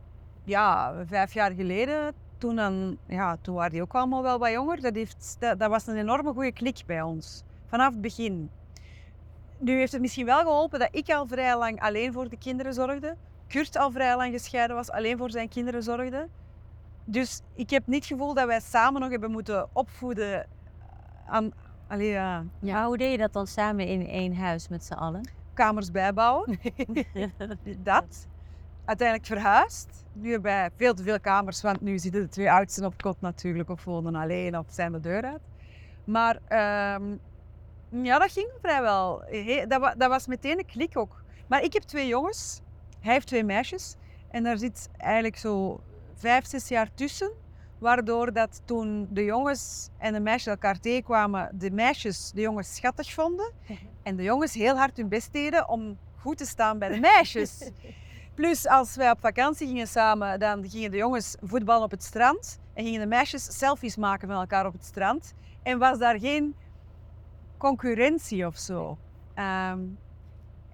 ja, 0.45 0.95
vijf 1.07 1.35
jaar 1.35 1.53
geleden, 1.53 2.15
toen, 2.39 2.57
dan, 2.57 2.99
ja, 3.07 3.37
toen 3.41 3.55
waren 3.55 3.73
die 3.73 3.83
ook 3.83 3.95
allemaal 3.95 4.23
wel 4.23 4.39
wat 4.39 4.51
jonger. 4.51 4.81
Dat, 4.81 4.95
heeft, 4.95 5.37
dat, 5.39 5.59
dat 5.59 5.71
was 5.71 5.87
een 5.87 5.97
enorme 5.97 6.33
goede 6.33 6.53
klik 6.53 6.83
bij 6.87 7.03
ons. 7.03 7.43
Vanaf 7.67 7.93
het 7.93 8.01
begin. 8.01 8.51
Nu 9.59 9.79
heeft 9.79 9.93
het 9.93 10.01
misschien 10.01 10.27
wel 10.27 10.41
geholpen 10.41 10.79
dat 10.79 10.89
ik 10.91 11.11
al 11.11 11.27
vrij 11.27 11.59
lang 11.59 11.81
alleen 11.81 12.13
voor 12.13 12.29
de 12.29 12.39
kinderen 12.39 12.75
zorgde. 12.75 13.17
Kurt 13.49 13.77
al 13.77 13.91
vrij 13.91 14.17
lang 14.17 14.33
gescheiden 14.33 14.77
was, 14.77 14.91
alleen 14.91 15.19
voor 15.19 15.31
zijn 15.31 15.49
kinderen 15.49 15.83
zorgde. 15.83 16.29
Dus 17.05 17.41
ik 17.55 17.71
heb 17.71 17.87
niet 17.87 17.97
het 17.99 18.07
gevoel 18.07 18.35
dat 18.35 18.47
wij 18.47 18.61
samen 18.61 19.01
nog 19.01 19.11
hebben 19.11 19.31
moeten 19.31 19.69
opvoeden 19.73 20.47
aan 21.27 21.53
allee, 21.89 22.11
ja, 22.61 22.87
hoe 22.87 22.97
deed 22.97 23.11
je 23.11 23.19
dat 23.19 23.33
dan 23.33 23.47
samen 23.47 23.87
in 23.87 24.07
één 24.07 24.37
huis 24.37 24.69
met 24.69 24.85
z'n 24.85 24.93
allen? 24.93 25.29
kamers 25.55 25.91
bijbouwen. 25.91 26.59
dat. 27.83 28.27
Uiteindelijk 28.85 29.27
verhuisd. 29.29 30.05
Nu 30.13 30.31
hebben 30.33 30.51
wij 30.53 30.71
veel 30.77 30.95
te 30.95 31.03
veel 31.03 31.21
kamers, 31.21 31.63
want 31.63 31.81
nu 31.81 31.99
zitten 31.99 32.21
de 32.23 32.29
twee 32.29 32.51
oudsten 32.51 32.85
op 32.85 33.03
kot 33.03 33.21
natuurlijk 33.21 33.69
of 33.69 33.85
wonen 33.85 34.15
alleen 34.15 34.59
of 34.59 34.67
zijn 34.69 34.93
de 34.93 35.01
deur 35.01 35.23
uit. 35.25 35.41
Maar 36.05 36.39
ehm, 36.49 37.17
ja, 37.89 38.19
dat 38.19 38.33
ging 38.33 38.49
vrijwel. 38.63 39.23
He- 39.27 39.65
dat, 39.67 39.81
wa- 39.81 39.95
dat 39.95 40.09
was 40.09 40.27
meteen 40.27 40.59
een 40.59 40.67
klik 40.67 40.97
ook. 40.99 41.23
Maar 41.47 41.63
ik 41.63 41.73
heb 41.73 41.83
twee 41.83 42.07
jongens, 42.07 42.61
hij 43.05 43.13
heeft 43.13 43.27
twee 43.27 43.45
meisjes. 43.45 43.97
En 44.31 44.43
daar 44.43 44.59
zit 44.59 44.89
eigenlijk 44.97 45.37
zo 45.37 45.81
vijf, 46.15 46.47
zes 46.47 46.69
jaar 46.69 46.95
tussen. 46.95 47.33
Waardoor 47.79 48.33
dat 48.33 48.63
toen 48.65 49.09
de 49.11 49.25
jongens 49.25 49.89
en 49.99 50.13
de 50.13 50.21
meisjes 50.21 50.47
elkaar 50.47 50.81
tegenkwamen, 50.81 51.51
de 51.55 51.71
meisjes 51.71 52.31
de 52.35 52.41
jongens 52.41 52.75
schattig 52.75 53.13
vonden. 53.13 53.53
En 54.03 54.17
de 54.17 54.23
jongens 54.23 54.55
heel 54.55 54.77
hard 54.77 54.97
hun 54.97 55.09
best 55.09 55.33
deden 55.33 55.69
om 55.69 55.99
goed 56.17 56.37
te 56.37 56.45
staan 56.45 56.79
bij 56.79 56.89
de 56.89 57.01
meisjes. 57.01 57.71
Plus, 58.35 58.69
als 58.69 58.97
wij 58.97 59.11
op 59.11 59.21
vakantie 59.21 59.67
gingen 59.67 59.87
samen, 59.87 60.39
dan 60.39 60.69
gingen 60.69 60.91
de 60.91 60.97
jongens 60.97 61.37
voetballen 61.43 61.85
op 61.85 61.91
het 61.91 62.03
strand. 62.03 62.59
En 62.75 62.85
gingen 62.85 63.01
de 63.01 63.07
meisjes 63.07 63.59
selfies 63.59 63.97
maken 63.97 64.29
van 64.29 64.37
elkaar 64.41 64.67
op 64.67 64.73
het 64.73 64.85
strand. 64.85 65.35
En 65.63 65.79
was 65.79 65.99
daar 65.99 66.19
geen 66.19 66.55
concurrentie 67.59 68.47
of 68.47 68.57
zo. 68.57 68.99
Ehm, 69.35 69.81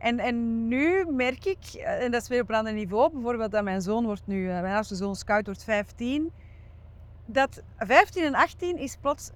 en, 0.01 0.19
en 0.19 0.69
nu 0.69 1.07
merk 1.11 1.45
ik, 1.45 1.59
eh, 1.75 2.03
en 2.05 2.11
dat 2.11 2.23
is 2.23 2.29
weer 2.29 2.43
op 2.43 2.49
een 2.49 2.55
ander 2.55 2.73
niveau, 2.73 3.11
bijvoorbeeld 3.13 3.51
dat 3.51 3.65
mijn 3.65 3.81
zoon 3.83 4.05
wordt 4.05 4.27
nu, 4.27 4.51
eh, 4.51 4.61
mijn 4.61 4.75
oudste 4.75 4.95
zoon 4.95 5.15
Scout 5.17 5.47
wordt 5.47 5.65
15, 5.65 6.33
dat 7.27 7.63
15 7.79 8.25
en 8.25 8.35
18 8.35 8.77
is 8.79 8.97
plots, 9.01 9.31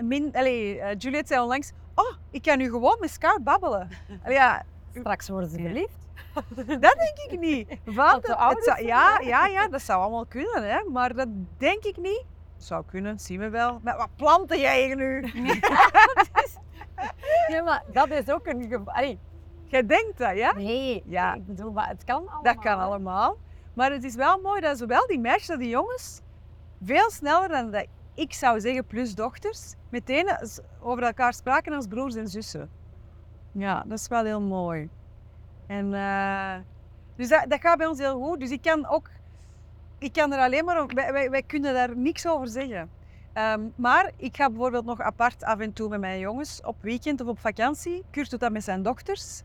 min, 0.00 0.30
allee, 0.32 0.80
eh, 0.80 0.94
Juliet 0.98 1.28
zei 1.28 1.40
onlangs, 1.40 1.72
oh, 1.94 2.12
ik 2.30 2.42
kan 2.42 2.58
nu 2.58 2.70
gewoon 2.70 2.96
met 3.00 3.10
Scout 3.10 3.44
babbelen. 3.44 3.88
Ja, 4.26 4.62
Straks 4.94 5.28
worden 5.28 5.50
ze 5.50 5.56
verliefd. 5.58 5.96
dat 6.80 6.80
denk 6.98 7.30
ik 7.30 7.38
niet. 7.38 7.68
Want 7.84 8.26
het 8.26 8.64
zou- 8.64 8.84
ja, 8.84 9.20
ja, 9.20 9.46
ja, 9.46 9.68
dat 9.68 9.82
zou 9.82 10.00
allemaal 10.00 10.26
kunnen, 10.26 10.70
hè? 10.70 10.82
maar 10.90 11.14
dat 11.14 11.28
denk 11.58 11.84
ik 11.84 11.96
niet. 11.96 12.24
Zou 12.56 12.84
kunnen, 12.86 13.18
zien 13.18 13.38
we 13.40 13.48
wel. 13.48 13.80
Maar 13.82 13.96
wat 13.96 14.08
planten 14.16 14.58
jij 14.60 14.84
hier 14.84 14.96
nu? 14.96 15.20
Ja, 17.48 17.62
maar 17.62 17.82
dat 17.92 18.10
is 18.10 18.30
ook 18.30 18.46
een 18.46 18.62
geval. 18.62 19.18
Jij 19.68 19.86
denkt 19.86 20.18
dat, 20.18 20.36
ja? 20.36 20.52
Nee, 20.52 21.02
Ja. 21.06 21.34
ik 21.34 21.46
bedoel, 21.46 21.72
maar 21.72 21.88
het 21.88 22.04
kan 22.04 22.16
allemaal. 22.16 22.42
Dat 22.42 22.58
kan 22.58 22.78
allemaal. 22.78 23.36
Maar 23.74 23.92
het 23.92 24.04
is 24.04 24.14
wel 24.14 24.40
mooi 24.40 24.60
dat 24.60 24.78
zowel 24.78 25.06
die 25.06 25.18
meisjes 25.18 25.50
als 25.50 25.58
die 25.58 25.68
jongens 25.68 26.20
veel 26.82 27.10
sneller 27.10 27.48
dan 27.48 27.70
dat 27.70 27.86
ik 28.14 28.32
zou 28.32 28.60
zeggen, 28.60 28.86
plus 28.86 29.14
dochters, 29.14 29.74
meteen 29.88 30.28
over 30.80 31.02
elkaar 31.02 31.34
spraken 31.34 31.72
als 31.72 31.86
broers 31.86 32.14
en 32.14 32.28
zussen. 32.28 32.70
Ja, 33.52 33.84
dat 33.86 33.98
is 33.98 34.08
wel 34.08 34.24
heel 34.24 34.40
mooi. 34.40 34.88
En, 35.66 35.94
eh, 35.94 36.54
dus 37.16 37.28
dat, 37.28 37.44
dat 37.48 37.60
gaat 37.60 37.78
bij 37.78 37.86
ons 37.86 37.98
heel 37.98 38.20
goed. 38.22 38.40
Dus 38.40 38.50
ik 38.50 38.62
kan 38.62 38.86
ook, 38.86 39.10
ik 39.98 40.12
kan 40.12 40.32
er 40.32 40.38
alleen 40.38 40.64
maar, 40.64 40.86
wij, 40.86 41.12
wij, 41.12 41.30
wij 41.30 41.42
kunnen 41.42 41.74
daar 41.74 41.96
niks 41.96 42.26
over 42.28 42.48
zeggen. 42.48 42.90
Ehm, 43.32 43.60
maar 43.74 44.12
ik 44.16 44.36
ga 44.36 44.48
bijvoorbeeld 44.50 44.84
nog 44.84 45.00
apart 45.00 45.44
af 45.44 45.58
en 45.58 45.72
toe 45.72 45.88
met 45.88 46.00
mijn 46.00 46.18
jongens 46.18 46.60
op 46.64 46.76
weekend 46.80 47.20
of 47.20 47.28
op 47.28 47.38
vakantie. 47.38 48.04
Kurt 48.10 48.30
doet 48.30 48.40
dat 48.40 48.52
met 48.52 48.64
zijn 48.64 48.82
dochters. 48.82 49.42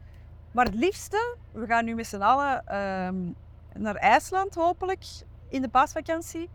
Maar 0.54 0.66
het 0.66 0.76
liefste, 0.76 1.36
we 1.52 1.66
gaan 1.66 1.86
nu 1.86 1.96
met 1.96 2.08
z'n 2.08 2.22
allen 2.22 2.68
ehm, 2.68 3.16
naar 3.74 3.96
IJsland 3.96 4.56
hopelijk 4.56 5.04
in 5.50 5.62
de 5.62 5.70
paasvakantie. 5.70 6.50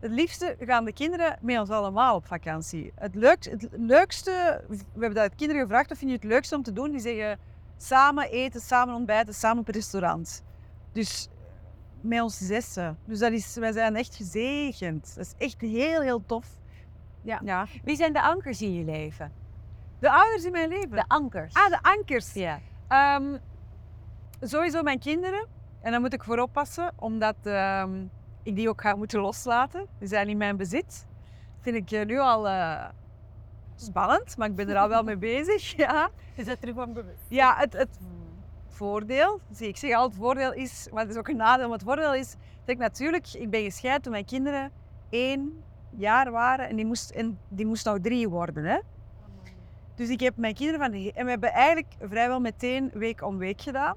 Het 0.00 0.10
liefste 0.10 0.56
gaan 0.60 0.84
de 0.84 0.92
kinderen 0.92 1.38
met 1.40 1.58
ons 1.58 1.70
allemaal 1.70 2.14
op 2.14 2.26
vakantie. 2.26 2.92
Het, 2.94 3.14
leuk, 3.14 3.44
het 3.44 3.68
leukste, 3.72 4.64
we 4.68 4.76
hebben 4.90 5.14
dat 5.14 5.30
de 5.30 5.36
kinderen 5.36 5.62
gevraagd, 5.62 5.88
wat 5.88 5.98
vind 5.98 6.10
je 6.10 6.16
het 6.16 6.26
leukste 6.26 6.56
om 6.56 6.62
te 6.62 6.72
doen? 6.72 6.90
Die 6.90 7.00
zeggen 7.00 7.38
samen 7.76 8.30
eten, 8.30 8.60
samen 8.60 8.94
ontbijten, 8.94 9.34
samen 9.34 9.58
op 9.58 9.66
het 9.66 9.74
restaurant. 9.76 10.42
Dus 10.92 11.28
met 12.00 12.20
ons 12.20 12.38
zessen. 12.38 12.98
Dus 13.04 13.18
dat 13.18 13.32
is, 13.32 13.54
wij 13.54 13.72
zijn 13.72 13.96
echt 13.96 14.14
gezegend. 14.14 15.14
Dat 15.16 15.26
is 15.26 15.34
echt 15.46 15.60
heel, 15.60 16.00
heel 16.00 16.26
tof. 16.26 16.46
Ja. 17.22 17.40
ja. 17.44 17.66
Wie 17.84 17.96
zijn 17.96 18.12
de 18.12 18.22
ankers 18.22 18.62
in 18.62 18.74
je 18.74 18.84
leven? 18.84 19.32
De 19.98 20.10
ouders 20.10 20.44
in 20.44 20.52
mijn 20.52 20.68
leven. 20.68 20.90
De 20.90 21.04
ankers. 21.06 21.54
Ah, 21.54 21.68
de 21.68 21.78
ankers. 21.82 22.32
Ja. 22.32 22.60
Ehm, 22.94 23.36
sowieso 24.40 24.82
mijn 24.82 24.98
kinderen. 24.98 25.46
En 25.80 25.90
daar 25.90 26.00
moet 26.00 26.12
ik 26.12 26.24
voor 26.24 26.38
oppassen, 26.38 26.92
omdat 26.96 27.36
ehm, 27.42 28.04
ik 28.42 28.56
die 28.56 28.68
ook 28.68 28.80
ga 28.80 28.94
moeten 28.94 29.20
loslaten. 29.20 29.86
Die 29.98 30.08
zijn 30.08 30.28
in 30.28 30.36
mijn 30.36 30.56
bezit. 30.56 31.06
Dat 31.54 31.60
vind 31.60 31.76
ik 31.76 31.90
eh, 31.90 32.06
nu 32.06 32.18
al 32.18 32.48
eh, 32.48 32.88
spannend, 33.74 34.36
maar 34.36 34.48
ik 34.48 34.54
ben 34.54 34.68
er 34.68 34.76
al 34.76 34.88
wel 34.88 35.02
mee 35.02 35.16
bezig. 35.32 35.76
Ja, 35.76 36.10
Je 36.34 36.44
zet 36.44 36.62
er 36.62 36.68
gewoon 36.68 36.92
bewust. 36.92 37.18
ja 37.28 37.56
het, 37.56 37.72
het 37.72 37.98
voordeel, 38.68 39.40
zie 39.50 39.68
ik 39.68 39.76
zeg 39.76 39.92
altijd 39.92 40.12
het 40.12 40.20
voordeel 40.20 40.52
is, 40.52 40.88
maar 40.92 41.02
het 41.02 41.12
is 41.12 41.18
ook 41.18 41.28
een 41.28 41.36
nadeel. 41.36 41.68
Maar 41.68 41.78
het 41.78 41.86
voordeel 41.86 42.14
is 42.14 42.30
dat 42.30 42.74
ik 42.74 42.78
natuurlijk, 42.78 43.32
ik 43.32 43.50
ben 43.50 43.62
gescheiden 43.62 44.02
toen 44.02 44.12
mijn 44.12 44.24
kinderen 44.24 44.72
één 45.10 45.62
jaar 45.90 46.30
waren 46.30 46.68
en 46.68 46.76
die 46.76 46.86
moest, 46.86 47.10
en 47.10 47.38
die 47.48 47.66
moest 47.66 47.84
nou 47.84 48.00
drie 48.00 48.28
worden. 48.28 48.64
Hè? 48.64 48.78
Dus 49.94 50.08
ik 50.08 50.20
heb 50.20 50.36
mijn 50.36 50.54
kinderen 50.54 50.80
van. 50.80 51.12
En 51.12 51.24
we 51.24 51.30
hebben 51.30 51.52
eigenlijk 51.52 51.94
vrijwel 52.00 52.40
meteen 52.40 52.90
week 52.94 53.22
om 53.22 53.38
week 53.38 53.60
gedaan. 53.60 53.96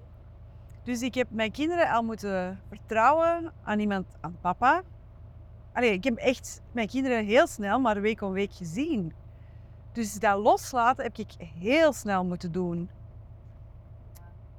Dus 0.83 1.01
ik 1.01 1.13
heb 1.13 1.27
mijn 1.29 1.51
kinderen 1.51 1.89
al 1.89 2.03
moeten 2.03 2.59
vertrouwen 2.69 3.53
aan 3.63 3.79
iemand, 3.79 4.05
aan 4.21 4.37
papa. 4.41 4.83
Allee, 5.73 5.91
ik 5.91 6.03
heb 6.03 6.15
echt 6.15 6.61
mijn 6.71 6.87
kinderen 6.87 7.25
heel 7.25 7.47
snel, 7.47 7.79
maar 7.79 8.01
week 8.01 8.21
om 8.21 8.31
week 8.31 8.53
gezien. 8.53 9.13
Dus 9.91 10.13
dat 10.13 10.39
loslaten 10.39 11.03
heb 11.03 11.17
ik 11.17 11.31
heel 11.59 11.93
snel 11.93 12.25
moeten 12.25 12.51
doen. 12.51 12.89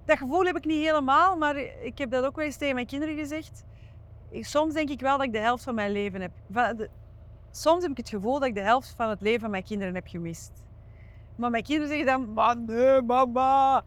Dat 0.04 0.18
gevoel 0.18 0.44
heb 0.44 0.56
ik 0.56 0.64
niet 0.64 0.84
helemaal, 0.84 1.36
maar 1.36 1.56
ik 1.56 1.98
heb 1.98 2.10
dat 2.10 2.24
ook 2.24 2.36
wel 2.36 2.44
eens 2.44 2.56
tegen 2.56 2.74
mijn 2.74 2.86
kinderen 2.86 3.16
gezegd. 3.16 3.64
Soms 4.32 4.74
denk 4.74 4.88
ik 4.88 5.00
wel 5.00 5.16
dat 5.16 5.26
ik 5.26 5.32
de 5.32 5.38
helft 5.38 5.64
van 5.64 5.74
mijn 5.74 5.92
leven 5.92 6.20
heb. 6.20 6.32
soms 7.50 7.82
heb 7.82 7.90
ik 7.90 7.96
het 7.96 8.08
gevoel 8.08 8.38
dat 8.38 8.48
ik 8.48 8.54
de 8.54 8.60
helft 8.60 8.94
van 8.96 9.08
het 9.08 9.20
leven 9.20 9.40
van 9.40 9.50
mijn 9.50 9.64
kinderen 9.64 9.94
heb 9.94 10.06
gemist. 10.06 10.66
Maar 11.38 11.50
mijn 11.50 11.62
kinderen 11.62 11.88
zeggen 11.88 12.06
dan, 12.06 12.32
maar 12.32 12.56
nee, 12.58 13.02
mama. 13.02 13.84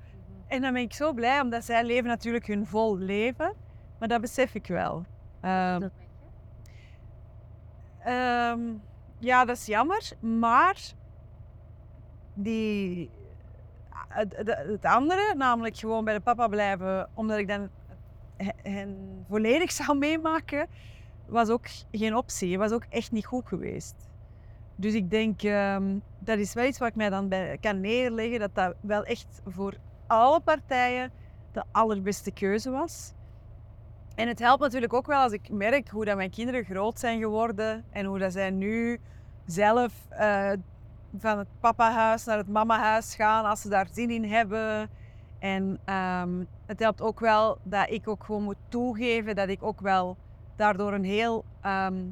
En 0.47 0.61
dan 0.61 0.73
ben 0.73 0.81
ik 0.81 0.93
zo 0.93 1.13
blij, 1.13 1.39
omdat 1.39 1.65
zij 1.65 1.83
leven 1.83 2.07
natuurlijk 2.07 2.47
hun 2.47 2.65
vol 2.65 2.97
leven. 2.97 3.53
Maar 3.99 4.07
dat 4.07 4.21
besef 4.21 4.55
ik 4.55 4.67
wel. 4.67 5.05
Ehm, 5.41 5.87
ehm, 8.03 8.59
ja, 9.19 9.45
dat 9.45 9.57
is 9.57 9.65
jammer. 9.65 10.11
Maar 10.19 10.81
die, 12.33 13.09
het, 14.07 14.35
het, 14.37 14.47
het 14.47 14.85
andere, 14.85 15.33
namelijk 15.35 15.77
gewoon 15.77 16.05
bij 16.05 16.13
de 16.13 16.19
papa 16.21 16.47
blijven, 16.47 17.09
omdat 17.13 17.37
ik 17.37 17.47
dan 17.47 17.69
he- 18.37 18.69
hen 18.71 19.23
volledig 19.27 19.71
zou 19.81 19.97
meemaken, 19.97 20.67
was 21.25 21.49
ook 21.49 21.65
geen 21.91 22.15
optie. 22.15 22.57
was 22.57 22.71
ook 22.71 22.85
echt 22.89 23.11
niet 23.11 23.25
goed 23.25 23.47
geweest. 23.47 24.09
Dus 24.75 24.93
ik 24.93 25.09
denk, 25.09 25.41
ehm, 25.41 25.97
dat 26.19 26.37
is 26.37 26.53
wel 26.53 26.65
iets 26.65 26.77
wat 26.77 26.87
ik 26.87 26.95
mij 26.95 27.09
dan 27.09 27.31
kan 27.59 27.81
neerleggen, 27.81 28.39
dat 28.39 28.55
dat 28.55 28.75
wel 28.81 29.03
echt 29.03 29.41
voor 29.45 29.73
alle 30.07 30.39
partijen 30.39 31.11
de 31.51 31.63
allerbeste 31.71 32.31
keuze 32.31 32.69
was. 32.71 33.13
En 34.15 34.27
het 34.27 34.39
helpt 34.39 34.61
natuurlijk 34.61 34.93
ook 34.93 35.07
wel 35.07 35.21
als 35.21 35.31
ik 35.31 35.49
merk 35.49 35.89
hoe 35.89 36.05
dat 36.05 36.15
mijn 36.15 36.29
kinderen 36.29 36.63
groot 36.63 36.99
zijn 36.99 37.19
geworden 37.19 37.85
en 37.89 38.05
hoe 38.05 38.19
dat 38.19 38.31
zij 38.31 38.49
nu 38.49 38.99
zelf 39.45 39.93
eh, 40.09 40.51
van 41.17 41.37
het 41.37 41.47
papahuis 41.59 42.25
naar 42.25 42.37
het 42.37 42.47
mamahuis 42.47 43.15
gaan 43.15 43.45
als 43.45 43.61
ze 43.61 43.69
daar 43.69 43.87
zin 43.91 44.09
in 44.09 44.23
hebben. 44.23 44.89
En 45.39 45.79
ehm, 45.85 46.43
het 46.65 46.79
helpt 46.79 47.01
ook 47.01 47.19
wel 47.19 47.57
dat 47.63 47.89
ik 47.89 48.07
ook 48.07 48.23
gewoon 48.23 48.43
moet 48.43 48.57
toegeven 48.67 49.35
dat 49.35 49.49
ik 49.49 49.63
ook 49.63 49.81
wel 49.81 50.17
daardoor 50.55 50.93
een 50.93 51.03
heel 51.03 51.45
ehm, 51.61 52.03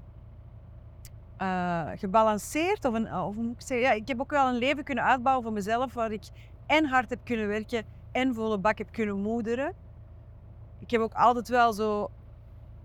eh, 1.40 1.88
gebalanceerd 1.96 2.86
of 2.86 2.94
een, 2.94 3.14
of 3.14 3.36
hoe 3.36 3.44
moet 3.44 3.62
ik 3.62 3.68
zeggen, 3.68 3.88
ja, 3.88 3.94
ik 3.94 4.08
heb 4.08 4.22
ook 4.22 4.32
wel 4.32 4.48
een 4.48 4.58
leven 4.58 4.84
kunnen 4.84 5.04
uitbouwen 5.04 5.44
voor 5.46 5.54
mezelf 5.54 5.94
waar 5.94 6.12
ik 6.12 6.24
en 6.66 6.86
hard 6.86 7.10
heb 7.10 7.20
kunnen 7.24 7.48
werken 7.48 7.84
en 8.12 8.34
volle 8.34 8.58
bak 8.58 8.78
heb 8.78 8.92
kunnen 8.92 9.22
moederen. 9.22 9.74
Ik 10.80 10.92
heb 10.92 11.02
ook 11.02 11.14
altijd 11.14 11.48
wel 11.48 11.74
zo 11.74 12.12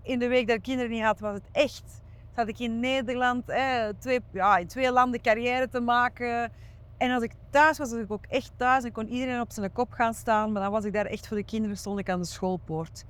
in 0.03 0.19
de 0.19 0.27
week 0.27 0.47
dat 0.47 0.55
ik 0.55 0.61
kinderen 0.61 0.91
niet 0.91 1.03
had, 1.03 1.19
was 1.19 1.33
het 1.33 1.49
echt. 1.51 2.01
Zat 2.35 2.47
ik 2.47 2.59
in 2.59 2.79
Nederland, 2.79 3.49
eh, 3.49 3.87
twee, 3.99 4.19
ja, 4.31 4.57
in 4.57 4.67
twee 4.67 4.91
landen 4.91 5.21
carrière 5.21 5.69
te 5.69 5.79
maken. 5.79 6.51
En 6.97 7.11
als 7.11 7.23
ik 7.23 7.31
thuis 7.49 7.77
was, 7.77 7.91
was 7.91 8.01
ik 8.01 8.11
ook 8.11 8.25
echt 8.25 8.51
thuis 8.57 8.83
en 8.83 8.91
kon 8.91 9.07
iedereen 9.07 9.41
op 9.41 9.51
zijn 9.51 9.71
kop 9.71 9.91
gaan 9.91 10.13
staan. 10.13 10.51
Maar 10.51 10.61
dan 10.61 10.71
was 10.71 10.85
ik 10.85 10.93
daar 10.93 11.05
echt 11.05 11.27
voor 11.27 11.37
de 11.37 11.43
kinderen, 11.43 11.77
stond 11.77 11.99
ik 11.99 12.09
aan 12.09 12.19
de 12.19 12.27
schoolpoort. 12.27 13.05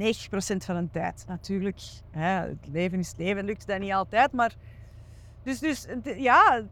90% 0.00 0.64
van 0.64 0.76
de 0.76 0.88
tijd. 0.90 1.24
Natuurlijk, 1.28 1.80
hè, 2.10 2.48
het 2.48 2.68
leven 2.72 2.98
is 2.98 3.14
leven, 3.16 3.44
lukt 3.44 3.66
dat 3.66 3.78
niet 3.78 3.92
altijd. 3.92 4.32
Maar 4.32 4.54
dus, 5.42 5.58
dus 5.58 5.86
ja, 6.16 6.62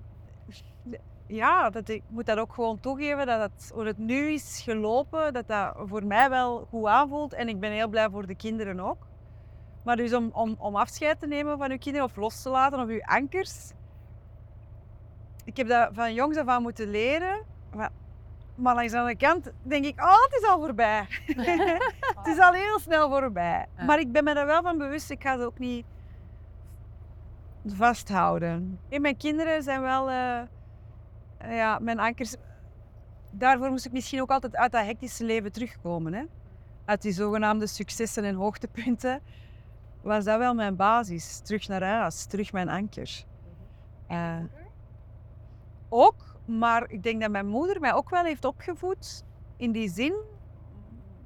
ja 1.26 1.70
dat, 1.70 1.88
ik 1.88 2.02
moet 2.08 2.26
dat 2.26 2.38
ook 2.38 2.52
gewoon 2.52 2.80
toegeven 2.80 3.26
dat 3.26 3.40
het, 3.40 3.70
hoe 3.74 3.86
het 3.86 3.98
nu 3.98 4.32
is 4.32 4.60
gelopen, 4.64 5.32
dat 5.32 5.46
dat 5.46 5.74
voor 5.76 6.04
mij 6.04 6.30
wel 6.30 6.66
goed 6.70 6.86
aanvoelt. 6.86 7.32
En 7.32 7.48
ik 7.48 7.60
ben 7.60 7.72
heel 7.72 7.88
blij 7.88 8.10
voor 8.10 8.26
de 8.26 8.34
kinderen 8.34 8.80
ook. 8.80 9.06
Maar 9.84 9.96
dus 9.96 10.14
om, 10.14 10.30
om, 10.32 10.56
om 10.58 10.76
afscheid 10.76 11.20
te 11.20 11.26
nemen 11.26 11.58
van 11.58 11.70
uw 11.70 11.78
kinderen 11.78 12.08
of 12.08 12.16
los 12.16 12.42
te 12.42 12.48
laten 12.48 12.80
of 12.80 12.88
uw 12.88 13.02
ankers. 13.02 13.72
Ik 15.44 15.56
heb 15.56 15.68
dat 15.68 15.90
van 15.92 16.14
jongs 16.14 16.36
af 16.36 16.46
aan 16.46 16.62
moeten 16.62 16.90
leren. 16.90 17.44
Maar, 17.74 17.90
maar 18.55 18.74
langs 18.74 18.92
de 18.92 18.98
andere 18.98 19.16
kant 19.16 19.53
denk 19.62 19.84
ik, 19.84 20.00
oh, 20.00 20.22
het 20.22 20.40
is 20.42 20.48
al 20.48 20.59
voorbij. 20.59 21.07
het 22.16 22.26
is 22.26 22.38
al 22.38 22.53
heel 22.53 22.78
snel 22.78 23.09
voorbij. 23.09 23.66
Ja. 23.76 23.84
Maar 23.84 23.98
ik 23.98 24.12
ben 24.12 24.24
me 24.24 24.34
er 24.34 24.46
wel 24.46 24.62
van 24.62 24.78
bewust, 24.78 25.11
ik 25.11 25.22
ga 25.22 25.38
ze 25.38 25.44
ook 25.44 25.59
niet 25.59 25.84
vasthouden. 27.66 28.78
En 28.88 29.00
mijn 29.00 29.16
kinderen 29.16 29.62
zijn 29.62 29.80
wel, 29.80 30.11
eh, 30.11 30.40
ja, 31.57 31.78
mijn 31.78 31.98
ankers. 31.98 32.34
Daarvoor 33.30 33.70
moest 33.70 33.86
ik 33.86 33.92
misschien 33.92 34.20
ook 34.20 34.30
altijd 34.30 34.57
uit 34.57 34.72
dat 34.72 34.84
hectische 34.84 35.24
leven 35.24 35.53
terugkomen. 35.53 36.14
Hè? 36.14 36.24
Uit 36.84 37.03
die 37.03 37.12
zogenaamde 37.12 37.66
successen 37.66 38.24
en 38.24 38.34
hoogtepunten 38.34 39.22
was 40.03 40.24
dat 40.24 40.38
wel 40.38 40.55
mijn 40.55 40.76
basis. 40.76 41.38
Terug 41.38 41.68
naar 41.68 41.82
huis, 41.82 42.24
terug 42.24 42.53
mijn 42.53 42.68
anker. 42.68 43.24
Eh, 44.07 44.36
ook, 45.88 46.32
maar 46.45 46.90
ik 46.90 47.03
denk 47.03 47.20
dat 47.20 47.30
mijn 47.30 47.47
moeder 47.47 47.80
mij 47.80 47.95
ook 47.95 48.11
wel 48.11 48.24
heeft 48.24 48.45
opgevoed 48.45 49.24
in 49.57 49.72
die 49.72 49.90
zin 49.90 50.14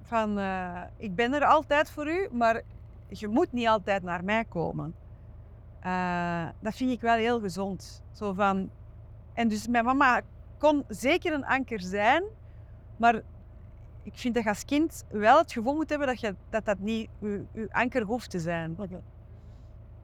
van 0.02 0.38
eh, 0.38 0.82
ik 0.96 1.14
ben 1.14 1.32
er 1.32 1.44
altijd 1.44 1.90
voor 1.90 2.08
u, 2.08 2.28
maar 2.32 2.62
je 3.08 3.28
moet 3.28 3.52
niet 3.52 3.68
altijd 3.68 4.02
naar 4.02 4.24
mij 4.24 4.44
komen. 4.44 4.94
Eh, 5.80 6.46
dat 6.60 6.74
vind 6.74 6.90
ik 6.90 7.00
wel 7.00 7.14
heel 7.14 7.40
gezond. 7.40 8.02
Zo 8.12 8.32
van, 8.32 8.70
en 9.32 9.48
dus 9.48 9.68
mijn 9.68 9.84
mama 9.84 10.20
kon 10.58 10.84
zeker 10.88 11.32
een 11.32 11.44
anker 11.44 11.80
zijn, 11.80 12.24
maar 12.96 13.22
ik 14.02 14.12
vind 14.14 14.34
dat 14.34 14.42
je 14.42 14.48
als 14.48 14.64
kind 14.64 15.04
wel 15.08 15.38
het 15.38 15.52
gevoel 15.52 15.74
moet 15.74 15.88
hebben 15.88 16.06
dat 16.08 16.20
je, 16.20 16.34
dat, 16.50 16.64
dat 16.64 16.78
niet 16.78 17.08
je, 17.20 17.44
je 17.52 17.68
anker 17.70 18.02
hoeft 18.02 18.30
te 18.30 18.38
zijn. 18.38 18.76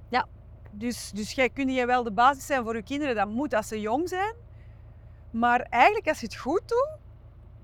Ja. 0.09 0.27
Dus, 0.71 1.11
dus 1.11 1.33
jij 1.33 1.49
kunt 1.49 1.75
je 1.75 1.87
wel 1.87 2.03
de 2.03 2.13
basis 2.13 2.47
zijn 2.47 2.65
voor 2.65 2.77
je 2.77 2.83
kinderen, 2.83 3.15
dat 3.15 3.29
moet 3.29 3.55
als 3.55 3.69
ze 3.69 3.81
jong 3.81 4.09
zijn. 4.09 4.35
Maar 5.33 5.61
eigenlijk 5.61 6.09
als 6.09 6.21
je 6.21 6.27
het 6.27 6.37
goed 6.37 6.69
doet, 6.69 6.99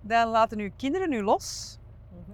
dan 0.01 0.29
laten 0.29 0.59
je 0.59 0.73
kinderen 0.77 1.11
nu 1.11 1.23
los. 1.23 1.79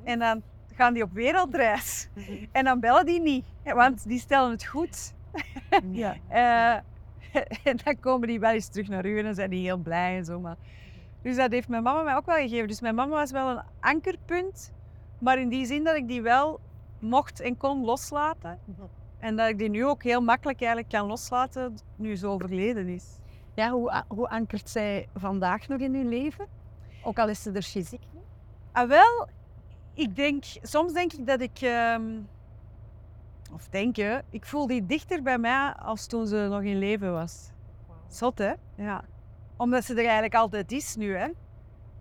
En 0.04 0.18
dan 0.18 0.42
gaan 0.74 0.94
die 0.94 1.02
op 1.02 1.12
wereldreis. 1.12 2.08
En 2.52 2.64
dan 2.64 2.80
bellen 2.80 3.06
die 3.06 3.20
niet, 3.20 3.44
want 3.64 4.08
die 4.08 4.18
stellen 4.18 4.50
het 4.50 4.64
goed. 4.64 5.12
Ja. 5.90 6.16
Eh, 6.28 6.76
en 7.70 7.76
dan 7.84 8.00
komen 8.00 8.28
die 8.28 8.40
wel 8.40 8.50
eens 8.50 8.68
terug 8.68 8.88
naar 8.88 9.06
u 9.06 9.18
en 9.18 9.24
dan 9.24 9.34
zijn 9.34 9.50
die 9.50 9.64
heel 9.64 9.76
blij 9.76 10.16
en 10.16 10.24
zo. 10.24 10.40
Maar... 10.40 10.56
Dus 11.22 11.36
dat 11.36 11.50
heeft 11.50 11.68
mijn 11.68 11.82
mama 11.82 12.02
mij 12.02 12.14
ook 12.14 12.26
wel 12.26 12.36
gegeven. 12.36 12.68
Dus 12.68 12.80
mijn 12.80 12.94
mama 12.94 13.14
was 13.14 13.30
wel 13.30 13.48
een 13.48 13.62
ankerpunt, 13.80 14.72
maar 15.18 15.38
in 15.38 15.48
die 15.48 15.66
zin 15.66 15.84
dat 15.84 15.96
ik 15.96 16.08
die 16.08 16.22
wel 16.22 16.60
mocht 16.98 17.40
en 17.40 17.56
kon 17.56 17.84
loslaten. 17.84 18.58
En 19.18 19.36
dat 19.36 19.48
ik 19.48 19.58
die 19.58 19.68
nu 19.68 19.86
ook 19.86 20.02
heel 20.02 20.20
makkelijk 20.20 20.58
eigenlijk 20.60 20.90
kan 20.90 21.06
loslaten, 21.06 21.76
nu 21.96 22.16
ze 22.16 22.26
overleden 22.26 22.88
is. 22.88 23.18
Ja, 23.54 23.70
hoe, 23.70 24.04
hoe 24.08 24.28
ankert 24.28 24.70
zij 24.70 25.08
vandaag 25.14 25.68
nog 25.68 25.80
in 25.80 25.94
uw 25.94 26.08
leven? 26.08 26.46
Ook 27.02 27.18
al 27.18 27.28
is 27.28 27.42
ze 27.42 27.52
er 27.52 27.62
fysiek 27.62 28.02
niet. 28.12 28.22
Ah, 28.72 28.88
wel, 28.88 29.28
ik 29.94 30.16
denk, 30.16 30.44
soms 30.62 30.92
denk 30.92 31.12
ik 31.12 31.26
dat 31.26 31.40
ik, 31.40 31.60
ehm, 31.60 32.20
of 33.52 33.68
denken, 33.68 34.24
ik 34.30 34.46
voel 34.46 34.66
die 34.66 34.86
dichter 34.86 35.22
bij 35.22 35.38
mij 35.38 35.72
als 35.72 36.06
toen 36.06 36.26
ze 36.26 36.46
nog 36.50 36.62
in 36.62 36.78
leven 36.78 37.12
was. 37.12 37.50
Zot, 38.08 38.38
hè? 38.38 38.52
Ja. 38.76 39.04
Omdat 39.56 39.84
ze 39.84 39.92
er 39.92 39.98
eigenlijk 40.04 40.34
altijd 40.34 40.72
is 40.72 40.96
nu, 40.96 41.16
hè. 41.16 41.28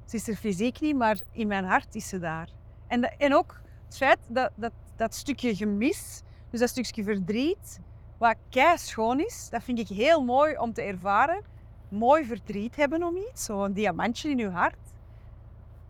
Ze 0.06 0.16
is 0.16 0.28
er 0.28 0.36
fysiek 0.36 0.80
niet, 0.80 0.96
maar 0.96 1.18
in 1.32 1.48
mijn 1.48 1.66
hart 1.66 1.96
is 1.96 2.10
ze 2.10 2.20
daar. 2.20 2.50
En, 2.88 3.18
en 3.18 3.36
ook 3.36 3.62
het 3.86 3.98
feit 3.98 4.18
dat, 4.28 4.52
dat 4.56 4.72
dat 4.96 5.16
stukje 5.16 5.56
gemis, 5.56 6.22
dus 6.50 6.60
dat 6.60 6.70
stukje 6.70 7.04
verdriet, 7.04 7.80
wat 8.24 8.38
kei 8.50 8.78
schoon 8.78 9.20
is, 9.20 9.48
dat 9.50 9.64
vind 9.64 9.80
ik 9.80 9.88
heel 9.88 10.24
mooi 10.24 10.58
om 10.58 10.74
te 10.74 10.82
ervaren. 10.82 11.42
Mooi 11.90 12.26
verdriet 12.26 12.76
hebben 12.76 13.04
om 13.04 13.18
iets, 13.18 13.46
zo'n 13.46 13.74
diamantje 13.74 14.30
in 14.30 14.38
je 14.38 14.50
hart 14.50 14.94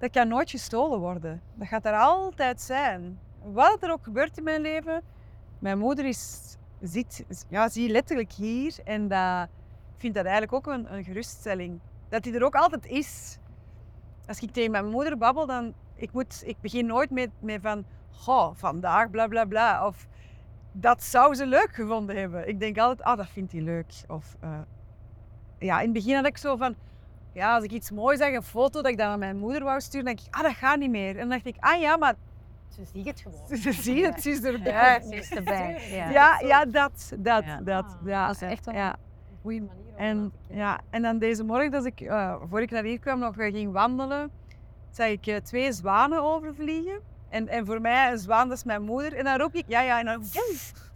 dat 0.04 0.12
kan 0.12 0.28
nooit 0.28 0.50
gestolen 0.50 1.00
worden. 1.00 1.42
Dat 1.56 1.68
gaat 1.68 1.86
er 1.86 1.98
altijd 1.98 2.62
zijn. 2.62 3.20
Wat 3.44 3.84
er 3.84 3.92
ook 3.92 4.04
gebeurt 4.04 4.38
in 4.38 4.44
mijn 4.44 4.62
leven, 4.62 5.04
mijn 5.60 5.78
moeder 5.78 6.06
is, 6.06 6.56
zit 6.82 7.26
ja, 7.50 7.70
zie 7.70 7.90
letterlijk 7.90 8.32
hier 8.32 8.76
en 8.84 9.08
dat, 9.08 9.48
ik 9.94 10.00
vind 10.00 10.14
dat 10.14 10.26
eigenlijk 10.26 10.54
ook 10.54 10.68
een, 10.68 11.04
geruststelling. 11.04 11.80
Dat 12.10 12.24
die 12.24 12.34
er 12.34 12.44
ook 12.44 12.56
altijd 12.56 12.86
is. 12.86 13.38
Als 14.28 14.40
ik 14.40 14.52
tegen 14.52 14.72
mijn 14.72 14.90
moeder 14.90 15.18
babbel, 15.18 15.46
dan 15.46 15.74
ik 15.96 16.12
moet, 16.12 16.44
ik 16.46 16.62
begin 16.62 16.86
nooit 16.86 17.10
met, 17.10 17.30
met 17.40 17.62
van, 17.62 17.86
goh, 18.10 18.52
vandaag 18.56 19.10
bla 19.10 19.28
bla 19.28 19.46
bla. 19.46 19.88
Of 19.88 20.08
dat 20.74 21.04
zou 21.04 21.36
ze 21.36 21.46
leuk 21.46 21.70
gevonden 21.72 22.16
hebben. 22.16 22.48
Ik 22.48 22.60
denk 22.60 22.78
altijd, 22.78 23.08
ah, 23.08 23.18
dat 23.18 23.28
vindt 23.28 23.52
hij 23.52 23.62
leuk. 23.62 23.94
Of 24.08 24.36
eh, 24.40 24.60
ja, 25.60 25.78
in 25.80 25.84
het 25.84 25.94
begin 25.94 26.16
had 26.16 26.26
ik 26.26 26.38
zo 26.38 26.56
van, 26.56 26.76
ja, 27.34 27.56
als 27.56 27.64
ik 27.64 27.72
iets 27.72 27.92
moois 27.92 28.18
zag, 28.20 28.34
een 28.34 28.44
foto 28.44 28.82
dat 28.82 28.92
ik 28.92 28.98
dan 28.98 29.08
aan 29.08 29.20
mijn 29.20 29.38
moeder 29.38 29.64
wou 29.64 29.82
sturen, 29.82 30.06
dan 30.06 30.16
denk 30.16 30.28
ik, 30.28 30.36
ah, 30.36 30.42
dat 30.44 30.54
gaat 30.54 30.80
niet 30.80 30.90
meer. 30.90 31.10
En 31.10 31.18
dan 31.18 31.30
dacht 31.30 31.46
ik, 31.46 31.56
ah 31.60 31.80
ja, 31.80 31.98
maar 31.98 32.16
Ze 32.68 32.86
ziet 32.94 33.06
het 33.06 33.22
gewoon. 33.22 33.58
ze 33.58 33.72
zien 33.72 34.04
het, 34.04 34.22
ze 34.22 34.30
is 34.30 34.44
erbij. 34.44 35.02
Ze 35.02 35.16
is 35.16 35.32
erbij. 35.32 35.82
Ja. 35.96 36.10
Ja, 36.10 36.40
ja, 36.40 36.66
dat, 36.66 37.14
dat, 37.20 37.44
Ja. 37.44 37.62
dat. 37.62 37.98
Ja, 38.06 38.28
Dat 38.28 38.36
is 38.36 38.42
echt 38.42 38.66
wel 38.66 38.76
ja. 38.76 38.90
een 38.90 39.38
goede 39.42 39.62
manier. 39.62 39.96
En, 39.96 40.32
ja, 40.50 40.80
en 40.90 41.02
dan 41.02 41.18
deze 41.18 41.44
morgen, 41.44 41.72
dat 41.72 41.86
ik, 41.86 42.02
eh, 42.02 42.36
voor 42.50 42.62
ik 42.62 42.72
naar 42.72 42.84
hier 42.84 43.00
kwam, 43.00 43.20
nog 43.20 43.38
eh, 43.38 43.54
ging 43.54 43.72
wandelen, 43.72 44.32
zag 44.90 45.08
ik 45.08 45.40
twee 45.44 45.72
zwanen 45.72 46.24
overvliegen. 46.24 47.00
En, 47.34 47.48
en 47.48 47.66
voor 47.66 47.82
mij, 47.82 48.12
een 48.12 48.18
zwaan, 48.18 48.48
dat 48.48 48.58
is 48.58 48.64
mijn 48.64 48.82
moeder. 48.82 49.18
En 49.18 49.24
dan 49.24 49.38
roep 49.40 49.54
ik, 49.56 49.64
ja, 49.68 49.82
ja, 49.82 50.00
en 50.00 50.06
dan 50.06 50.24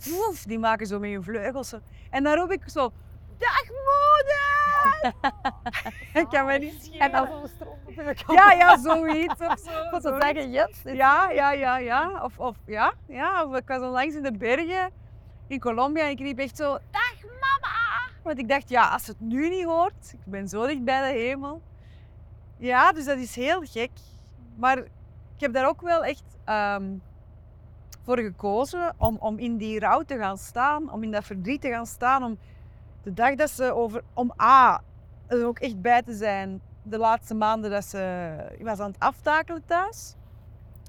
woef, 0.09 0.43
die 0.43 0.59
maken 0.59 0.87
zo 0.87 0.99
met 0.99 1.11
hun 1.11 1.23
vleugels. 1.23 1.69
Zo. 1.69 1.79
En 2.09 2.23
dan 2.23 2.35
roep 2.35 2.51
ik 2.51 2.69
zo, 2.69 2.91
dag 3.37 3.63
moeder! 3.69 5.31
ik 6.21 6.27
kan 6.29 6.45
me 6.45 6.57
niet 6.57 6.89
En 6.99 7.11
dan 7.11 7.25
schelen. 7.25 7.39
zo'n 7.39 7.47
stroom 7.55 7.77
op 7.85 7.91
je 7.93 8.23
kop. 8.25 8.35
Ja, 8.35 8.51
ja, 8.51 8.77
zoiets 8.77 9.41
of 9.41 9.59
zo. 9.59 9.89
Wat 9.91 10.01
ze 10.01 10.17
zeggen, 10.21 10.51
yes. 10.51 10.81
Ja, 10.83 11.29
ja, 11.29 11.51
ja, 11.51 11.77
ja. 11.77 12.23
Of, 12.23 12.39
of, 12.39 12.55
ja, 12.65 12.93
ja. 13.07 13.45
Of 13.45 13.55
ik 13.55 13.67
was 13.67 13.81
onlangs 13.81 14.15
in 14.15 14.23
de 14.23 14.31
bergen 14.37 14.91
in 15.47 15.59
Colombia 15.59 16.03
en 16.03 16.09
ik 16.09 16.19
riep 16.19 16.39
echt 16.39 16.57
zo, 16.57 16.77
dag 16.91 17.15
mama! 17.23 18.11
Want 18.23 18.39
ik 18.39 18.47
dacht, 18.49 18.69
ja, 18.69 18.87
als 18.89 19.03
ze 19.03 19.11
het 19.11 19.19
nu 19.19 19.49
niet 19.49 19.65
hoort, 19.65 20.11
ik 20.13 20.25
ben 20.25 20.47
zo 20.47 20.65
dicht 20.65 20.83
bij 20.83 21.11
de 21.11 21.19
hemel. 21.19 21.61
Ja, 22.57 22.91
dus 22.91 23.05
dat 23.05 23.17
is 23.17 23.35
heel 23.35 23.61
gek. 23.63 23.91
Maar 24.55 24.83
ik 25.37 25.43
heb 25.43 25.53
daar 25.53 25.67
ook 25.67 25.81
wel 25.81 26.03
echt 26.03 26.23
ehm, 26.43 26.97
voor 28.03 28.19
gekozen 28.19 28.93
om, 28.97 29.17
om 29.19 29.37
in 29.37 29.57
die 29.57 29.79
rouw 29.79 30.01
te 30.01 30.17
gaan 30.17 30.37
staan, 30.37 30.91
om 30.91 31.03
in 31.03 31.11
dat 31.11 31.23
verdriet 31.23 31.61
te 31.61 31.69
gaan 31.69 31.85
staan, 31.85 32.23
om 32.23 32.37
de 33.03 33.13
dag 33.13 33.35
dat 33.35 33.49
ze 33.49 33.73
over, 33.73 34.03
om 34.13 34.33
A, 34.41 34.81
er 35.27 35.45
ook 35.45 35.59
echt 35.59 35.81
bij 35.81 36.01
te 36.01 36.13
zijn, 36.13 36.61
de 36.83 36.97
laatste 36.97 37.33
maanden 37.33 37.71
dat 37.71 37.85
ze, 37.85 38.35
ik 38.57 38.65
was 38.65 38.79
aan 38.79 38.91
het 38.91 38.99
aftakelen 38.99 39.65
thuis. 39.65 40.15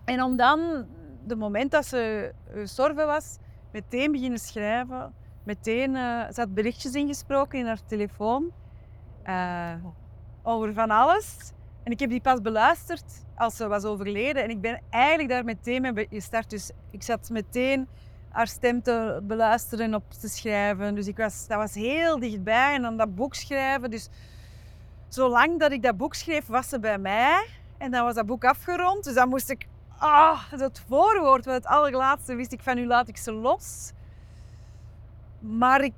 En 0.05 0.23
om 0.23 0.37
dan 0.37 0.87
de 1.27 1.37
moment 1.37 1.71
dat 1.71 1.87
ze 1.87 2.33
gestorven 2.53 3.07
was, 3.07 3.37
meteen 3.73 4.13
beginnen 4.13 4.39
schrijven. 4.39 5.15
Meteen, 5.45 5.97
eh, 5.97 6.31
ze 6.33 6.41
had 6.41 6.55
berichtjes 6.55 6.95
ingesproken 6.95 7.59
in 7.59 7.67
haar 7.67 7.85
telefoon 7.87 8.53
eh, 9.23 9.75
over 10.43 10.73
van 10.75 10.91
alles. 10.91 11.53
En 11.83 11.93
ik 11.93 12.01
heb 12.01 12.11
die 12.11 12.21
pas 12.21 12.41
beluisterd 12.41 13.27
als 13.39 13.57
ze 13.57 13.69
was 13.69 13.85
overleden. 13.85 14.43
En 14.43 14.51
ik 14.51 14.61
ben 14.61 14.81
eigenlijk 14.91 15.29
daar 15.29 15.45
meteen 15.45 15.83
mee 15.95 16.07
gestart. 16.11 16.51
Dus 16.51 16.71
ik 16.91 17.03
zat 17.03 17.31
meteen 17.31 17.89
haar 18.29 18.47
stem 18.47 18.83
te 18.83 19.21
beluisteren 19.23 19.85
en 19.85 19.95
op 19.95 20.11
te 20.21 20.29
schrijven. 20.29 20.95
Dus 20.95 21.07
ik 21.07 21.17
was, 21.17 21.47
dat 21.47 21.59
was 21.59 21.75
heel 21.75 22.19
dichtbij. 22.19 22.75
En 22.75 22.83
dan 22.83 22.97
dat 22.97 23.15
boek 23.15 23.35
schrijven. 23.35 23.91
Dus 23.91 24.09
zolang 25.09 25.59
dat 25.59 25.73
ik 25.73 25.83
dat 25.83 25.97
boek 25.97 26.15
schreef, 26.15 26.47
was 26.47 26.69
ze 26.69 26.81
bij 26.81 26.99
mij. 26.99 27.47
En 27.79 27.91
dan 27.91 28.05
was 28.05 28.15
dat 28.15 28.27
boek 28.27 28.45
afgerond. 28.45 29.05
Dus 29.05 29.15
dan 29.15 29.29
moest 29.29 29.51
ik... 29.51 29.67
Ah, 29.99 30.51
het 30.51 30.83
voorwoord, 30.89 31.45
het 31.45 31.67
allerlaatste, 31.67 32.35
wist 32.35 32.53
ik 32.53 32.63
van 32.63 32.77
nu 32.77 32.87
laat 32.87 33.09
ik 33.09 33.17
ze 33.17 33.33
los. 33.33 33.93
Maar 35.39 35.85
ik, 35.85 35.95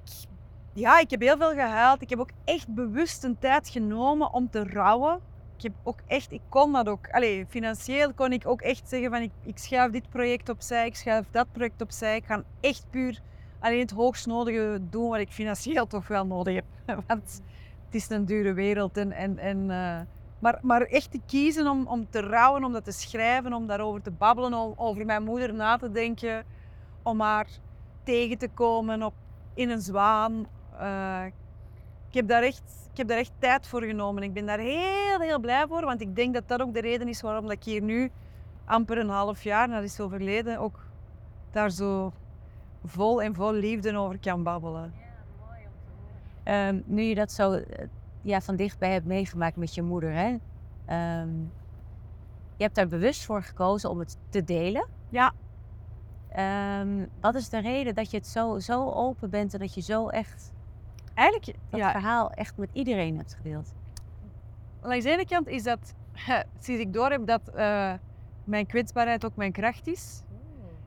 ja, 0.73 0.99
ik 0.99 1.11
heb 1.11 1.21
heel 1.21 1.37
veel 1.37 1.53
gehuild. 1.53 2.03
Ik 2.03 2.11
heb 2.11 2.19
ook 2.19 2.31
echt 2.45 2.75
bewust 2.75 3.25
een 3.25 3.39
tijd 3.39 3.69
genomen 3.69 4.33
om 4.33 4.51
te 4.51 4.65
rouwen. 4.65 5.21
Ik 5.61 5.67
heb 5.67 5.75
ook 5.83 6.01
echt, 6.07 6.33
ik 6.33 6.41
kon 6.49 6.73
dat 6.73 6.89
ook. 6.89 7.11
Allee, 7.11 7.47
financieel 7.49 8.13
kon 8.15 8.33
ik 8.33 8.47
ook 8.47 8.61
echt 8.61 8.89
zeggen 8.89 9.11
van 9.11 9.21
ik, 9.23 9.31
ik 9.45 9.59
schuif 9.59 9.93
dit 9.93 10.09
project 10.09 10.49
opzij, 10.49 10.87
ik 10.87 10.97
schuif 10.97 11.27
dat 11.31 11.53
project 11.53 11.81
opzij. 11.81 12.17
Ik 12.17 12.25
ga 12.25 12.43
echt 12.61 12.87
puur 12.91 13.21
alleen 13.59 13.81
het 13.81 13.91
hoogst 13.91 14.27
nodige 14.27 14.81
doen 14.91 15.09
wat 15.09 15.19
ik 15.19 15.31
financieel 15.31 15.87
toch 15.97 16.09
wel 16.09 16.27
nodig 16.27 16.55
heb. 16.55 16.65
Want 17.07 17.43
het 17.85 17.95
is 17.95 18.11
een 18.11 18.25
dure 18.25 18.53
wereld. 18.53 18.97
En, 18.97 19.13
en, 19.13 19.39
en, 19.39 19.59
uh, 19.59 20.01
maar, 20.39 20.59
maar 20.63 20.83
echt 20.83 21.11
te 21.11 21.21
kiezen 21.27 21.67
om, 21.67 21.87
om 21.87 22.11
te 22.11 22.21
rouwen, 22.21 22.65
om 22.65 22.73
dat 22.73 22.85
te 22.85 22.93
schrijven, 22.93 23.53
om 23.53 23.67
daarover 23.67 24.03
te 24.03 24.11
babbelen, 24.11 24.55
om 24.55 24.73
over 24.77 25.07
mijn 25.07 25.25
moeder 25.25 25.55
na 25.55 25.77
te 25.77 25.91
denken, 25.91 26.45
om 27.03 27.21
haar 27.21 27.49
tegen 28.05 28.39
te 28.39 28.49
komen 28.49 29.03
op, 29.03 29.15
in 29.55 29.71
een 29.71 29.81
zwaan. 29.81 30.47
Uh, 30.81 31.25
ik, 32.11 32.17
heb 32.17 32.29
daar 32.29 32.43
echt, 32.43 32.89
ik 32.91 32.97
heb 32.97 33.09
daar 33.09 33.19
echt 33.19 33.33
tijd 33.39 33.67
voor 33.67 33.83
genomen. 33.83 34.23
Ik 34.23 34.33
ben 34.33 34.47
daar 34.47 34.59
heel, 34.59 35.21
heel 35.21 35.41
blij 35.41 35.67
voor, 35.67 35.85
want 35.85 36.01
ik 36.01 36.17
denk 36.17 36.35
dat 36.35 36.49
dat 36.49 36.61
ook 36.61 36.75
de 36.75 36.81
reden 36.81 37.09
is 37.09 37.21
waarom 37.21 37.43
dat 37.43 37.53
ik 37.53 37.65
hier 37.65 37.83
nu 37.83 38.11
amper 38.65 38.99
een 38.99 39.09
half 39.09 39.43
jaar 39.43 39.69
nadat 39.69 39.85
is 39.85 40.01
overleden 40.01 40.59
ook 40.59 40.87
daar 41.51 41.71
zo 41.71 42.13
vol 42.85 43.23
en 43.23 43.35
vol 43.35 43.53
liefde 43.53 43.97
over 43.97 44.19
kan 44.19 44.43
babbelen. 44.43 44.93
Um, 46.45 46.83
nu 46.87 47.03
je 47.03 47.15
dat 47.15 47.33
zo 47.33 47.53
uh, 47.53 47.63
ja, 48.23 48.41
van 48.41 48.57
dichtbij 48.57 48.93
hebt 48.93 49.07
meegemaakt 49.07 49.57
met 49.57 49.75
je 49.75 49.83
moeder, 49.83 50.13
hè? 50.13 50.29
Um, 51.21 51.53
je 52.57 52.63
hebt 52.63 52.75
daar 52.75 52.89
bewust 52.89 53.25
voor 53.25 53.43
gekozen 53.43 53.91
om 53.91 53.99
het 53.99 54.17
te 54.29 54.45
delen. 54.45 54.89
Ja. 55.09 55.33
Um, 56.81 57.09
wat 57.21 57.35
is 57.35 57.49
de 57.49 57.61
reden 57.61 57.95
dat 57.95 58.11
je 58.11 58.17
het 58.17 58.27
zo, 58.27 58.59
zo 58.59 58.91
open 58.91 59.31
bent 59.31 59.55
en 59.55 59.61
dat 59.61 59.75
je 59.75 59.81
zo 59.81 60.09
echt 60.09 60.53
Eigenlijk, 61.21 61.59
dat 61.71 61.81
ja. 61.81 61.91
verhaal 61.91 62.31
echt 62.31 62.57
met 62.57 62.69
iedereen 62.73 63.17
hebt 63.17 63.35
gedeeld? 63.35 63.73
Langs 64.83 65.05
de 65.05 65.11
ene 65.11 65.27
kant 65.27 65.49
is 65.49 65.63
dat, 65.63 65.95
sinds 66.59 66.81
ik 66.81 66.93
door 66.93 67.11
heb 67.11 67.27
dat 67.27 67.41
uh, 67.57 67.93
mijn 68.45 68.67
kwetsbaarheid 68.67 69.25
ook 69.25 69.37
mijn 69.37 69.53
kracht 69.53 69.87
is. 69.87 70.23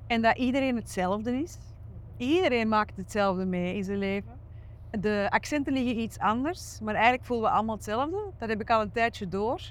En 0.08 0.22
dat 0.22 0.38
iedereen 0.38 0.76
hetzelfde 0.76 1.42
is. 1.42 1.58
Iedereen 2.18 2.68
maakt 2.68 2.98
hetzelfde 2.98 3.46
mee 3.46 3.76
in 3.76 3.84
zijn 3.84 3.98
leven. 3.98 4.32
De 4.92 5.28
accenten 5.30 5.74
liggen 5.74 6.00
iets 6.00 6.20
anders, 6.20 6.80
maar 6.80 6.94
eigenlijk 6.94 7.26
voelen 7.26 7.50
we 7.50 7.56
allemaal 7.56 7.76
hetzelfde. 7.76 8.32
Dat 8.38 8.50
heb 8.50 8.62
ik 8.62 8.70
al 8.70 8.82
een 8.82 8.92
tijdje 8.92 9.28
door. 9.28 9.62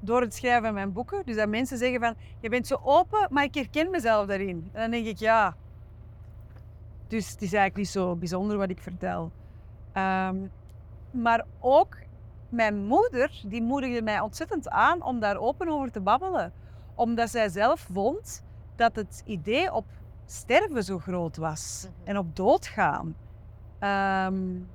Door 0.00 0.20
het 0.20 0.34
schrijven 0.34 0.62
van 0.62 0.74
mijn 0.74 0.92
boeken. 0.92 1.22
Dus 1.24 1.36
dat 1.36 1.48
mensen 1.48 1.78
zeggen 1.78 2.00
van, 2.00 2.14
je 2.40 2.48
bent 2.48 2.66
zo 2.66 2.80
open, 2.82 3.28
maar 3.30 3.44
ik 3.44 3.54
herken 3.54 3.90
mezelf 3.90 4.26
daarin. 4.26 4.68
En 4.72 4.80
dan 4.80 4.90
denk 4.90 5.06
ik, 5.06 5.18
ja. 5.18 5.56
Dus 7.06 7.30
het 7.30 7.42
is 7.42 7.52
eigenlijk 7.52 7.76
niet 7.76 7.88
zo 7.88 8.16
bijzonder 8.16 8.56
wat 8.56 8.70
ik 8.70 8.82
vertel. 8.82 9.32
Um, 9.98 10.50
maar 11.10 11.44
ook 11.60 11.96
mijn 12.48 12.84
moeder, 12.86 13.42
die 13.46 13.62
moedigde 13.62 14.02
mij 14.02 14.20
ontzettend 14.20 14.68
aan 14.68 15.02
om 15.02 15.20
daar 15.20 15.36
open 15.36 15.68
over 15.68 15.90
te 15.90 16.00
babbelen. 16.00 16.52
Omdat 16.94 17.30
zij 17.30 17.48
zelf 17.48 17.86
vond 17.92 18.44
dat 18.76 18.96
het 18.96 19.22
idee 19.24 19.72
op 19.72 19.86
sterven 20.26 20.84
zo 20.84 20.98
groot 20.98 21.36
was. 21.36 21.88
En 22.04 22.18
op 22.18 22.36
doodgaan. 22.36 23.16
Um, 23.80 24.68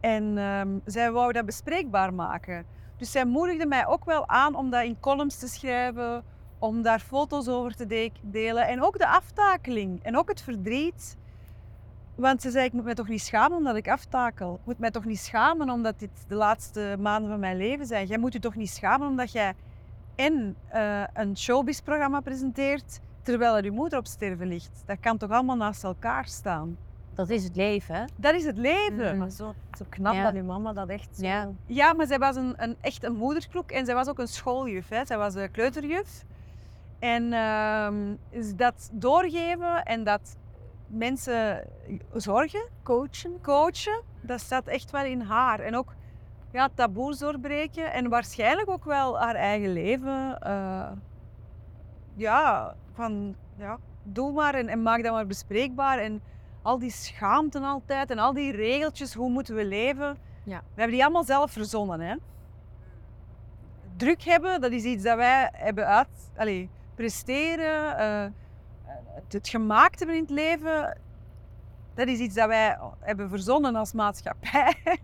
en 0.00 0.38
um, 0.38 0.80
zij 0.84 1.12
wou 1.12 1.32
dat 1.32 1.46
bespreekbaar 1.46 2.14
maken. 2.14 2.66
Dus 2.96 3.10
zij 3.10 3.24
moedigde 3.24 3.66
mij 3.66 3.86
ook 3.86 4.04
wel 4.04 4.28
aan 4.28 4.54
om 4.54 4.70
dat 4.70 4.84
in 4.84 5.00
columns 5.00 5.38
te 5.38 5.48
schrijven, 5.48 6.24
om 6.58 6.82
daar 6.82 7.00
foto's 7.00 7.48
over 7.48 7.74
te 7.74 7.86
de 7.86 8.10
delen. 8.22 8.66
En 8.66 8.82
ook 8.82 8.98
de 8.98 9.08
aftakeling 9.08 10.02
en 10.02 10.16
ook 10.16 10.28
het 10.28 10.42
verdriet. 10.42 11.16
Want 12.16 12.42
ze 12.42 12.50
zei, 12.50 12.64
ik 12.64 12.72
moet 12.72 12.84
mij 12.84 12.94
toch 12.94 13.08
niet 13.08 13.22
schamen 13.22 13.56
omdat 13.56 13.76
ik 13.76 13.88
aftakel. 13.88 14.54
Ik 14.54 14.66
moet 14.66 14.78
mij 14.78 14.90
toch 14.90 15.04
niet 15.04 15.18
schamen 15.18 15.70
omdat 15.70 15.98
dit 15.98 16.10
de 16.28 16.34
laatste 16.34 16.96
maanden 16.98 17.30
van 17.30 17.40
mijn 17.40 17.56
leven 17.56 17.86
zijn. 17.86 18.06
Jij 18.06 18.18
moet 18.18 18.32
je 18.32 18.38
toch 18.38 18.54
niet 18.54 18.70
schamen 18.70 19.08
omdat 19.08 19.32
jij 19.32 19.54
en 20.14 20.56
uh, 20.74 21.02
een 21.14 21.36
showbiz-programma 21.36 22.20
presenteert 22.20 23.00
terwijl 23.22 23.56
er 23.56 23.64
je 23.64 23.70
moeder 23.70 23.98
op 23.98 24.06
sterven 24.06 24.46
ligt. 24.46 24.82
Dat 24.86 25.00
kan 25.00 25.16
toch 25.16 25.30
allemaal 25.30 25.56
naast 25.56 25.84
elkaar 25.84 26.26
staan. 26.26 26.76
Dat 27.14 27.30
is 27.30 27.44
het 27.44 27.56
leven, 27.56 27.94
hè? 27.94 28.04
Dat 28.16 28.34
is 28.34 28.44
het 28.44 28.56
leven. 28.56 29.12
Mm. 29.12 29.18
Maar 29.18 29.30
zo, 29.30 29.54
zo 29.78 29.84
knap 29.88 30.14
Ja. 30.14 30.22
dat 30.22 30.34
uw 30.34 30.44
mama 30.44 30.72
dat 30.72 30.88
echt 30.88 31.16
zo... 31.16 31.26
Ja. 31.26 31.48
Ja, 31.66 31.92
maar 31.92 32.06
zij 32.06 32.18
was 32.18 32.36
een, 32.36 32.54
een, 32.56 32.76
echt 32.80 33.04
een 33.04 33.16
moederkloek 33.16 33.70
en 33.70 33.86
zij 33.86 33.94
was 33.94 34.08
ook 34.08 34.18
een 34.18 34.28
schooljuf. 34.28 34.88
Hè. 34.88 35.04
Zij 35.06 35.18
was 35.18 35.34
een 35.34 35.50
kleuterjuf. 35.50 36.24
En 36.98 37.32
ehm, 37.32 38.14
is 38.30 38.54
dat 38.54 38.90
doorgeven 38.92 39.82
en 39.84 40.04
dat 40.04 40.36
mensen 40.86 41.64
zorgen, 42.14 42.68
coachen, 42.82 43.40
coachen, 43.42 44.02
dat 44.20 44.40
staat 44.40 44.66
echt 44.66 44.90
wel 44.90 45.04
in 45.04 45.20
haar. 45.20 45.60
En 45.60 45.76
ook 45.76 45.94
ja, 46.52 46.68
taboes 46.74 47.18
doorbreken 47.18 47.92
en 47.92 48.08
waarschijnlijk 48.08 48.70
ook 48.70 48.84
wel 48.84 49.20
haar 49.20 49.34
eigen 49.34 49.72
leven. 49.72 50.40
eh, 50.40 50.90
ja, 52.14 52.74
van 52.92 53.36
ja, 53.56 53.78
doe 54.02 54.32
maar 54.32 54.54
en, 54.54 54.68
en 54.68 54.82
maak 54.82 55.02
dat 55.02 55.12
maar 55.12 55.26
bespreekbaar. 55.26 55.98
En 55.98 56.22
al 56.62 56.78
die 56.78 56.90
schaamte 56.90 57.60
altijd 57.60 58.10
en 58.10 58.18
al 58.18 58.32
die 58.32 58.52
regeltjes, 58.52 59.14
hoe 59.14 59.30
moeten 59.30 59.54
we 59.54 59.64
leven? 59.64 60.16
Ja. 60.44 60.58
We 60.58 60.80
hebben 60.80 60.94
die 60.96 61.04
allemaal 61.04 61.24
zelf 61.24 61.50
verzonnen. 61.50 62.00
Hè? 62.00 62.14
Druk 63.96 64.22
hebben, 64.22 64.60
dat 64.60 64.72
is 64.72 64.84
iets 64.84 65.02
dat 65.02 65.16
wij 65.16 65.50
hebben 65.52 65.86
uit... 65.86 66.08
Allee, 66.36 66.70
presteren, 66.94 67.98
eh, 67.98 68.30
het, 69.28 69.48
gemaakt 69.48 69.98
hebben 69.98 70.16
in 70.16 70.22
het 70.22 70.30
leven, 70.30 70.98
dat 71.94 72.08
is 72.08 72.18
iets 72.18 72.34
dat 72.34 72.48
wij 72.48 72.78
hebben 73.00 73.28
verzonnen 73.28 73.76
als 73.76 73.92
maatschappij. 73.92 74.74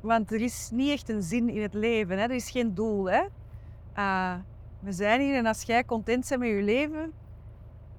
Want 0.00 0.32
er 0.32 0.40
is 0.40 0.70
niet 0.72 0.90
echt 0.90 1.08
een 1.08 1.22
zin 1.22 1.48
in 1.48 1.62
het 1.62 1.74
leven, 1.74 2.18
hè? 2.18 2.24
er 2.24 2.30
is 2.30 2.50
geen 2.50 2.74
doel. 2.74 3.10
Hè? 3.10 3.22
Uh, 3.96 4.34
we 4.80 4.92
zijn 4.92 5.20
hier 5.20 5.36
en 5.36 5.46
als 5.46 5.62
jij 5.62 5.84
content 5.84 6.28
bent 6.28 6.40
met 6.40 6.48
je 6.50 6.62
leven, 6.62 7.12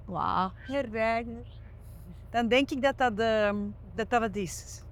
Wauw. 0.04 0.52
dan 2.30 2.48
denk 2.48 2.70
ik 2.70 2.82
dat 2.82 2.98
dat, 2.98 3.20
uh, 3.20 3.52
dat, 3.94 4.10
dat 4.10 4.22
het 4.22 4.36
is. 4.36 4.82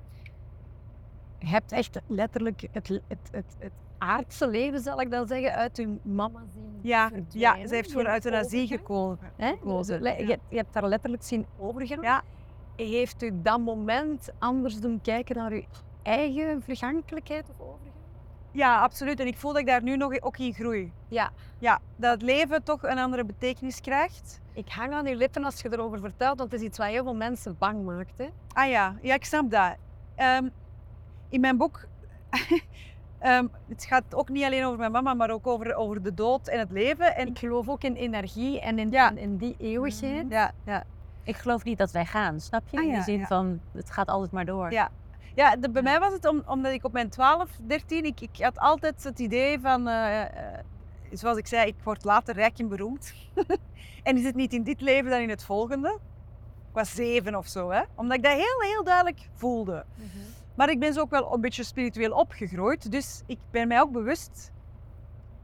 Je 1.38 1.46
hebt 1.46 1.72
echt 1.72 2.00
letterlijk 2.06 2.68
het, 2.72 2.88
het, 2.88 3.28
het, 3.30 3.56
het 3.58 3.72
aardse 4.01 4.48
leven, 4.48 4.80
zal 4.80 5.01
ik 5.01 5.11
dan 5.11 5.26
zeggen, 5.26 5.55
uit 5.55 5.78
uw 5.78 5.98
mama 6.03 6.42
zien 6.53 6.78
Ja, 6.82 7.09
verdwijnen. 7.09 7.61
ja 7.61 7.68
ze 7.68 7.74
heeft 7.74 7.92
voor 7.92 8.07
euthanasie 8.07 8.66
gekozen. 8.66 9.30
Hè? 9.36 9.48
gekozen, 9.48 10.03
ja. 10.03 10.11
Je, 10.16 10.38
je 10.48 10.57
hebt 10.57 10.72
daar 10.72 10.88
letterlijk 10.88 11.22
zien 11.22 11.46
overgaan. 11.59 12.03
Ja. 12.03 12.22
Heeft 12.76 13.22
u 13.22 13.42
dat 13.42 13.61
moment 13.61 14.30
anders 14.38 14.80
doen 14.80 15.01
kijken 15.03 15.36
naar 15.36 15.53
uw 15.53 15.62
eigen 16.03 16.62
vergankelijkheid 16.62 17.48
of 17.51 17.61
overgang? 17.61 17.88
Ja, 18.53 18.80
absoluut. 18.80 19.20
En 19.20 19.26
ik 19.26 19.36
voel 19.36 19.53
dat 19.53 19.61
ik 19.61 19.66
daar 19.66 19.82
nu 19.82 19.96
nog 19.96 20.20
ook 20.20 20.38
in 20.38 20.53
groei. 20.53 20.92
Ja. 21.09 21.30
Ja, 21.59 21.80
dat 21.96 22.11
het 22.12 22.22
leven 22.22 22.62
toch 22.62 22.82
een 22.82 22.98
andere 22.98 23.24
betekenis 23.24 23.80
krijgt. 23.80 24.40
Ik 24.53 24.68
hang 24.68 24.92
aan 24.92 25.07
uw 25.07 25.16
lippen 25.16 25.44
als 25.44 25.61
je 25.61 25.72
erover 25.72 25.98
vertelt, 26.01 26.38
want 26.38 26.53
het 26.53 26.61
is 26.61 26.66
iets 26.66 26.78
wat 26.78 26.86
heel 26.86 27.03
veel 27.03 27.14
mensen 27.14 27.57
bang 27.59 27.84
maakt. 27.84 28.18
Hè? 28.18 28.28
Ah 28.53 28.68
ja, 28.68 28.96
ja, 29.03 29.14
ik 29.14 29.24
snap 29.24 29.51
dat. 29.51 29.76
Ehm, 30.14 30.48
in 31.28 31.40
mijn 31.40 31.57
boek, 31.57 31.86
ehm, 33.20 33.46
het 33.68 33.84
gaat 33.84 34.14
ook 34.14 34.28
niet 34.28 34.44
alleen 34.44 34.64
over 34.64 34.78
mijn 34.78 34.92
mama, 34.92 35.14
maar 35.14 35.30
ook 35.30 35.46
over, 35.46 35.74
over 35.74 36.02
de 36.02 36.14
dood 36.14 36.48
en 36.48 36.58
het 36.58 36.70
leven. 36.70 37.16
En 37.16 37.26
Ik 37.28 37.38
geloof 37.38 37.68
ook 37.68 37.82
in 37.82 37.94
energie 37.94 38.60
en 38.60 38.78
in, 38.78 38.90
Ja. 38.90 39.10
in, 39.10 39.18
in 39.18 39.36
die 39.36 39.54
eeuwigheid. 39.58 40.26
ja, 40.28 40.52
ja. 40.64 40.84
Ik 41.22 41.36
geloof 41.36 41.64
niet 41.64 41.78
dat 41.78 41.90
wij 41.90 42.06
gaan, 42.06 42.40
snap 42.40 42.62
je? 42.70 42.76
Ah, 42.78 42.84
In 42.84 42.92
de 42.92 43.02
zin 43.02 43.18
ja. 43.18 43.26
van, 43.26 43.60
het 43.72 43.90
gaat 43.90 44.08
altijd 44.08 44.32
maar 44.32 44.44
door. 44.44 44.72
Ja. 44.72 44.88
Ja, 45.34 45.56
de- 45.56 45.70
bij 45.70 45.82
mij 45.82 45.98
was 46.00 46.12
het 46.12 46.26
om, 46.28 46.42
omdat 46.46 46.72
ik 46.72 46.84
op 46.84 46.92
mijn 46.92 47.08
12, 47.08 47.48
13, 47.66 48.04
ik, 48.04 48.20
ik 48.20 48.36
had 48.42 48.58
altijd 48.58 49.04
het 49.04 49.18
idee 49.18 49.60
van, 49.60 49.88
eh, 49.88 50.20
eh, 50.22 50.28
zoals 51.12 51.38
ik 51.38 51.46
zei, 51.46 51.66
ik 51.66 51.74
word 51.84 52.04
later 52.04 52.34
rijk 52.34 52.58
en 52.58 52.68
beroemd. 52.68 53.14
en 54.02 54.16
is 54.16 54.24
het 54.24 54.34
niet 54.34 54.52
in 54.52 54.62
dit 54.62 54.80
leven 54.80 55.10
dan 55.10 55.20
in 55.20 55.28
het 55.28 55.44
volgende? 55.44 55.88
Ik 56.68 56.76
was 56.76 56.94
zeven 56.94 57.34
of 57.34 57.46
zo, 57.46 57.70
hè? 57.70 57.80
omdat 57.94 58.16
ik 58.16 58.22
dat 58.22 58.32
heel, 58.32 58.60
heel 58.72 58.84
duidelijk 58.84 59.28
voelde. 59.34 59.84
Maar 60.61 60.70
ik 60.70 60.78
ben 60.78 60.92
zo 60.92 61.00
ook 61.00 61.11
wel 61.11 61.34
een 61.34 61.40
beetje 61.40 61.64
spiritueel 61.64 62.12
opgegroeid, 62.12 62.90
dus 62.90 63.22
ik 63.26 63.38
ben 63.50 63.68
mij 63.68 63.80
ook 63.80 63.92
bewust 63.92 64.52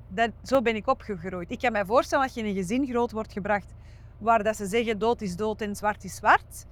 dat 0.09 0.31
zo 0.43 0.63
ben 0.63 0.77
ik 0.77 0.87
opgegroeid. 0.87 1.51
Ik 1.51 1.59
kan 1.59 1.73
mij 1.73 1.85
voorstellen 1.85 2.27
dat 2.27 2.35
je 2.35 2.41
in 2.41 2.47
een 2.47 2.55
gezin 2.55 2.87
groot 2.87 3.13
wordt 3.13 3.33
gebracht 3.33 3.75
waar 4.19 4.43
dat 4.43 4.57
ze 4.57 4.67
zeggen 4.67 4.99
dood 4.99 5.21
is 5.21 5.37
dood 5.37 5.61
en 5.61 5.77
zwart 5.77 6.05
is 6.05 6.15
zwart, 6.15 6.67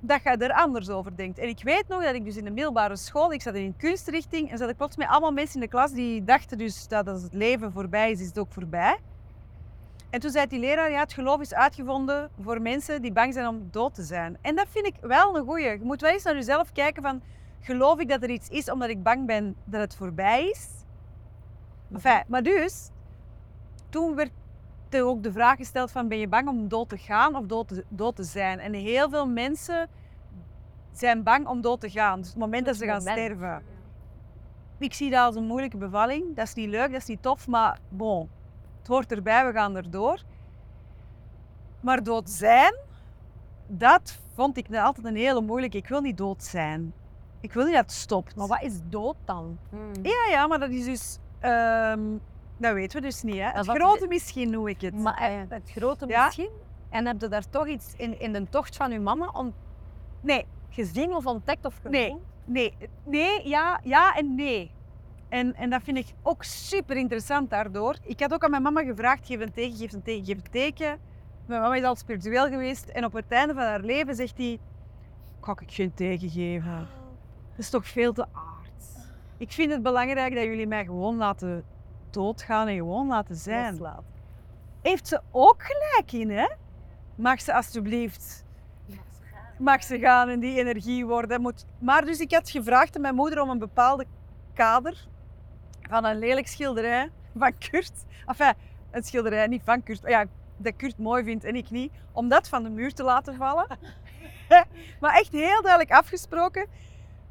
dat 0.00 0.22
je 0.22 0.30
er 0.30 0.52
anders 0.52 0.88
over 0.88 1.16
denkt. 1.16 1.38
En 1.38 1.48
ik 1.48 1.62
weet 1.62 1.88
nog 1.88 2.04
dat 2.04 2.14
ik 2.14 2.24
dus 2.24 2.36
in 2.36 2.44
de 2.44 2.50
middelbare 2.50 2.96
school, 2.96 3.32
ik 3.32 3.42
zat 3.42 3.54
in 3.54 3.64
een 3.64 3.76
kunstrichting 3.76 4.50
en 4.50 4.58
zat 4.58 4.68
ik 4.68 4.76
plots 4.76 4.96
met 4.96 5.08
allemaal 5.08 5.32
mensen 5.32 5.54
in 5.54 5.60
de 5.60 5.68
klas 5.68 5.92
die 5.92 6.24
dachten 6.24 6.58
dus 6.58 6.88
dat 6.88 7.08
als 7.08 7.22
het 7.22 7.34
leven 7.34 7.72
voorbij 7.72 8.10
is, 8.10 8.20
is 8.20 8.26
het 8.26 8.38
ook 8.38 8.52
voorbij. 8.52 8.98
En 10.10 10.20
toen 10.20 10.30
zei 10.30 10.46
die 10.46 10.58
leraar, 10.58 10.90
ja, 10.90 11.00
het 11.00 11.12
geloof 11.12 11.40
is 11.40 11.54
uitgevonden 11.54 12.30
voor 12.40 12.62
mensen 12.62 13.02
die 13.02 13.12
bang 13.12 13.32
zijn 13.32 13.46
om 13.46 13.68
dood 13.70 13.94
te 13.94 14.02
zijn. 14.02 14.38
En 14.40 14.56
dat 14.56 14.66
vind 14.68 14.86
ik 14.86 14.94
wel 15.00 15.36
een 15.36 15.44
goeie. 15.44 15.68
Je 15.68 15.78
moet 15.82 16.00
wel 16.00 16.12
eens 16.12 16.22
naar 16.22 16.34
jezelf 16.34 16.72
kijken 16.72 17.02
van, 17.02 17.22
geloof 17.66 17.98
ik 17.98 18.08
dat 18.08 18.22
er 18.22 18.30
iets 18.30 18.48
is 18.48 18.70
omdat 18.70 18.88
ik 18.88 19.02
bang 19.02 19.26
ben 19.26 19.56
dat 19.64 19.80
het 19.80 19.96
voorbij 19.96 20.48
is? 20.48 20.68
Enfin, 21.92 22.22
maar 22.28 22.42
dus, 22.42 22.90
toen 23.88 24.14
werd 24.14 24.30
er 24.88 25.04
ook 25.04 25.22
de 25.22 25.32
vraag 25.32 25.56
gesteld 25.56 25.90
van, 25.90 26.08
ben 26.08 26.18
je 26.18 26.28
bang 26.28 26.48
om 26.48 26.68
dood 26.68 26.88
te 26.88 26.96
gaan 26.96 27.36
of 27.36 27.46
dood 27.46 27.68
te, 27.68 27.84
dood 27.88 28.16
te 28.16 28.24
zijn? 28.24 28.58
En 28.58 28.72
heel 28.72 29.10
veel 29.10 29.26
mensen 29.28 29.88
zijn 30.92 31.22
bang 31.22 31.46
om 31.46 31.60
dood 31.60 31.80
te 31.80 31.90
gaan. 31.90 32.18
Dus 32.18 32.28
het 32.28 32.38
moment 32.38 32.66
dat 32.66 32.76
ze 32.76 32.84
gaan 32.84 32.98
moment. 32.98 33.18
sterven. 33.18 33.62
Ik 34.78 34.94
zie 34.94 35.10
dat 35.10 35.24
als 35.26 35.36
een 35.36 35.46
moeilijke 35.46 35.76
bevalling. 35.76 36.36
Dat 36.36 36.46
is 36.46 36.54
niet 36.54 36.68
leuk, 36.68 36.90
dat 36.90 37.00
is 37.00 37.06
niet 37.06 37.22
tof, 37.22 37.46
maar 37.46 37.78
bon, 37.88 38.28
het 38.78 38.86
hoort 38.86 39.12
erbij, 39.12 39.46
we 39.46 39.52
gaan 39.52 39.76
erdoor. 39.76 40.22
Maar 41.80 42.02
dood 42.02 42.30
zijn, 42.30 42.74
dat 43.66 44.18
vond 44.34 44.56
ik 44.56 44.74
altijd 44.74 45.06
een 45.06 45.16
hele 45.16 45.40
moeilijke. 45.40 45.76
Ik 45.76 45.88
wil 45.88 46.00
niet 46.00 46.16
dood 46.16 46.42
zijn. 46.42 46.92
Ik 47.40 47.52
wil 47.52 47.64
niet 47.64 47.74
dat 47.74 47.82
het 47.82 47.92
stopt. 47.92 48.36
Maar 48.36 48.46
wat 48.46 48.62
is 48.62 48.80
dood 48.88 49.16
dan? 49.24 49.58
Ja, 50.02 50.26
ja, 50.30 50.46
maar 50.46 50.58
dat 50.58 50.70
is 50.70 50.84
dus... 50.84 51.18
ehm, 51.40 52.00
dat 52.58 52.72
weten 52.74 53.00
we 53.00 53.06
dus 53.06 53.22
niet. 53.22 53.34
Hè. 53.34 53.48
Het 53.50 53.66
grote 53.68 54.06
misschien 54.06 54.50
noem 54.50 54.66
ik 54.68 54.80
het. 54.80 54.94
Maar 54.98 55.16
eh, 55.18 55.40
het 55.48 55.70
grote 55.70 56.06
Ja. 56.06 56.24
misschien? 56.24 56.50
En 56.90 57.06
heb 57.06 57.20
je 57.20 57.28
daar 57.28 57.48
toch 57.50 57.66
iets 57.66 57.94
in, 57.96 58.20
in 58.20 58.32
de 58.32 58.48
tocht 58.48 58.76
van 58.76 58.92
uw 58.92 59.00
mama 59.02 59.30
on- 59.32 59.54
Nee, 60.20 60.46
gezien 60.70 61.14
of 61.14 61.26
ontdekt 61.26 61.64
of 61.66 61.80
Nee. 61.82 62.02
gevoeld? 62.04 62.22
nee, 62.44 62.74
nee, 63.04 63.48
ja, 63.48 63.80
ja 63.84 64.14
en 64.16 64.34
nee. 64.34 64.70
En, 65.28 65.54
en 65.54 65.70
dat 65.70 65.82
vind 65.82 65.96
ik 65.96 66.06
ook 66.22 66.44
super 66.44 66.96
interessant 66.96 67.50
daardoor. 67.50 67.96
Ik 68.02 68.20
had 68.20 68.32
ook 68.32 68.44
aan 68.44 68.50
mijn 68.50 68.62
mama 68.62 68.82
gevraagd, 68.84 69.26
geef 69.26 69.40
een 69.40 69.52
teken, 69.52 69.76
geef 69.76 69.92
een 69.92 70.02
teken, 70.02 70.24
geef 70.24 70.36
een 70.36 70.50
teken. 70.50 70.98
Mijn 71.46 71.60
mama 71.60 71.74
is 71.74 71.82
al 71.84 71.96
spiritueel 71.96 72.48
geweest 72.48 72.88
en 72.88 73.04
op 73.04 73.12
het 73.12 73.24
einde 73.28 73.54
van 73.54 73.62
haar 73.62 73.80
leven 73.80 74.14
zegt 74.14 74.36
hij, 74.38 74.58
kan 75.40 75.58
ik 75.62 75.72
geen 75.72 75.94
teken 75.94 76.28
geven? 76.30 76.88
Dat 77.56 77.64
is 77.64 77.70
toch 77.70 77.86
veel 77.86 78.12
te 78.12 78.26
aard. 78.32 79.06
Ik 79.36 79.52
vind 79.52 79.72
het 79.72 79.82
belangrijk 79.82 80.34
dat 80.34 80.44
jullie 80.44 80.66
mij 80.66 80.84
gewoon 80.84 81.16
laten 81.16 81.64
doodgaan 82.10 82.68
en 82.68 82.76
gewoon 82.76 83.06
laten 83.06 83.36
zijn. 83.36 83.70
Loslaten. 83.70 84.04
Heeft 84.82 85.08
ze 85.08 85.20
ook 85.30 85.62
gelijk 85.62 86.12
in, 86.12 86.30
hè? 86.30 86.48
Mag 87.14 87.40
ze 87.40 87.54
alsjeblieft 87.54 88.46
mag 89.58 89.82
ze 89.82 89.98
gaan 89.98 90.28
en 90.28 90.40
die 90.40 90.58
energie 90.58 91.06
worden. 91.06 91.40
Moet... 91.40 91.66
Maar 91.78 92.04
dus 92.04 92.18
ik 92.18 92.32
had 92.32 92.50
gevraagd 92.50 92.96
aan 92.96 93.02
mijn 93.02 93.14
moeder 93.14 93.42
om 93.42 93.50
een 93.50 93.58
bepaalde 93.58 94.06
kader 94.54 95.08
van 95.88 96.04
een 96.04 96.18
lelijk 96.18 96.46
schilderij 96.46 97.10
van 97.36 97.58
Kurt. 97.58 97.92
Enfin, 98.26 98.54
een 98.90 99.02
schilderij 99.02 99.46
niet 99.46 99.62
van 99.64 99.82
Kurt. 99.82 100.00
Ja, 100.04 100.24
dat 100.56 100.76
Kurt 100.76 100.98
mooi 100.98 101.24
vindt 101.24 101.44
en 101.44 101.56
ik 101.56 101.70
niet. 101.70 101.92
Om 102.12 102.28
dat 102.28 102.48
van 102.48 102.62
de 102.62 102.70
muur 102.70 102.92
te 102.92 103.02
laten 103.02 103.34
vallen. 103.34 103.66
maar 105.00 105.14
echt 105.14 105.32
heel 105.32 105.62
duidelijk 105.62 105.92
afgesproken. 105.92 106.66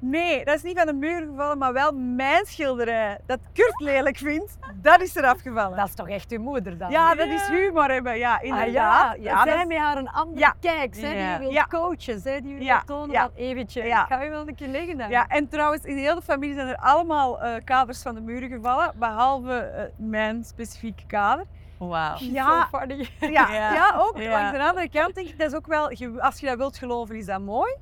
Nee, 0.10 0.45
dat 0.45 0.56
is 0.56 0.64
niet 0.64 0.78
van 0.78 0.86
de 0.88 0.93
muur 0.93 1.26
gevallen, 1.30 1.58
maar 1.58 1.74
wel 1.74 1.91
mijn 1.93 2.45
schilderij. 2.45 3.18
Dat 3.26 3.39
Kurt 3.53 3.80
lelijk 3.80 4.18
vindt, 4.18 4.58
dat 4.82 5.01
is 5.01 5.16
eraf 5.16 5.41
gevallen. 5.41 5.78
Dat 5.78 5.88
is 5.88 5.93
toch 5.95 6.10
echt 6.10 6.32
uw 6.32 6.39
moeder 6.41 6.78
dan? 6.78 6.91
Ja, 6.91 7.16
dat 7.16 7.28
is 7.28 7.47
humor 7.47 7.91
hebben. 7.91 8.18
Ja, 8.18 8.36
Ah, 8.36 8.43
inderdaad. 8.43 9.16
ja, 9.20 9.34
dat 9.36 9.43
zij 9.53 9.62
is- 9.62 9.68
met 9.68 9.78
haar 9.78 9.97
een 9.97 10.10
andere 10.10 10.39
Ja. 10.39 10.56
kijk. 10.60 10.95
Zij 10.95 11.10
die 11.14 11.20
Ja. 11.20 11.39
Ja. 11.51 11.66
coachen. 11.70 12.20
Zij 12.20 12.41
die 12.41 12.62
Ja. 12.64 12.74
wilt 12.74 12.88
tonen 12.88 13.12
Ja. 13.12 13.22
van 13.22 13.32
eventje. 13.36 13.84
Ja. 13.84 14.01
Ik 14.01 14.08
ga 14.08 14.22
je 14.22 14.30
wel 14.30 14.47
een 14.47 14.56
keer 14.56 14.68
liggen 14.68 14.97
dan. 14.97 15.10
Ja, 15.10 15.28
en 15.28 15.47
trouwens, 15.49 15.84
in 15.84 15.95
de 15.95 16.01
hele 16.01 16.22
familie 16.22 16.56
zijn 16.56 16.68
er 16.68 16.76
allemaal 16.78 17.41
eh, 17.41 17.53
kaders 17.64 18.01
van 18.01 18.16
de 18.16 18.22
muren 18.22 18.49
gevallen, 18.49 18.91
behalve 18.95 19.53
eh, 19.58 19.84
mijn 19.97 20.43
specifieke 20.43 21.06
kader. 21.08 21.45
Wauw. 21.78 22.16
Ja. 22.20 22.68
So. 22.72 22.80
Ja, 23.20 23.47
ja. 23.53 23.74
Ja. 23.74 23.93
ook 23.97 24.18
Ja. 24.18 24.30
langs 24.30 24.51
de 24.58 24.64
andere 24.64 24.89
kant 24.89 25.16
denk 25.16 25.28
ik, 25.28 25.38
dat 25.39 25.47
is 25.51 25.58
ook 25.58 25.68
wel, 25.68 25.84
als 26.20 26.39
je 26.39 26.45
dat 26.47 26.58
wilt 26.58 26.78
geloven, 26.78 27.16
is 27.16 27.26
dat 27.26 27.39
mooi. 27.41 27.76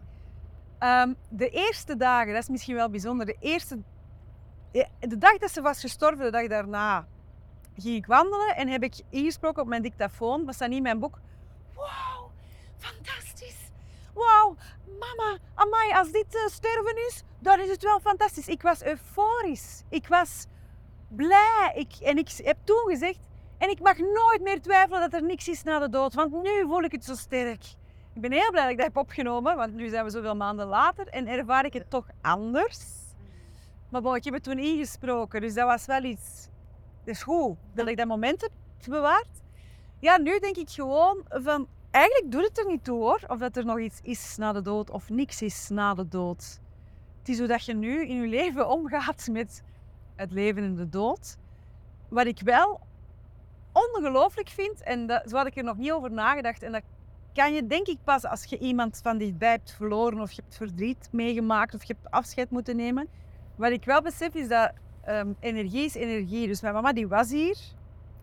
Ehm, 0.83 1.13
de 1.29 1.49
eerste 1.49 1.97
dagen, 1.97 2.33
dat 2.33 2.41
is 2.41 2.49
misschien 2.49 2.75
wel 2.75 2.89
bijzonder, 2.89 3.25
de 3.25 3.37
eerste, 3.39 3.79
de 4.99 5.17
dag 5.17 5.37
dat 5.37 5.51
ze 5.51 5.61
was 5.61 5.79
gestorven, 5.79 6.25
de 6.25 6.31
dag 6.31 6.47
daarna, 6.47 7.07
ging 7.77 7.95
ik 7.95 8.05
wandelen 8.05 8.55
en 8.55 8.67
heb 8.67 8.83
ik 8.83 9.01
ingesproken 9.09 9.61
op 9.61 9.67
mijn 9.67 9.81
dictafoon, 9.81 10.45
dat 10.45 10.55
staat 10.55 10.69
niet 10.69 10.81
mijn 10.81 10.99
boek. 10.99 11.19
Wauw, 11.75 12.31
fantastisch. 12.77 13.71
Wauw, 14.13 14.55
mama, 14.99 15.37
amai, 15.53 15.93
als 15.93 16.11
dit 16.11 16.35
eh, 16.35 16.47
sterven 16.47 17.05
is, 17.07 17.23
dan 17.39 17.59
is 17.59 17.69
het 17.69 17.83
wel 17.83 17.99
fantastisch. 17.99 18.47
Ik 18.47 18.61
was 18.61 18.83
euforisch. 18.83 19.83
Ik 19.89 20.07
was 20.07 20.45
blij. 21.07 21.71
Ik, 21.75 21.93
en 22.01 22.17
ik 22.17 22.29
heb 22.43 22.57
toen 22.63 22.85
gezegd, 22.87 23.19
en 23.57 23.69
ik 23.69 23.79
mag 23.79 23.97
nooit 23.97 24.41
meer 24.41 24.61
twijfelen 24.61 24.99
dat 24.99 25.13
er 25.13 25.23
niks 25.23 25.47
is 25.47 25.63
na 25.63 25.79
de 25.79 25.89
dood, 25.89 26.13
want 26.13 26.43
nu 26.43 26.61
voel 26.61 26.83
ik 26.83 26.91
het 26.91 27.05
zo 27.05 27.15
sterk. 27.15 27.63
Ik 28.13 28.21
ben 28.21 28.31
heel 28.31 28.51
blij 28.51 28.61
dat 28.61 28.71
ik 28.71 28.77
dat 28.77 28.85
heb 28.85 28.97
opgenomen, 28.97 29.55
want 29.55 29.73
nu 29.73 29.89
zijn 29.89 30.03
we 30.03 30.09
zoveel 30.09 30.35
maanden 30.35 30.67
later 30.67 31.07
en 31.07 31.27
ervaar 31.27 31.65
ik 31.65 31.73
het 31.73 31.89
toch 31.89 32.07
anders. 32.21 32.85
Maar 33.89 34.01
bon, 34.01 34.15
ik 34.15 34.23
heb 34.23 34.33
het 34.33 34.43
toen 34.43 34.59
ingesproken, 34.59 35.41
dus 35.41 35.53
dat 35.53 35.67
was 35.67 35.85
wel 35.85 36.03
iets... 36.03 36.47
Dat 37.03 37.15
is 37.15 37.23
goed 37.23 37.57
dat 37.73 37.87
ik 37.87 37.97
dat 37.97 38.07
moment 38.07 38.41
heb 38.41 38.51
bewaard. 38.89 39.41
Ja, 39.99 40.17
nu 40.17 40.39
denk 40.39 40.55
ik 40.55 40.69
gewoon 40.69 41.25
van... 41.27 41.67
Eigenlijk 41.91 42.31
doet 42.31 42.47
het 42.47 42.57
er 42.57 42.65
niet 42.65 42.83
toe 42.83 42.99
hoor, 42.99 43.21
of 43.27 43.39
dat 43.39 43.57
er 43.57 43.65
nog 43.65 43.79
iets 43.79 43.99
is 44.01 44.37
na 44.37 44.51
de 44.51 44.61
dood 44.61 44.89
of 44.89 45.09
niks 45.09 45.41
is 45.41 45.69
na 45.69 45.93
de 45.93 46.07
dood. 46.07 46.59
Het 47.19 47.29
is 47.29 47.37
hoe 47.37 47.47
dat 47.47 47.65
je 47.65 47.73
nu 47.73 48.07
in 48.07 48.21
je 48.21 48.27
leven 48.27 48.69
omgaat 48.69 49.27
met 49.31 49.63
het 50.15 50.31
leven 50.31 50.63
en 50.63 50.75
de 50.75 50.89
dood. 50.89 51.37
Wat 52.09 52.25
ik 52.25 52.39
wel 52.39 52.81
ongelooflijk 53.71 54.49
vind, 54.49 54.83
en 54.83 55.07
dat, 55.07 55.29
zo 55.29 55.37
had 55.37 55.45
ik 55.45 55.57
er 55.57 55.63
nog 55.63 55.77
niet 55.77 55.91
over 55.91 56.11
nagedacht, 56.11 56.63
en 56.63 56.71
dat 56.71 56.83
kan 57.33 57.53
je 57.53 57.67
denk 57.67 57.87
ik 57.87 57.97
pas 58.03 58.25
als 58.25 58.43
je 58.43 58.57
iemand 58.57 58.99
van 59.03 59.17
dichtbij 59.17 59.49
hebt 59.49 59.71
verloren 59.71 60.21
of 60.21 60.31
je 60.31 60.41
hebt 60.41 60.55
verdriet 60.55 61.09
meegemaakt 61.11 61.73
of 61.73 61.83
je 61.83 61.93
hebt 61.97 62.11
afscheid 62.11 62.49
moeten 62.49 62.75
nemen. 62.75 63.07
Wat 63.55 63.71
ik 63.71 63.85
wel 63.85 64.01
besef 64.01 64.33
is 64.33 64.47
dat 64.47 64.71
ehm, 65.03 65.33
energie 65.39 65.85
is 65.85 65.95
energie. 65.95 66.47
Dus 66.47 66.61
mijn 66.61 66.73
mama 66.73 66.93
die 66.93 67.07
was 67.07 67.31
hier 67.31 67.57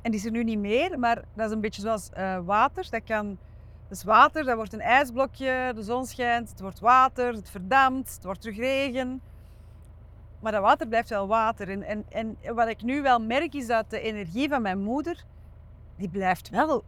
en 0.03 0.11
die 0.11 0.21
is 0.21 0.27
er 0.27 0.33
nu 0.33 0.45
niet 0.45 0.59
meer, 0.59 0.99
maar 0.99 1.25
dat 1.35 1.47
is 1.47 1.53
een 1.53 1.61
beetje 1.61 1.83
zoals 1.83 2.11
eh, 2.11 2.39
water. 2.45 2.87
Dat 2.91 3.05
kan, 3.05 3.39
is 3.91 4.05
water, 4.05 4.45
dat 4.45 4.57
wordt 4.57 4.73
een 4.73 4.81
ijsblokje, 4.81 5.73
de 5.75 5.83
zon 5.83 6.07
schijnt, 6.07 6.51
het 6.51 6.61
wordt 6.61 6.81
water, 6.81 7.35
het 7.35 7.51
verdampt, 7.51 8.15
het 8.15 8.25
wordt 8.25 8.41
terug 8.41 8.57
regen. 8.57 9.23
Maar 10.41 10.53
dat 10.53 10.63
water 10.63 10.89
blijft 10.89 11.09
wel 11.09 11.27
water. 11.27 11.69
En, 11.69 11.83
en, 11.83 12.05
en 12.11 12.55
wat 12.55 12.69
ik 12.69 12.83
nu 12.83 13.03
wel 13.03 13.21
merk 13.21 13.55
is 13.55 13.67
dat 13.67 13.91
de 13.91 14.01
energie 14.01 14.49
van 14.49 14.63
mijn 14.63 14.79
moeder, 14.79 15.25
die 15.97 16.09
blijft 16.09 16.49
wel 16.49 16.85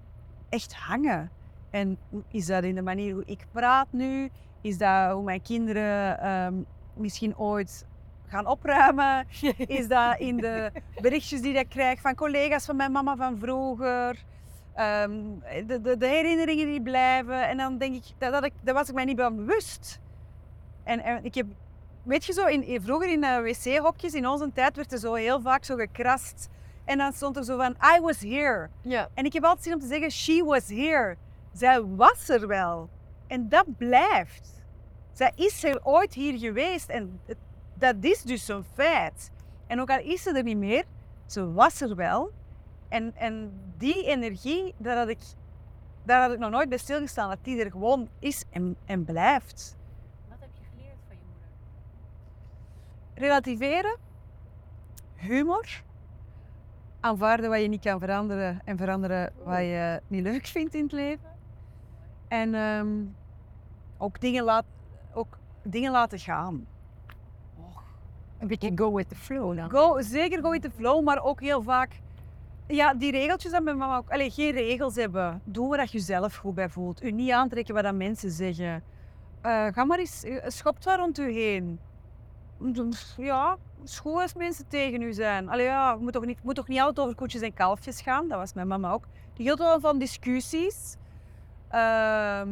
echt 0.48 0.74
hangen. 0.74 1.30
En 1.72 1.98
is 2.28 2.46
dat 2.46 2.64
in 2.64 2.74
de 2.74 2.82
manier 2.82 3.14
hoe 3.14 3.24
ik 3.26 3.46
praat 3.52 3.86
nu? 3.90 4.30
Is 4.60 4.78
dat 4.78 5.12
hoe 5.12 5.22
mijn 5.22 5.42
kinderen 5.42 6.20
ehm, 6.20 6.54
misschien 6.94 7.38
ooit 7.38 7.86
gaan 8.26 8.46
opruimen? 8.46 9.26
Is 9.78 9.88
dat 9.88 10.18
in 10.18 10.36
de 10.36 10.72
berichtjes 11.00 11.40
die 11.40 11.54
ik 11.54 11.68
krijg 11.68 12.00
van 12.00 12.14
collega's 12.14 12.64
van 12.64 12.76
mijn 12.76 12.92
mama 12.92 13.16
van 13.16 13.38
vroeger? 13.38 14.24
Ehm, 14.74 15.20
de, 15.66 15.80
de, 15.80 15.96
de 15.96 16.06
herinneringen 16.06 16.66
die 16.66 16.82
blijven. 16.82 17.48
En 17.48 17.56
dan 17.56 17.78
denk 17.78 17.94
ik, 17.94 18.04
dat, 18.18 18.32
dat 18.32 18.44
ik, 18.44 18.52
daar 18.62 18.74
was 18.74 18.88
ik 18.88 18.94
mij 18.94 19.04
niet 19.04 19.20
van 19.20 19.36
bewust. 19.36 20.00
En, 20.84 21.00
en 21.00 21.24
ik 21.24 21.34
heb, 21.34 21.46
weet 22.02 22.24
je 22.24 22.32
zo, 22.32 22.46
in, 22.46 22.82
vroeger 22.82 23.12
in 23.12 23.24
eh, 23.24 23.40
wc-hokjes 23.40 24.14
in 24.14 24.28
onze 24.28 24.52
tijd 24.52 24.76
werd 24.76 24.92
er 24.92 24.98
zo 24.98 25.14
heel 25.14 25.40
vaak 25.40 25.64
zo 25.64 25.76
gekrast. 25.76 26.48
En 26.84 26.98
dan 26.98 27.12
stond 27.12 27.36
er 27.36 27.44
zo 27.44 27.56
van, 27.56 27.76
I 27.96 28.00
was 28.00 28.20
here. 28.20 28.68
Ja. 28.82 29.08
En 29.14 29.24
ik 29.24 29.32
heb 29.32 29.44
altijd 29.44 29.64
zin 29.64 29.74
om 29.74 29.80
te 29.80 29.86
zeggen, 29.86 30.10
she 30.10 30.44
was 30.44 30.68
here. 30.68 31.16
Zij 31.52 31.82
was 31.82 32.28
er 32.28 32.46
wel. 32.46 32.88
En 33.26 33.48
dat 33.48 33.76
blijft. 33.76 34.64
Zij 35.12 35.32
is 35.34 35.64
er 35.64 35.84
ooit 35.84 36.14
hier 36.14 36.38
geweest. 36.38 36.88
En 36.88 37.20
dat 37.74 37.96
is 38.00 38.22
dus 38.22 38.44
zo'n 38.44 38.64
feit. 38.74 39.30
En 39.66 39.80
ook 39.80 39.90
al 39.90 39.98
is 39.98 40.22
ze 40.22 40.36
er 40.36 40.42
niet 40.42 40.56
meer, 40.56 40.84
ze 41.26 41.52
was 41.52 41.80
er 41.80 41.96
wel. 41.96 42.32
En, 42.88 43.16
en 43.16 43.52
die 43.76 44.04
energie, 44.06 44.74
daar 44.76 44.96
had, 44.96 45.08
ik, 45.08 45.18
daar 46.04 46.22
had 46.22 46.32
ik 46.32 46.38
nog 46.38 46.50
nooit 46.50 46.68
bij 46.68 46.78
stilgestaan. 46.78 47.28
Dat 47.28 47.38
die 47.42 47.64
er 47.64 47.70
gewoon 47.70 48.08
is 48.18 48.44
en, 48.50 48.76
en 48.84 49.04
blijft. 49.04 49.76
Wat 50.28 50.38
heb 50.40 50.50
je 50.54 50.64
geleerd 50.70 50.98
van 51.06 51.16
je 51.16 51.24
moeder? 51.32 51.48
Relativeren. 53.14 53.96
Humor. 55.14 55.82
Aanvaarden 57.00 57.50
wat 57.50 57.60
je 57.60 57.68
niet 57.68 57.82
kan 57.82 58.00
veranderen. 58.00 58.60
En 58.64 58.76
veranderen 58.76 59.32
wat 59.44 59.58
je 59.58 60.00
niet 60.06 60.22
leuk 60.22 60.46
vindt 60.46 60.74
in 60.74 60.82
het 60.82 60.92
leven. 60.92 61.31
En 62.32 62.54
ehm, 62.54 62.88
ook, 63.98 64.20
dingen 64.20 64.44
laat, 64.44 64.64
ook 65.14 65.38
dingen 65.62 65.92
laten 65.92 66.18
gaan. 66.18 66.66
Een 68.38 68.46
beetje 68.48 68.72
go 68.74 68.92
with 68.94 69.08
the 69.08 69.14
flow 69.14 69.56
dan. 69.56 69.70
Go, 69.70 70.00
zeker 70.00 70.42
go 70.42 70.50
with 70.50 70.62
the 70.62 70.70
flow, 70.70 71.04
maar 71.04 71.22
ook 71.22 71.40
heel 71.40 71.62
vaak... 71.62 72.00
Ja, 72.66 72.94
die 72.94 73.10
regeltjes 73.10 73.52
dat 73.52 73.62
mijn 73.62 73.76
mama 73.76 73.96
ook... 73.96 74.10
Allee, 74.10 74.30
geen 74.30 74.52
regels 74.52 74.94
hebben. 74.94 75.40
Doe 75.44 75.68
waar 75.68 75.88
je 75.90 75.98
zelf 75.98 76.36
goed 76.36 76.54
bij 76.54 76.68
voelt. 76.68 77.02
U 77.02 77.10
niet 77.10 77.30
aantrekken 77.30 77.74
wat 77.74 77.82
dat 77.82 77.94
mensen 77.94 78.30
zeggen. 78.30 78.82
Eh, 79.40 79.66
ga 79.66 79.84
maar 79.84 79.98
eens... 79.98 80.24
eh, 80.24 80.48
Schopt 80.48 80.84
waar 80.84 80.98
rond 80.98 81.18
u 81.18 81.32
heen. 81.32 81.80
Ja, 83.16 83.56
schoon 83.84 84.20
als 84.20 84.34
mensen 84.34 84.68
tegen 84.68 85.02
u 85.02 85.12
zijn. 85.12 85.48
Allee, 85.48 85.64
ja, 85.66 85.92
je 85.92 85.98
moet 86.02 86.12
toch 86.12 86.24
niet, 86.24 86.42
moet 86.42 86.54
toch 86.54 86.68
niet 86.68 86.80
altijd 86.80 87.06
over 87.06 87.16
koetjes 87.16 87.42
en 87.42 87.54
kalfjes 87.54 88.00
gaan? 88.00 88.28
Dat 88.28 88.38
was 88.38 88.52
mijn 88.52 88.68
mama 88.68 88.92
ook. 88.92 89.04
Die 89.34 89.46
hield 89.46 89.58
wel 89.58 89.80
van 89.80 89.98
discussies. 89.98 90.96
Ehm, 91.72 92.50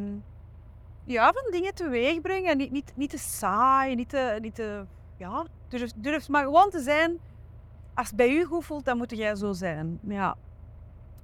ja, 1.04 1.32
van 1.32 1.50
dingen 1.50 1.74
teweeg 1.74 2.20
brengen. 2.20 2.56
Niet, 2.56 2.70
niet, 2.70 2.92
niet 2.96 3.10
te 3.10 3.18
saai, 3.18 3.94
niet 3.94 4.08
te... 4.08 4.38
Niet 4.40 4.54
te 4.54 4.84
ja, 5.16 5.46
durf, 5.68 5.90
durf 5.96 6.28
maar 6.28 6.44
gewoon 6.44 6.70
te 6.70 6.80
zijn. 6.80 7.18
Als 7.94 8.06
het 8.06 8.16
bij 8.16 8.30
u 8.30 8.44
goed 8.44 8.64
voelt, 8.64 8.84
dan 8.84 8.96
moet 8.96 9.10
jij 9.16 9.34
zo 9.34 9.52
zijn. 9.52 9.98
Ja, 10.02 10.36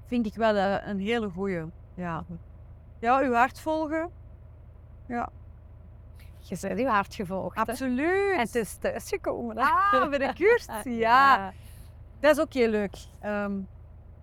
vind 0.07 0.27
ik 0.27 0.35
wel 0.35 0.55
eh, 0.57 0.87
een 0.89 0.99
hele 0.99 1.29
goeie. 1.29 1.65
Ja. 1.95 2.25
ja, 2.99 3.21
uw 3.21 3.33
hart 3.33 3.61
volgen. 3.61 4.11
Ja, 5.07 5.29
Je 6.41 6.59
bent 6.61 6.79
je 6.79 6.89
hart 6.89 7.15
gevolgd. 7.15 7.57
hè? 7.57 7.61
absoluut. 7.63 8.33
En 8.33 8.39
het 8.39 8.55
is 8.55 8.77
thuisgekomen. 8.77 9.57
hè? 9.57 9.63
Ah, 9.63 10.09
bij 10.09 10.19
de 10.19 10.33
kust. 10.45 10.71
Ja, 10.85 11.53
dat 12.21 12.37
is 12.37 12.43
ook 12.43 12.53
heel 12.53 12.69
leuk. 12.69 12.97
Ehm, 13.21 13.53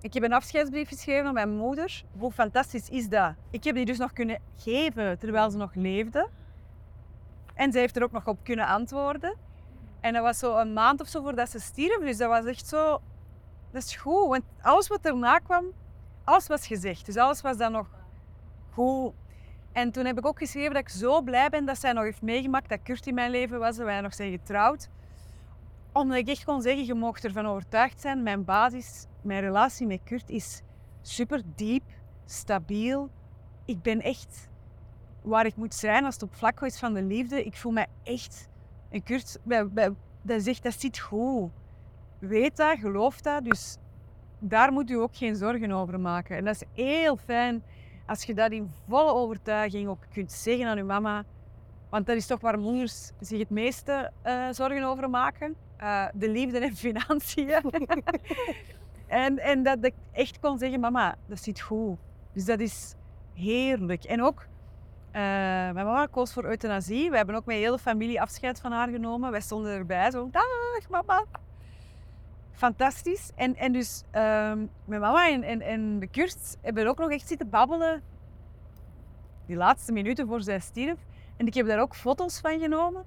ik 0.04 0.14
heb 0.14 0.24
een 0.24 0.34
afscheidsbrief 0.34 0.88
geschreven 0.88 1.26
aan 1.26 1.34
mijn 1.34 1.56
moeder. 1.58 2.04
Hoe 2.18 2.32
fantastisch 2.32 2.90
is 2.90 3.10
dat? 3.10 3.34
Ik 3.50 3.64
heb 3.64 3.76
die 3.76 3.86
dus 3.86 3.98
nog 3.98 4.14
kunnen 4.14 4.40
geven 4.58 5.20
terwijl 5.20 5.52
ze 5.52 5.58
nog 5.58 5.76
leefde. 5.76 6.30
En 7.54 7.72
zij 7.72 7.82
heeft 7.82 7.96
er 7.96 8.04
ook 8.04 8.12
nog 8.12 8.28
op 8.28 8.40
kunnen 8.44 8.66
antwoorden. 8.66 9.36
En 10.00 10.14
dat 10.14 10.22
was 10.24 10.40
zo 10.40 10.58
een 10.58 10.74
maand 10.74 11.02
of 11.02 11.08
zo 11.08 11.22
voordat 11.22 11.50
ze 11.50 11.60
stierf. 11.60 12.00
Dus 12.00 12.18
dat 12.18 12.30
was 12.30 12.46
echt 12.46 12.68
zo... 12.68 13.02
Dat 13.72 13.84
is 13.84 13.96
goed, 13.96 14.28
want 14.28 14.44
alles 14.62 14.88
wat 14.88 15.06
erna 15.06 15.38
kwam, 15.40 15.66
alles 16.24 16.48
was 16.48 16.68
gezegd. 16.68 17.06
Dus 17.06 17.18
alles 17.18 17.42
was 17.42 17.58
dan 17.58 17.72
nog 17.72 17.88
goed. 18.72 19.14
En 19.72 19.92
toen 19.92 20.06
heb 20.06 20.18
ik 20.18 20.26
ook 20.26 20.38
geschreven 20.38 20.74
dat 20.74 20.82
ik 20.82 20.90
zo 20.90 21.22
blij 21.22 21.50
ben 21.50 21.66
dat 21.66 21.80
zij 21.80 21.94
nog 21.94 22.04
heeft 22.04 22.22
meegemaakt 22.22 22.70
dat 22.70 22.80
Kurt 22.84 23.08
in 23.08 23.14
mijn 23.14 23.32
leven 23.32 23.60
was 23.60 23.78
en 23.78 23.86
wij 23.86 24.02
nog 24.02 24.14
zijn 24.14 24.32
getrouwd. 24.32 24.90
Omdat 25.94 26.18
ik 26.18 26.28
echt 26.28 26.44
kon 26.44 26.62
zeggen, 26.62 26.86
je 26.86 26.94
mocht 26.94 27.24
ervan 27.24 27.46
overtuigd 27.46 28.02
zijn, 28.02 28.24
mijn 28.24 28.46
basis, 28.46 29.06
mijn 29.22 29.42
relatie 29.42 29.88
met 29.88 30.00
Kurt 30.04 30.30
is 30.30 30.62
super 31.02 31.42
diep, 31.56 31.84
stabiel. 32.26 33.10
Ik 33.66 33.82
ben 33.82 34.02
echt 34.02 34.50
waar 35.22 35.46
ik 35.46 35.56
moet 35.56 35.74
zijn 35.74 36.06
als 36.06 36.14
het 36.14 36.24
op 36.24 36.36
vlak 36.36 36.62
is 36.62 36.80
van 36.80 36.94
de 36.94 37.04
liefde. 37.04 37.44
Ik 37.44 37.58
voel 37.58 37.72
mij 37.72 37.88
echt... 38.04 38.50
En 38.90 39.04
Kurt, 39.04 39.40
bij, 39.44 39.94
dat 40.22 40.42
zegt, 40.42 40.64
dat 40.64 40.80
zit 40.80 41.00
goed. 41.00 41.52
Weet 42.20 42.58
dat, 42.58 42.78
geloof 42.80 43.22
dat. 43.22 43.46
Dus 43.46 43.78
daar 44.40 44.72
moet 44.72 44.90
u 44.90 44.96
ook 44.96 45.16
geen 45.16 45.36
zorgen 45.36 45.72
over 45.72 46.00
maken. 46.00 46.38
En 46.38 46.46
dat 46.46 46.56
is 46.56 46.84
heel 46.84 47.18
fijn 47.18 47.64
als 48.06 48.24
je 48.24 48.34
dat 48.34 48.52
in 48.52 48.72
volle 48.88 49.14
overtuiging 49.14 49.88
ook 49.88 50.06
kunt 50.14 50.32
zeggen 50.32 50.68
aan 50.68 50.78
uw 50.78 50.86
mama. 50.86 51.24
Want 51.90 52.06
dat 52.06 52.16
is 52.16 52.28
toch 52.28 52.42
waar 52.42 52.60
moeders 52.60 53.12
zich 53.20 53.40
het 53.40 53.50
meeste 53.50 54.12
eh, 54.22 54.48
zorgen 54.52 54.84
over 54.84 55.10
maken. 55.10 55.56
Eh, 55.84 56.06
de 56.14 56.30
liefde 56.30 56.60
en 56.60 56.76
financiën. 56.76 57.50
en, 59.08 59.40
en 59.40 59.64
dat 59.64 59.86
ik 59.86 59.94
echt 60.12 60.40
kon 60.40 60.58
zeggen, 60.58 60.80
mama, 60.80 61.16
dat 61.26 61.40
zit 61.40 61.62
goed. 61.62 61.98
Dus 62.34 62.46
dat 62.46 62.60
is 62.60 62.96
heerlijk. 63.34 64.04
En 64.04 64.24
ook, 64.24 64.48
eh, 65.12 65.22
mijn 65.22 65.76
mama 65.76 66.06
koos 66.06 66.34
voor 66.34 66.46
euthanasie. 66.46 67.10
We 67.10 67.18
hebben 67.18 67.36
ook 67.36 67.46
met 67.46 67.56
hele 67.56 67.80
familie 67.80 68.22
afscheid 68.22 68.60
van 68.60 68.72
haar 68.72 68.88
genomen. 68.88 69.32
Wij 69.32 69.42
stonden 69.42 69.72
erbij, 69.72 70.12
zo, 70.12 70.30
dag 70.32 70.90
mama. 70.90 71.26
Fantastisch. 72.52 73.32
En, 73.36 73.56
en 73.56 73.72
dus 73.72 74.04
ehm, 74.12 74.66
mijn 74.86 75.02
mama 75.02 75.30
en, 75.30 75.44
en, 75.44 75.62
en 75.62 76.00
de 76.00 76.08
Kurt 76.08 76.58
hebben 76.62 76.88
ook 76.88 76.98
nog 76.98 77.12
echt 77.12 77.28
zitten 77.28 77.50
babbelen. 77.50 78.02
Die 79.46 79.56
laatste 79.56 79.92
minuten 79.92 80.28
voor 80.28 80.42
zij 80.42 80.60
stierf. 80.60 81.00
En 81.38 81.48
ik 81.48 81.54
heb 81.54 81.68
daar 81.68 81.80
ook 81.80 81.96
foto's 81.96 82.40
van 82.40 82.60
genomen. 82.60 83.06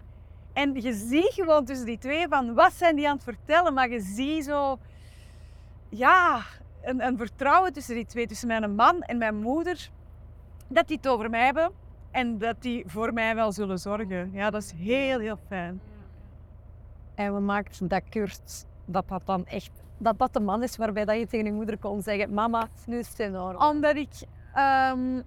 En 0.57 0.75
je 0.75 0.93
ziet 0.93 1.33
gewoon 1.33 1.65
tussen 1.65 1.87
die 1.87 1.99
twee 1.99 2.29
van 2.29 2.55
wat 2.55 2.73
zijn 2.73 2.97
die 2.97 3.09
aan 3.09 3.15
het 3.15 3.25
vertellen. 3.25 3.75
Maar 3.75 3.91
je 3.91 4.01
ziet 4.01 4.45
zo, 4.45 4.79
ja, 5.89 6.43
een, 6.83 7.07
een 7.07 7.17
vertrouwen 7.17 7.73
tussen 7.73 7.95
die 7.95 8.07
twee. 8.07 8.27
Tussen 8.27 8.49
mijn 8.49 8.75
man 8.75 9.03
en 9.03 9.19
mijn 9.19 9.37
moeder. 9.37 9.91
Dat 10.69 10.89
die 10.89 10.97
het 10.97 11.09
over 11.09 11.31
mij 11.31 11.45
hebben. 11.45 11.71
En 12.11 12.39
dat 12.39 12.63
die 12.63 12.85
voor 12.87 13.13
mij 13.13 13.35
wel 13.35 13.53
zullen 13.53 13.79
zorgen. 13.79 14.31
Ja, 14.33 14.51
dat 14.51 14.63
is 14.63 14.73
heel, 14.77 15.19
heel 15.19 15.39
fijn. 15.49 15.81
En 17.15 17.35
we 17.35 17.41
maakten 17.41 17.89
dat 17.89 18.03
Kurt, 18.09 18.67
dat 18.85 19.09
dat 19.09 19.23
dan 19.25 19.47
echt, 19.47 19.71
dat 19.99 20.19
dat 20.19 20.33
de 20.33 20.41
man 20.41 20.63
is 20.63 20.77
waarbij 20.77 21.05
dat 21.05 21.19
je 21.19 21.27
tegen 21.27 21.47
je 21.47 21.53
moeder 21.53 21.79
kon 21.79 22.03
zeggen, 22.03 22.35
mama, 22.35 22.69
nu 22.87 22.99
is 22.99 23.09
het 23.09 23.19
in 23.19 23.37
orde. 23.39 23.59
Omdat 23.59 23.97
ik 23.97 24.13
ehm, 24.55 25.23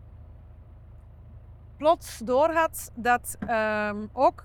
plots 1.78 2.18
doorhad 2.18 2.92
dat 2.96 3.38
ehm, 3.40 4.06
ook 4.14 4.44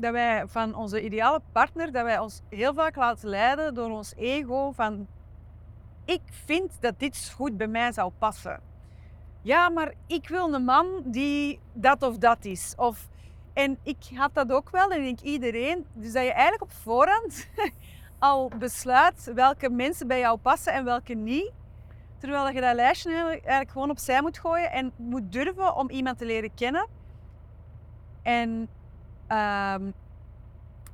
dat 0.00 0.12
wij 0.12 0.46
van 0.46 0.74
onze 0.74 1.02
ideale 1.04 1.40
partner, 1.52 1.92
dat 1.92 2.04
wij 2.04 2.18
ons 2.18 2.40
heel 2.48 2.74
vaak 2.74 2.96
laten 2.96 3.28
leiden 3.28 3.74
door 3.74 3.90
ons 3.90 4.14
ego 4.16 4.72
van 4.72 5.06
ik 6.04 6.20
vind 6.44 6.80
dat 6.80 6.98
dit 6.98 7.32
goed 7.36 7.56
bij 7.56 7.66
mij 7.66 7.92
zou 7.92 8.12
passen. 8.18 8.60
Ja, 9.42 9.68
maar 9.68 9.94
ik 10.06 10.28
wil 10.28 10.54
een 10.54 10.64
man 10.64 11.02
die 11.04 11.60
dat 11.72 12.02
of 12.02 12.18
dat 12.18 12.44
is. 12.44 12.74
Of, 12.76 13.08
en 13.52 13.78
ik 13.82 13.96
had 14.14 14.34
dat 14.34 14.52
ook 14.52 14.70
wel, 14.70 14.90
en 14.90 15.02
ik 15.02 15.20
iedereen. 15.20 15.86
Dus 15.92 16.12
dat 16.12 16.24
je 16.24 16.32
eigenlijk 16.32 16.62
op 16.62 16.72
voorhand 16.72 17.48
al 18.18 18.50
besluit 18.58 19.30
welke 19.34 19.70
mensen 19.70 20.06
bij 20.06 20.18
jou 20.18 20.38
passen 20.38 20.72
en 20.72 20.84
welke 20.84 21.14
niet. 21.14 21.52
Terwijl 22.18 22.48
je 22.48 22.60
dat 22.60 22.74
lijstje 22.74 23.12
eigenlijk 23.12 23.70
gewoon 23.70 23.90
opzij 23.90 24.22
moet 24.22 24.38
gooien 24.38 24.72
en 24.72 24.92
moet 24.96 25.32
durven 25.32 25.76
om 25.76 25.90
iemand 25.90 26.18
te 26.18 26.24
leren 26.24 26.54
kennen. 26.54 26.88
En, 28.22 28.68
ehm, 29.30 29.90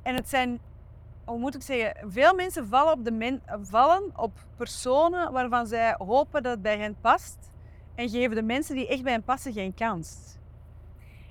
en 0.03 0.15
het 0.15 0.29
zijn, 0.29 0.59
hoe 1.25 1.39
moet 1.39 1.55
ik 1.55 1.61
zeggen, 1.61 2.11
veel 2.11 2.35
mensen 2.35 2.67
vallen 2.67 2.93
op, 2.93 3.05
de 3.05 3.11
men, 3.11 3.41
vallen 3.61 4.03
op 4.15 4.31
personen 4.55 5.31
waarvan 5.31 5.67
zij 5.67 5.95
hopen 5.97 6.43
dat 6.43 6.51
het 6.51 6.61
bij 6.61 6.77
hen 6.77 6.95
past. 7.01 7.37
En 7.95 8.09
geven 8.09 8.35
de 8.35 8.41
mensen 8.43 8.75
die 8.75 8.87
echt 8.87 9.03
bij 9.03 9.11
hen 9.11 9.23
passen 9.23 9.53
geen 9.53 9.73
kans. 9.73 10.35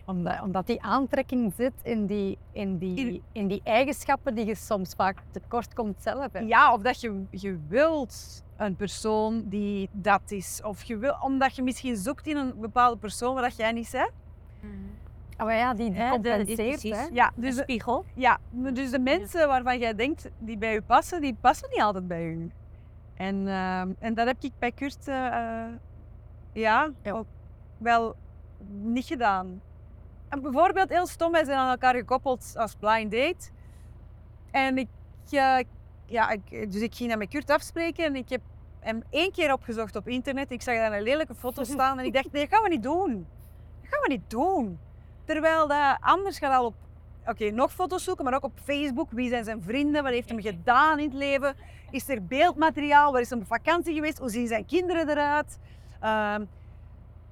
Omdat, 0.05 0.41
omdat 0.43 0.67
die 0.67 0.83
aantrekking 0.83 1.53
zit 1.57 1.73
in 1.83 2.07
die, 2.07 2.39
in, 2.53 2.79
die, 2.79 2.97
In- 2.97 3.23
in 3.33 3.47
die 3.49 3.61
eigenschappen 3.65 4.35
die 4.35 4.45
je 4.47 4.55
soms 4.55 4.95
vaak 4.95 5.19
tekort 5.31 5.75
komt 5.75 6.03
zelf. 6.03 6.33
hè. 6.33 6.39
Ja, 6.39 6.73
of 6.73 6.81
dat 6.83 7.01
je, 7.01 7.25
je 7.31 7.59
wilt 7.69 8.45
een 8.57 8.77
persoon 8.77 9.43
die 9.49 9.89
dat 9.93 10.21
is. 10.31 10.61
Of 10.65 10.83
je 10.83 10.97
wil, 10.97 11.17
omdat 11.21 11.57
je 11.57 11.63
misschien 11.63 11.97
zoekt 11.97 12.27
in 12.27 12.37
een 12.37 12.61
bepaalde 12.61 12.97
persoon 12.97 13.35
waar 13.35 13.43
dat 13.43 13.57
jij 13.57 13.73
niet 13.73 13.91
bent. 13.93 14.11
Oh, 15.39 15.51
ja, 15.51 15.75
die, 15.75 15.91
die 15.93 16.09
compenseert. 16.11 16.57
precies. 16.57 16.97
hè. 16.97 17.07
Ja, 17.13 17.33
dus, 17.35 17.55
de- 17.57 17.63
spiegel. 17.63 18.05
ja, 18.15 18.39
dus 18.51 18.91
de 18.91 18.99
mensen 18.99 19.49
waarvan 19.49 19.79
jij 19.79 19.95
denkt 19.95 20.29
die 20.39 20.59
bij 20.59 20.77
u 20.77 20.83
passen, 20.83 21.21
die 21.21 21.37
passen 21.41 21.69
niet 21.71 21.81
altijd 21.81 22.09
bij 22.09 22.25
u. 22.25 22.51
En, 23.15 23.49
ehm, 23.49 23.91
en 23.99 24.15
dat 24.15 24.27
heb 24.27 24.37
ik 24.41 24.53
bij 24.59 24.73
Kurt 24.73 25.09
eh, 25.09 25.27
eh, 25.27 25.73
ja, 26.53 26.91
Ja. 27.03 27.13
ook 27.13 27.27
wel 27.79 28.15
niet 28.69 29.05
gedaan. 29.05 29.61
En 30.29 30.43
bijvoorbeeld, 30.43 30.89
heel 30.89 31.07
stom, 31.07 31.33
wij 31.33 31.45
zijn 31.45 31.59
aan 31.59 31.71
elkaar 31.71 31.95
gekoppeld 31.95 32.55
als 32.57 32.75
blind 32.75 33.11
date. 33.13 33.49
En 34.51 34.79
ik, 34.79 34.89
eh, 35.31 35.59
ja, 36.07 36.31
ik, 36.31 36.73
dus 36.73 36.81
ik 36.83 36.95
ging 36.95 37.11
dat 37.11 37.19
met 37.19 37.29
Kurt 37.29 37.51
afspreken 37.51 38.05
en 38.05 38.17
ik 38.17 38.29
heb 38.29 38.41
hem 38.81 39.03
één 39.11 39.33
keer 39.33 39.53
opgezocht 39.53 39.97
op 39.97 40.09
internet. 40.09 40.51
Ik 40.51 40.63
zag 40.63 40.75
daar 40.77 40.93
een 40.93 41.03
lelijke 41.03 41.35
foto 41.35 41.65
staan 41.75 41.99
en 41.99 42.05
ik 42.05 42.13
dacht, 42.13 42.33
nee, 42.33 42.43
dat 42.49 42.55
gaan 42.55 42.63
we 42.63 42.69
niet 42.69 42.83
doen. 42.83 43.27
Dat 43.83 43.91
gaan 43.91 44.01
we 44.03 44.09
niet 44.09 44.31
doen. 44.31 44.79
Terwijl 45.27 45.69
dat 45.69 45.97
anders 46.01 46.39
gaat 46.39 46.53
al 46.53 46.65
op, 46.65 46.75
oké, 47.27 47.51
nog 47.51 47.73
foto's 47.73 48.05
zoeken, 48.05 48.25
maar 48.25 48.35
ook 48.35 48.45
op 48.45 48.59
Facebook. 48.65 49.11
Wie 49.11 49.29
zijn 49.29 49.45
zijn 49.45 49.63
vrienden? 49.63 50.03
Wat 50.03 50.13
heeft 50.13 50.29
hem 50.29 50.41
gedaan 50.41 50.99
in 50.99 51.05
het 51.05 51.15
leven? 51.15 51.55
Is 51.91 52.09
er 52.09 52.25
beeldmateriaal? 52.25 53.13
Waar 53.13 53.21
is 53.21 53.31
hij 53.31 53.39
op 53.39 53.47
vakantie 53.47 53.95
geweest? 53.95 54.19
Hoe 54.19 54.31
zien 54.31 54.47
zijn 54.47 54.67
kinderen 54.67 55.09
eruit? 55.09 55.59
Ehm, 56.01 56.45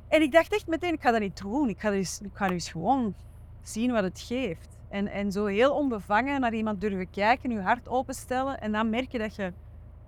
en 0.09 0.22
ik 0.22 0.32
dacht 0.32 0.53
echt 0.53 0.66
meteen, 0.66 0.92
ik 0.92 1.03
ga 1.03 1.11
dat 1.11 1.20
niet 1.20 1.40
doen. 1.40 1.68
Ik 1.68 1.80
ga, 1.80 1.92
eens, 1.92 2.20
ik 2.20 2.30
ga 2.32 2.59
gewoon 2.59 3.14
zien 3.62 3.92
wat 3.92 4.03
het 4.03 4.20
geeft. 4.20 4.78
En, 4.88 5.07
en 5.07 5.32
zo 5.32 5.47
heel 5.47 5.74
onbevangen 5.74 6.40
naar 6.40 6.55
iemand 6.55 6.80
durven 6.80 7.11
kijken, 7.11 7.51
je 7.51 7.61
hart 7.61 7.88
openstellen. 7.88 8.61
En 8.61 8.72
dan 8.72 8.90
merk 8.90 9.12
je 9.12 9.18
dat 9.18 9.36
je 9.36 9.53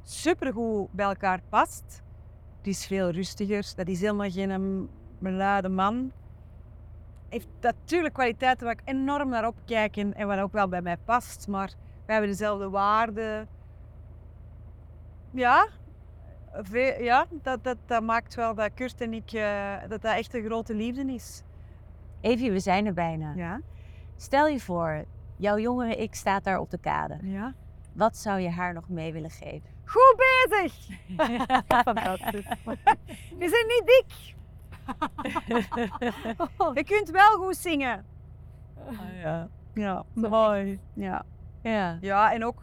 supergoed 0.03 0.93
bij 0.93 1.07
elkaar 1.07 1.41
past. 1.49 2.03
Die 2.63 2.73
is 2.73 2.87
veel 2.87 3.11
rustiger. 3.11 3.73
Dat 3.77 3.89
is 3.89 4.01
helemaal 4.01 4.31
geen 4.31 4.51
um, 4.51 4.89
luide 5.19 5.69
man. 5.69 6.13
Heeft 7.37 7.49
natuurlijk 7.61 8.15
kwaliteiten 8.15 8.67
waar 8.67 8.75
ik 8.75 8.89
enorm 8.89 9.29
naar 9.29 9.47
opkijk 9.47 9.97
en, 9.97 10.15
en 10.15 10.27
wat 10.27 10.39
ook 10.39 10.53
wel 10.53 10.69
bij 10.69 10.83
mij 10.83 10.97
past. 10.97 11.49
Maar 11.49 11.73
wij 12.07 12.15
hebben 12.15 12.31
dezelfde 12.31 12.71
waarden. 12.71 13.49
Ja, 15.31 15.69
ja 16.99 17.27
dat, 17.31 17.65
dat, 17.65 17.77
dat 17.87 18.03
maakt 18.03 18.35
wel 18.35 18.55
dat 18.55 18.71
Kurt 18.75 19.01
en 19.01 19.13
ik, 19.13 19.33
eh, 19.33 19.75
dat 19.89 20.03
dat 20.03 20.15
echt 20.17 20.35
een 20.35 20.45
grote 20.45 20.75
liefde 20.75 21.13
is. 21.13 21.43
Evie, 22.21 22.53
we 22.53 22.61
zijn 22.61 22.87
er 22.87 22.95
bijna. 22.95 23.33
Ja. 23.35 23.61
Stel 24.17 24.47
je 24.47 24.61
voor, 24.61 25.05
jouw 25.37 25.59
jongere 25.59 25.97
ik 25.97 26.15
staat 26.15 26.45
daar 26.45 26.59
op 26.59 26.71
de 26.71 26.79
kade. 26.79 27.19
ja. 27.23 27.55
Wat 27.93 28.17
zou 28.17 28.41
je 28.41 28.51
haar 28.51 28.73
nog 28.73 28.89
mee 28.89 29.13
willen 29.13 29.31
geven? 29.31 29.71
Goed 29.85 30.17
bezig. 30.17 30.89
Fantastisch. 31.85 32.49
We 33.39 33.49
zijn 33.49 33.67
niet 33.67 33.83
dik. 33.85 34.35
Je 36.75 36.85
kunt 36.85 37.11
wel 37.11 37.31
goed 37.37 37.57
zingen. 37.57 38.05
ja. 39.23 39.49
Ja, 39.75 40.05
mooi. 40.15 40.81
Ja. 40.95 41.25
Ja. 41.63 41.99
ja, 42.01 42.33
en 42.33 42.45
ook 42.45 42.63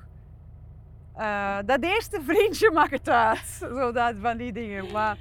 eh, 1.15 1.57
dat 1.65 1.83
eerste 1.83 2.21
vriendje 2.21 2.71
mag 2.71 2.89
het 2.89 3.09
uit. 3.09 3.39
Zo 3.59 3.91
dat, 3.91 4.15
van 4.21 4.37
die 4.37 4.53
dingen. 4.53 4.91
Maar 4.91 5.17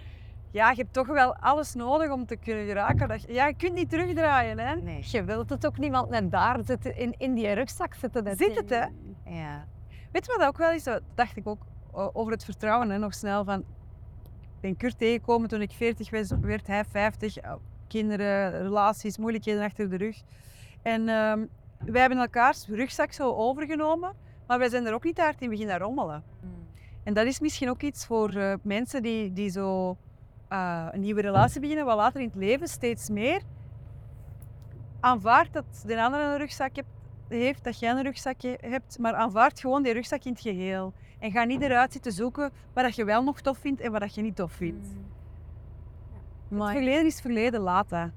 ja, 0.50 0.70
je 0.70 0.76
hebt 0.76 0.92
toch 0.92 1.07
wel 1.07 1.36
alles 1.36 1.74
nodig 1.74 2.11
om 2.11 2.26
te 2.26 2.36
kunnen 2.36 2.66
geraken. 2.66 3.09
Dat, 3.09 3.22
je- 3.22 3.32
ja, 3.32 3.46
je 3.46 3.55
kunt 3.55 3.72
niet 3.74 3.90
terugdraaien, 3.90 4.59
hè. 4.59 4.74
Nee. 4.76 5.00
Je 5.07 5.24
wilt 5.24 5.50
het 5.50 5.66
ook 5.66 5.78
niemand 5.78 6.09
net 6.11 6.30
daar 6.30 6.59
zitten, 6.64 6.96
in, 6.96 7.14
in 7.18 7.34
die 7.34 7.53
rugzak 7.53 7.94
zitten. 7.94 8.24
dat 8.24 8.38
Zit 8.38 8.57
het, 8.57 8.70
hè? 8.70 8.84
Ja. 9.40 9.64
Weet 10.12 10.26
je 10.26 10.34
wat 10.38 10.46
ook 10.46 10.57
wel 10.59 10.70
is? 10.70 10.82
Dat 10.84 11.03
dacht 11.14 11.36
ik 11.36 11.46
ook 11.48 11.62
o- 11.90 12.11
over 12.12 12.32
het 12.32 12.44
vertrouwen, 12.44 12.90
hè, 12.90 12.98
nog 12.98 13.14
snel. 13.14 13.44
Van, 13.44 13.64
ben 14.63 14.77
Kurt 14.77 14.99
tegengekomen 14.99 15.49
toen 15.49 15.61
ik 15.61 15.71
40 15.71 16.11
was, 16.11 16.31
werd, 16.41 16.67
hij 16.67 16.85
50. 16.85 17.37
eh, 17.37 17.53
Kinderen, 17.89 18.63
relaties, 18.63 19.19
moeilijkheden 19.19 19.63
achter 19.63 19.91
de 19.91 19.97
rug. 19.97 20.23
En 20.83 21.09
ehm, 21.09 21.47
wij 21.79 22.01
hebben 22.01 22.19
elkaars 22.19 22.67
rugzak 22.69 23.13
zo 23.13 23.33
overgenomen. 23.35 24.15
Maar 24.47 24.59
wij 24.59 24.69
zijn 24.69 24.87
er 24.87 24.95
ook 24.95 25.05
niet 25.05 25.19
hard 25.19 25.41
in 25.41 25.49
beginnen 25.49 25.79
rommelen. 25.79 26.23
En 27.05 27.15
dat 27.15 27.27
is 27.27 27.41
misschien 27.41 27.71
ook 27.71 27.83
iets 27.83 28.07
voor 28.07 28.35
eh, 28.35 28.55
mensen 28.63 29.03
die, 29.03 29.33
die 29.33 29.51
zo 29.51 29.97
eh, 30.49 30.87
een 30.91 31.01
nieuwe 31.01 31.21
relatie 31.21 31.61
beginnen, 31.61 31.85
wat 31.85 31.97
later 31.97 32.21
in 32.21 32.27
het 32.27 32.37
leven 32.37 32.69
steeds 32.69 33.09
meer. 33.09 33.43
Aanvaard 35.01 35.53
dat 35.53 35.65
de 35.87 36.03
andere 36.03 36.23
een 36.23 36.39
rugzak 36.39 36.77
hebt, 36.77 36.89
heeft, 37.29 37.65
dat 37.65 37.79
jij 37.79 37.91
een 37.91 38.03
rugzakje 38.03 38.59
hebt, 38.61 38.99
maar 38.99 39.15
aanvaard 39.15 39.61
gewoon 39.61 39.83
die 39.83 39.93
rugzak 39.93 40.25
in 40.25 40.33
het 40.33 40.41
geheel. 40.41 40.93
En 41.23 41.31
ga 41.31 41.45
niet 41.45 41.61
eruit 41.61 41.93
zitten 41.93 42.12
zoeken 42.12 42.51
wat 42.73 42.85
dat 42.85 42.95
je 42.97 43.05
wel 43.05 43.23
nog 43.23 43.41
tof 43.41 43.59
vindt 43.59 43.81
en 43.81 43.93
wat 43.93 44.01
dat 44.01 44.14
je 44.14 44.23
niet 44.23 44.37
tof 44.37 44.53
vindt. 44.53 44.87
Het 46.49 46.59
Mooi. 46.59 46.73
verleden 46.73 47.07
is 47.07 47.20
verleden, 47.20 47.61
laat 47.61 47.89
dat. 47.89 48.09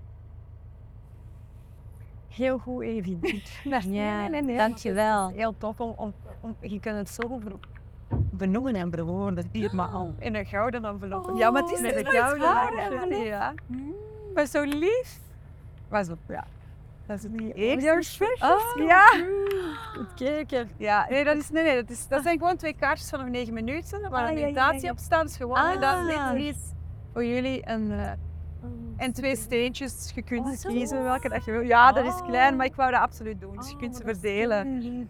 Heel 2.28 2.58
goed, 2.58 2.84
Evie. 2.84 3.43
Ja, 3.89 4.30
dankjewel. 4.58 5.30
Heel 5.30 5.58
tof 5.58 5.80
om, 5.80 5.93
om, 5.95 6.14
om 6.41 6.56
je 6.60 6.80
kunt 6.80 6.97
het 6.97 7.10
zo 7.10 7.39
benoemen 8.10 8.76
en 8.76 8.89
bewoorden. 8.89 9.49
Hier 9.51 9.76
maar 9.76 9.88
al. 9.88 10.14
In 10.20 10.36
een 10.36 10.45
gouden 10.45 10.86
envelop. 10.86 11.38
ja, 11.38 11.51
maar 11.51 11.62
het 11.62 11.72
is 11.72 11.80
een 11.80 12.06
gouden 12.06 12.78
envelop. 12.78 13.24
Ja. 13.26 13.53
Maar 14.34 14.45
zo 14.45 14.64
lief. 14.64 15.20
Was 15.88 16.10
op, 16.10 16.20
ja. 16.28 16.47
Dat 17.08 17.18
is 17.18 17.24
het 17.24 17.32
niet 17.41 17.56
eerst. 17.56 18.22
Ah, 18.39 18.60
ja. 18.88 19.06
Goed 19.95 20.14
kijken. 20.16 20.70
Ja, 20.78 21.08
nee, 21.10 21.24
dat, 21.24 21.38
is, 21.38 21.49
nee, 21.49 21.64
nee 21.64 21.76
dat, 21.76 21.89
is, 21.89 22.08
dat 22.08 22.24
zijn 22.24 22.38
gewoon 22.38 22.58
twee 22.58 22.74
kaartjes 22.76 23.10
van 23.10 23.20
nog 23.20 23.30
negen 23.30 23.53
minuten 23.53 24.10
waar 24.10 24.24
Ah, 24.24 24.30
een 24.30 24.34
ja, 24.34 24.39
ja, 24.39 24.45
meditatie 24.45 24.86
ja. 24.86 24.91
op 24.91 24.97
staat. 24.97 25.24
Dus 25.24 25.36
gewoon, 25.38 25.80
dat 25.80 25.84
Ah. 25.84 26.32
ligt 26.34 26.56
iets 26.58 26.66
voor 27.14 27.26
jullie. 27.26 27.64
En, 27.64 27.91
eh, 27.91 28.12
en 28.97 29.14
twee 29.14 29.36
steentjes. 29.36 30.12
Je 30.16 30.22
kunt 30.22 30.45
Oh, 30.45 30.51
zo. 30.53 30.70
kiezen 30.70 31.03
welke 31.03 31.30
dat 31.30 31.45
je 31.45 31.51
wil. 31.51 31.62
Ja, 31.62 31.91
dat 31.91 32.06
is 32.06 32.14
Oh. 32.14 32.28
klein, 32.28 32.56
maar 32.56 32.66
ik 32.66 32.76
wou 32.76 32.91
dat 32.91 33.01
absoluut 33.01 33.39
doen. 33.41 33.56
Dus 33.56 33.68
je 33.68 33.74
Oh, 33.74 33.80
kunt 33.80 33.95
ze 33.95 34.03
dat 34.03 34.16
is 34.16 34.20
verdelen. 34.22 35.10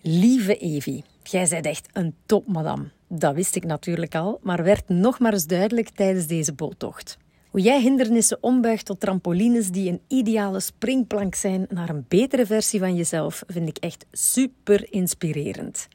Lieve 0.00 0.56
Evie, 0.56 1.04
jij 1.22 1.46
bent 1.48 1.66
echt 1.66 1.88
een 1.92 2.14
topmadam. 2.26 2.90
Dat 3.08 3.34
wist 3.34 3.56
ik 3.56 3.64
natuurlijk 3.64 4.14
al, 4.14 4.38
maar 4.42 4.62
werd 4.64 4.88
nog 4.88 5.18
maar 5.18 5.32
eens 5.32 5.46
duidelijk 5.46 5.88
tijdens 5.88 6.26
deze 6.26 6.52
boottocht. 6.54 7.18
Hoe 7.56 7.64
jij 7.64 7.80
hindernissen 7.80 8.38
ombuigt 8.40 8.86
tot 8.86 9.00
trampolines 9.00 9.70
die 9.70 9.90
een 9.90 10.00
ideale 10.08 10.60
springplank 10.60 11.34
zijn 11.34 11.66
naar 11.68 11.88
een 11.88 12.04
betere 12.08 12.46
versie 12.46 12.80
van 12.80 12.94
jezelf, 12.94 13.42
vind 13.46 13.68
ik 13.68 13.78
echt 13.78 14.06
super 14.12 14.92
inspirerend. 14.92 15.88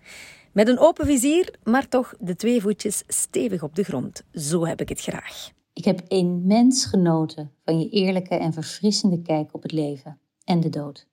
Met 0.51 0.67
een 0.67 0.79
open 0.79 1.05
vizier, 1.05 1.53
maar 1.63 1.87
toch 1.87 2.13
de 2.19 2.35
twee 2.35 2.61
voetjes 2.61 3.03
stevig 3.07 3.63
op 3.63 3.75
de 3.75 3.83
grond. 3.83 4.23
Zo 4.33 4.65
heb 4.65 4.81
ik 4.81 4.89
het 4.89 5.01
graag. 5.01 5.51
Ik 5.73 5.85
heb 5.85 6.01
immens 6.07 6.85
genoten 6.85 7.51
van 7.65 7.79
je 7.79 7.89
eerlijke 7.89 8.35
en 8.35 8.53
verfrissende 8.53 9.21
kijk 9.21 9.53
op 9.53 9.61
het 9.61 9.71
leven 9.71 10.19
en 10.43 10.59
de 10.59 10.69
dood. 10.69 11.07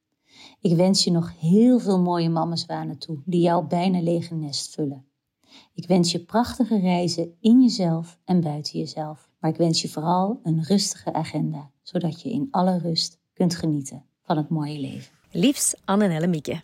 Ik 0.60 0.76
wens 0.76 1.04
je 1.04 1.10
nog 1.10 1.32
heel 1.40 1.78
veel 1.78 2.00
mooie 2.00 2.28
mammazwanen 2.28 2.98
toe 2.98 3.18
die 3.24 3.40
jouw 3.40 3.66
bijna 3.66 4.00
lege 4.00 4.34
nest 4.34 4.74
vullen. 4.74 5.04
Ik 5.74 5.86
wens 5.86 6.12
je 6.12 6.24
prachtige 6.24 6.78
reizen 6.78 7.36
in 7.40 7.62
jezelf 7.62 8.18
en 8.24 8.40
buiten 8.40 8.78
jezelf. 8.78 9.27
Maar 9.38 9.50
ik 9.50 9.56
wens 9.56 9.82
je 9.82 9.88
vooral 9.88 10.40
een 10.42 10.62
rustige 10.62 11.12
agenda, 11.12 11.70
zodat 11.82 12.22
je 12.22 12.30
in 12.30 12.48
alle 12.50 12.78
rust 12.78 13.18
kunt 13.32 13.54
genieten 13.56 14.04
van 14.22 14.36
het 14.36 14.48
mooie 14.48 14.78
leven. 14.78 15.12
Liefs 15.30 15.74
Anne 15.84 16.08
en 16.08 16.30
Mieke. 16.30 16.62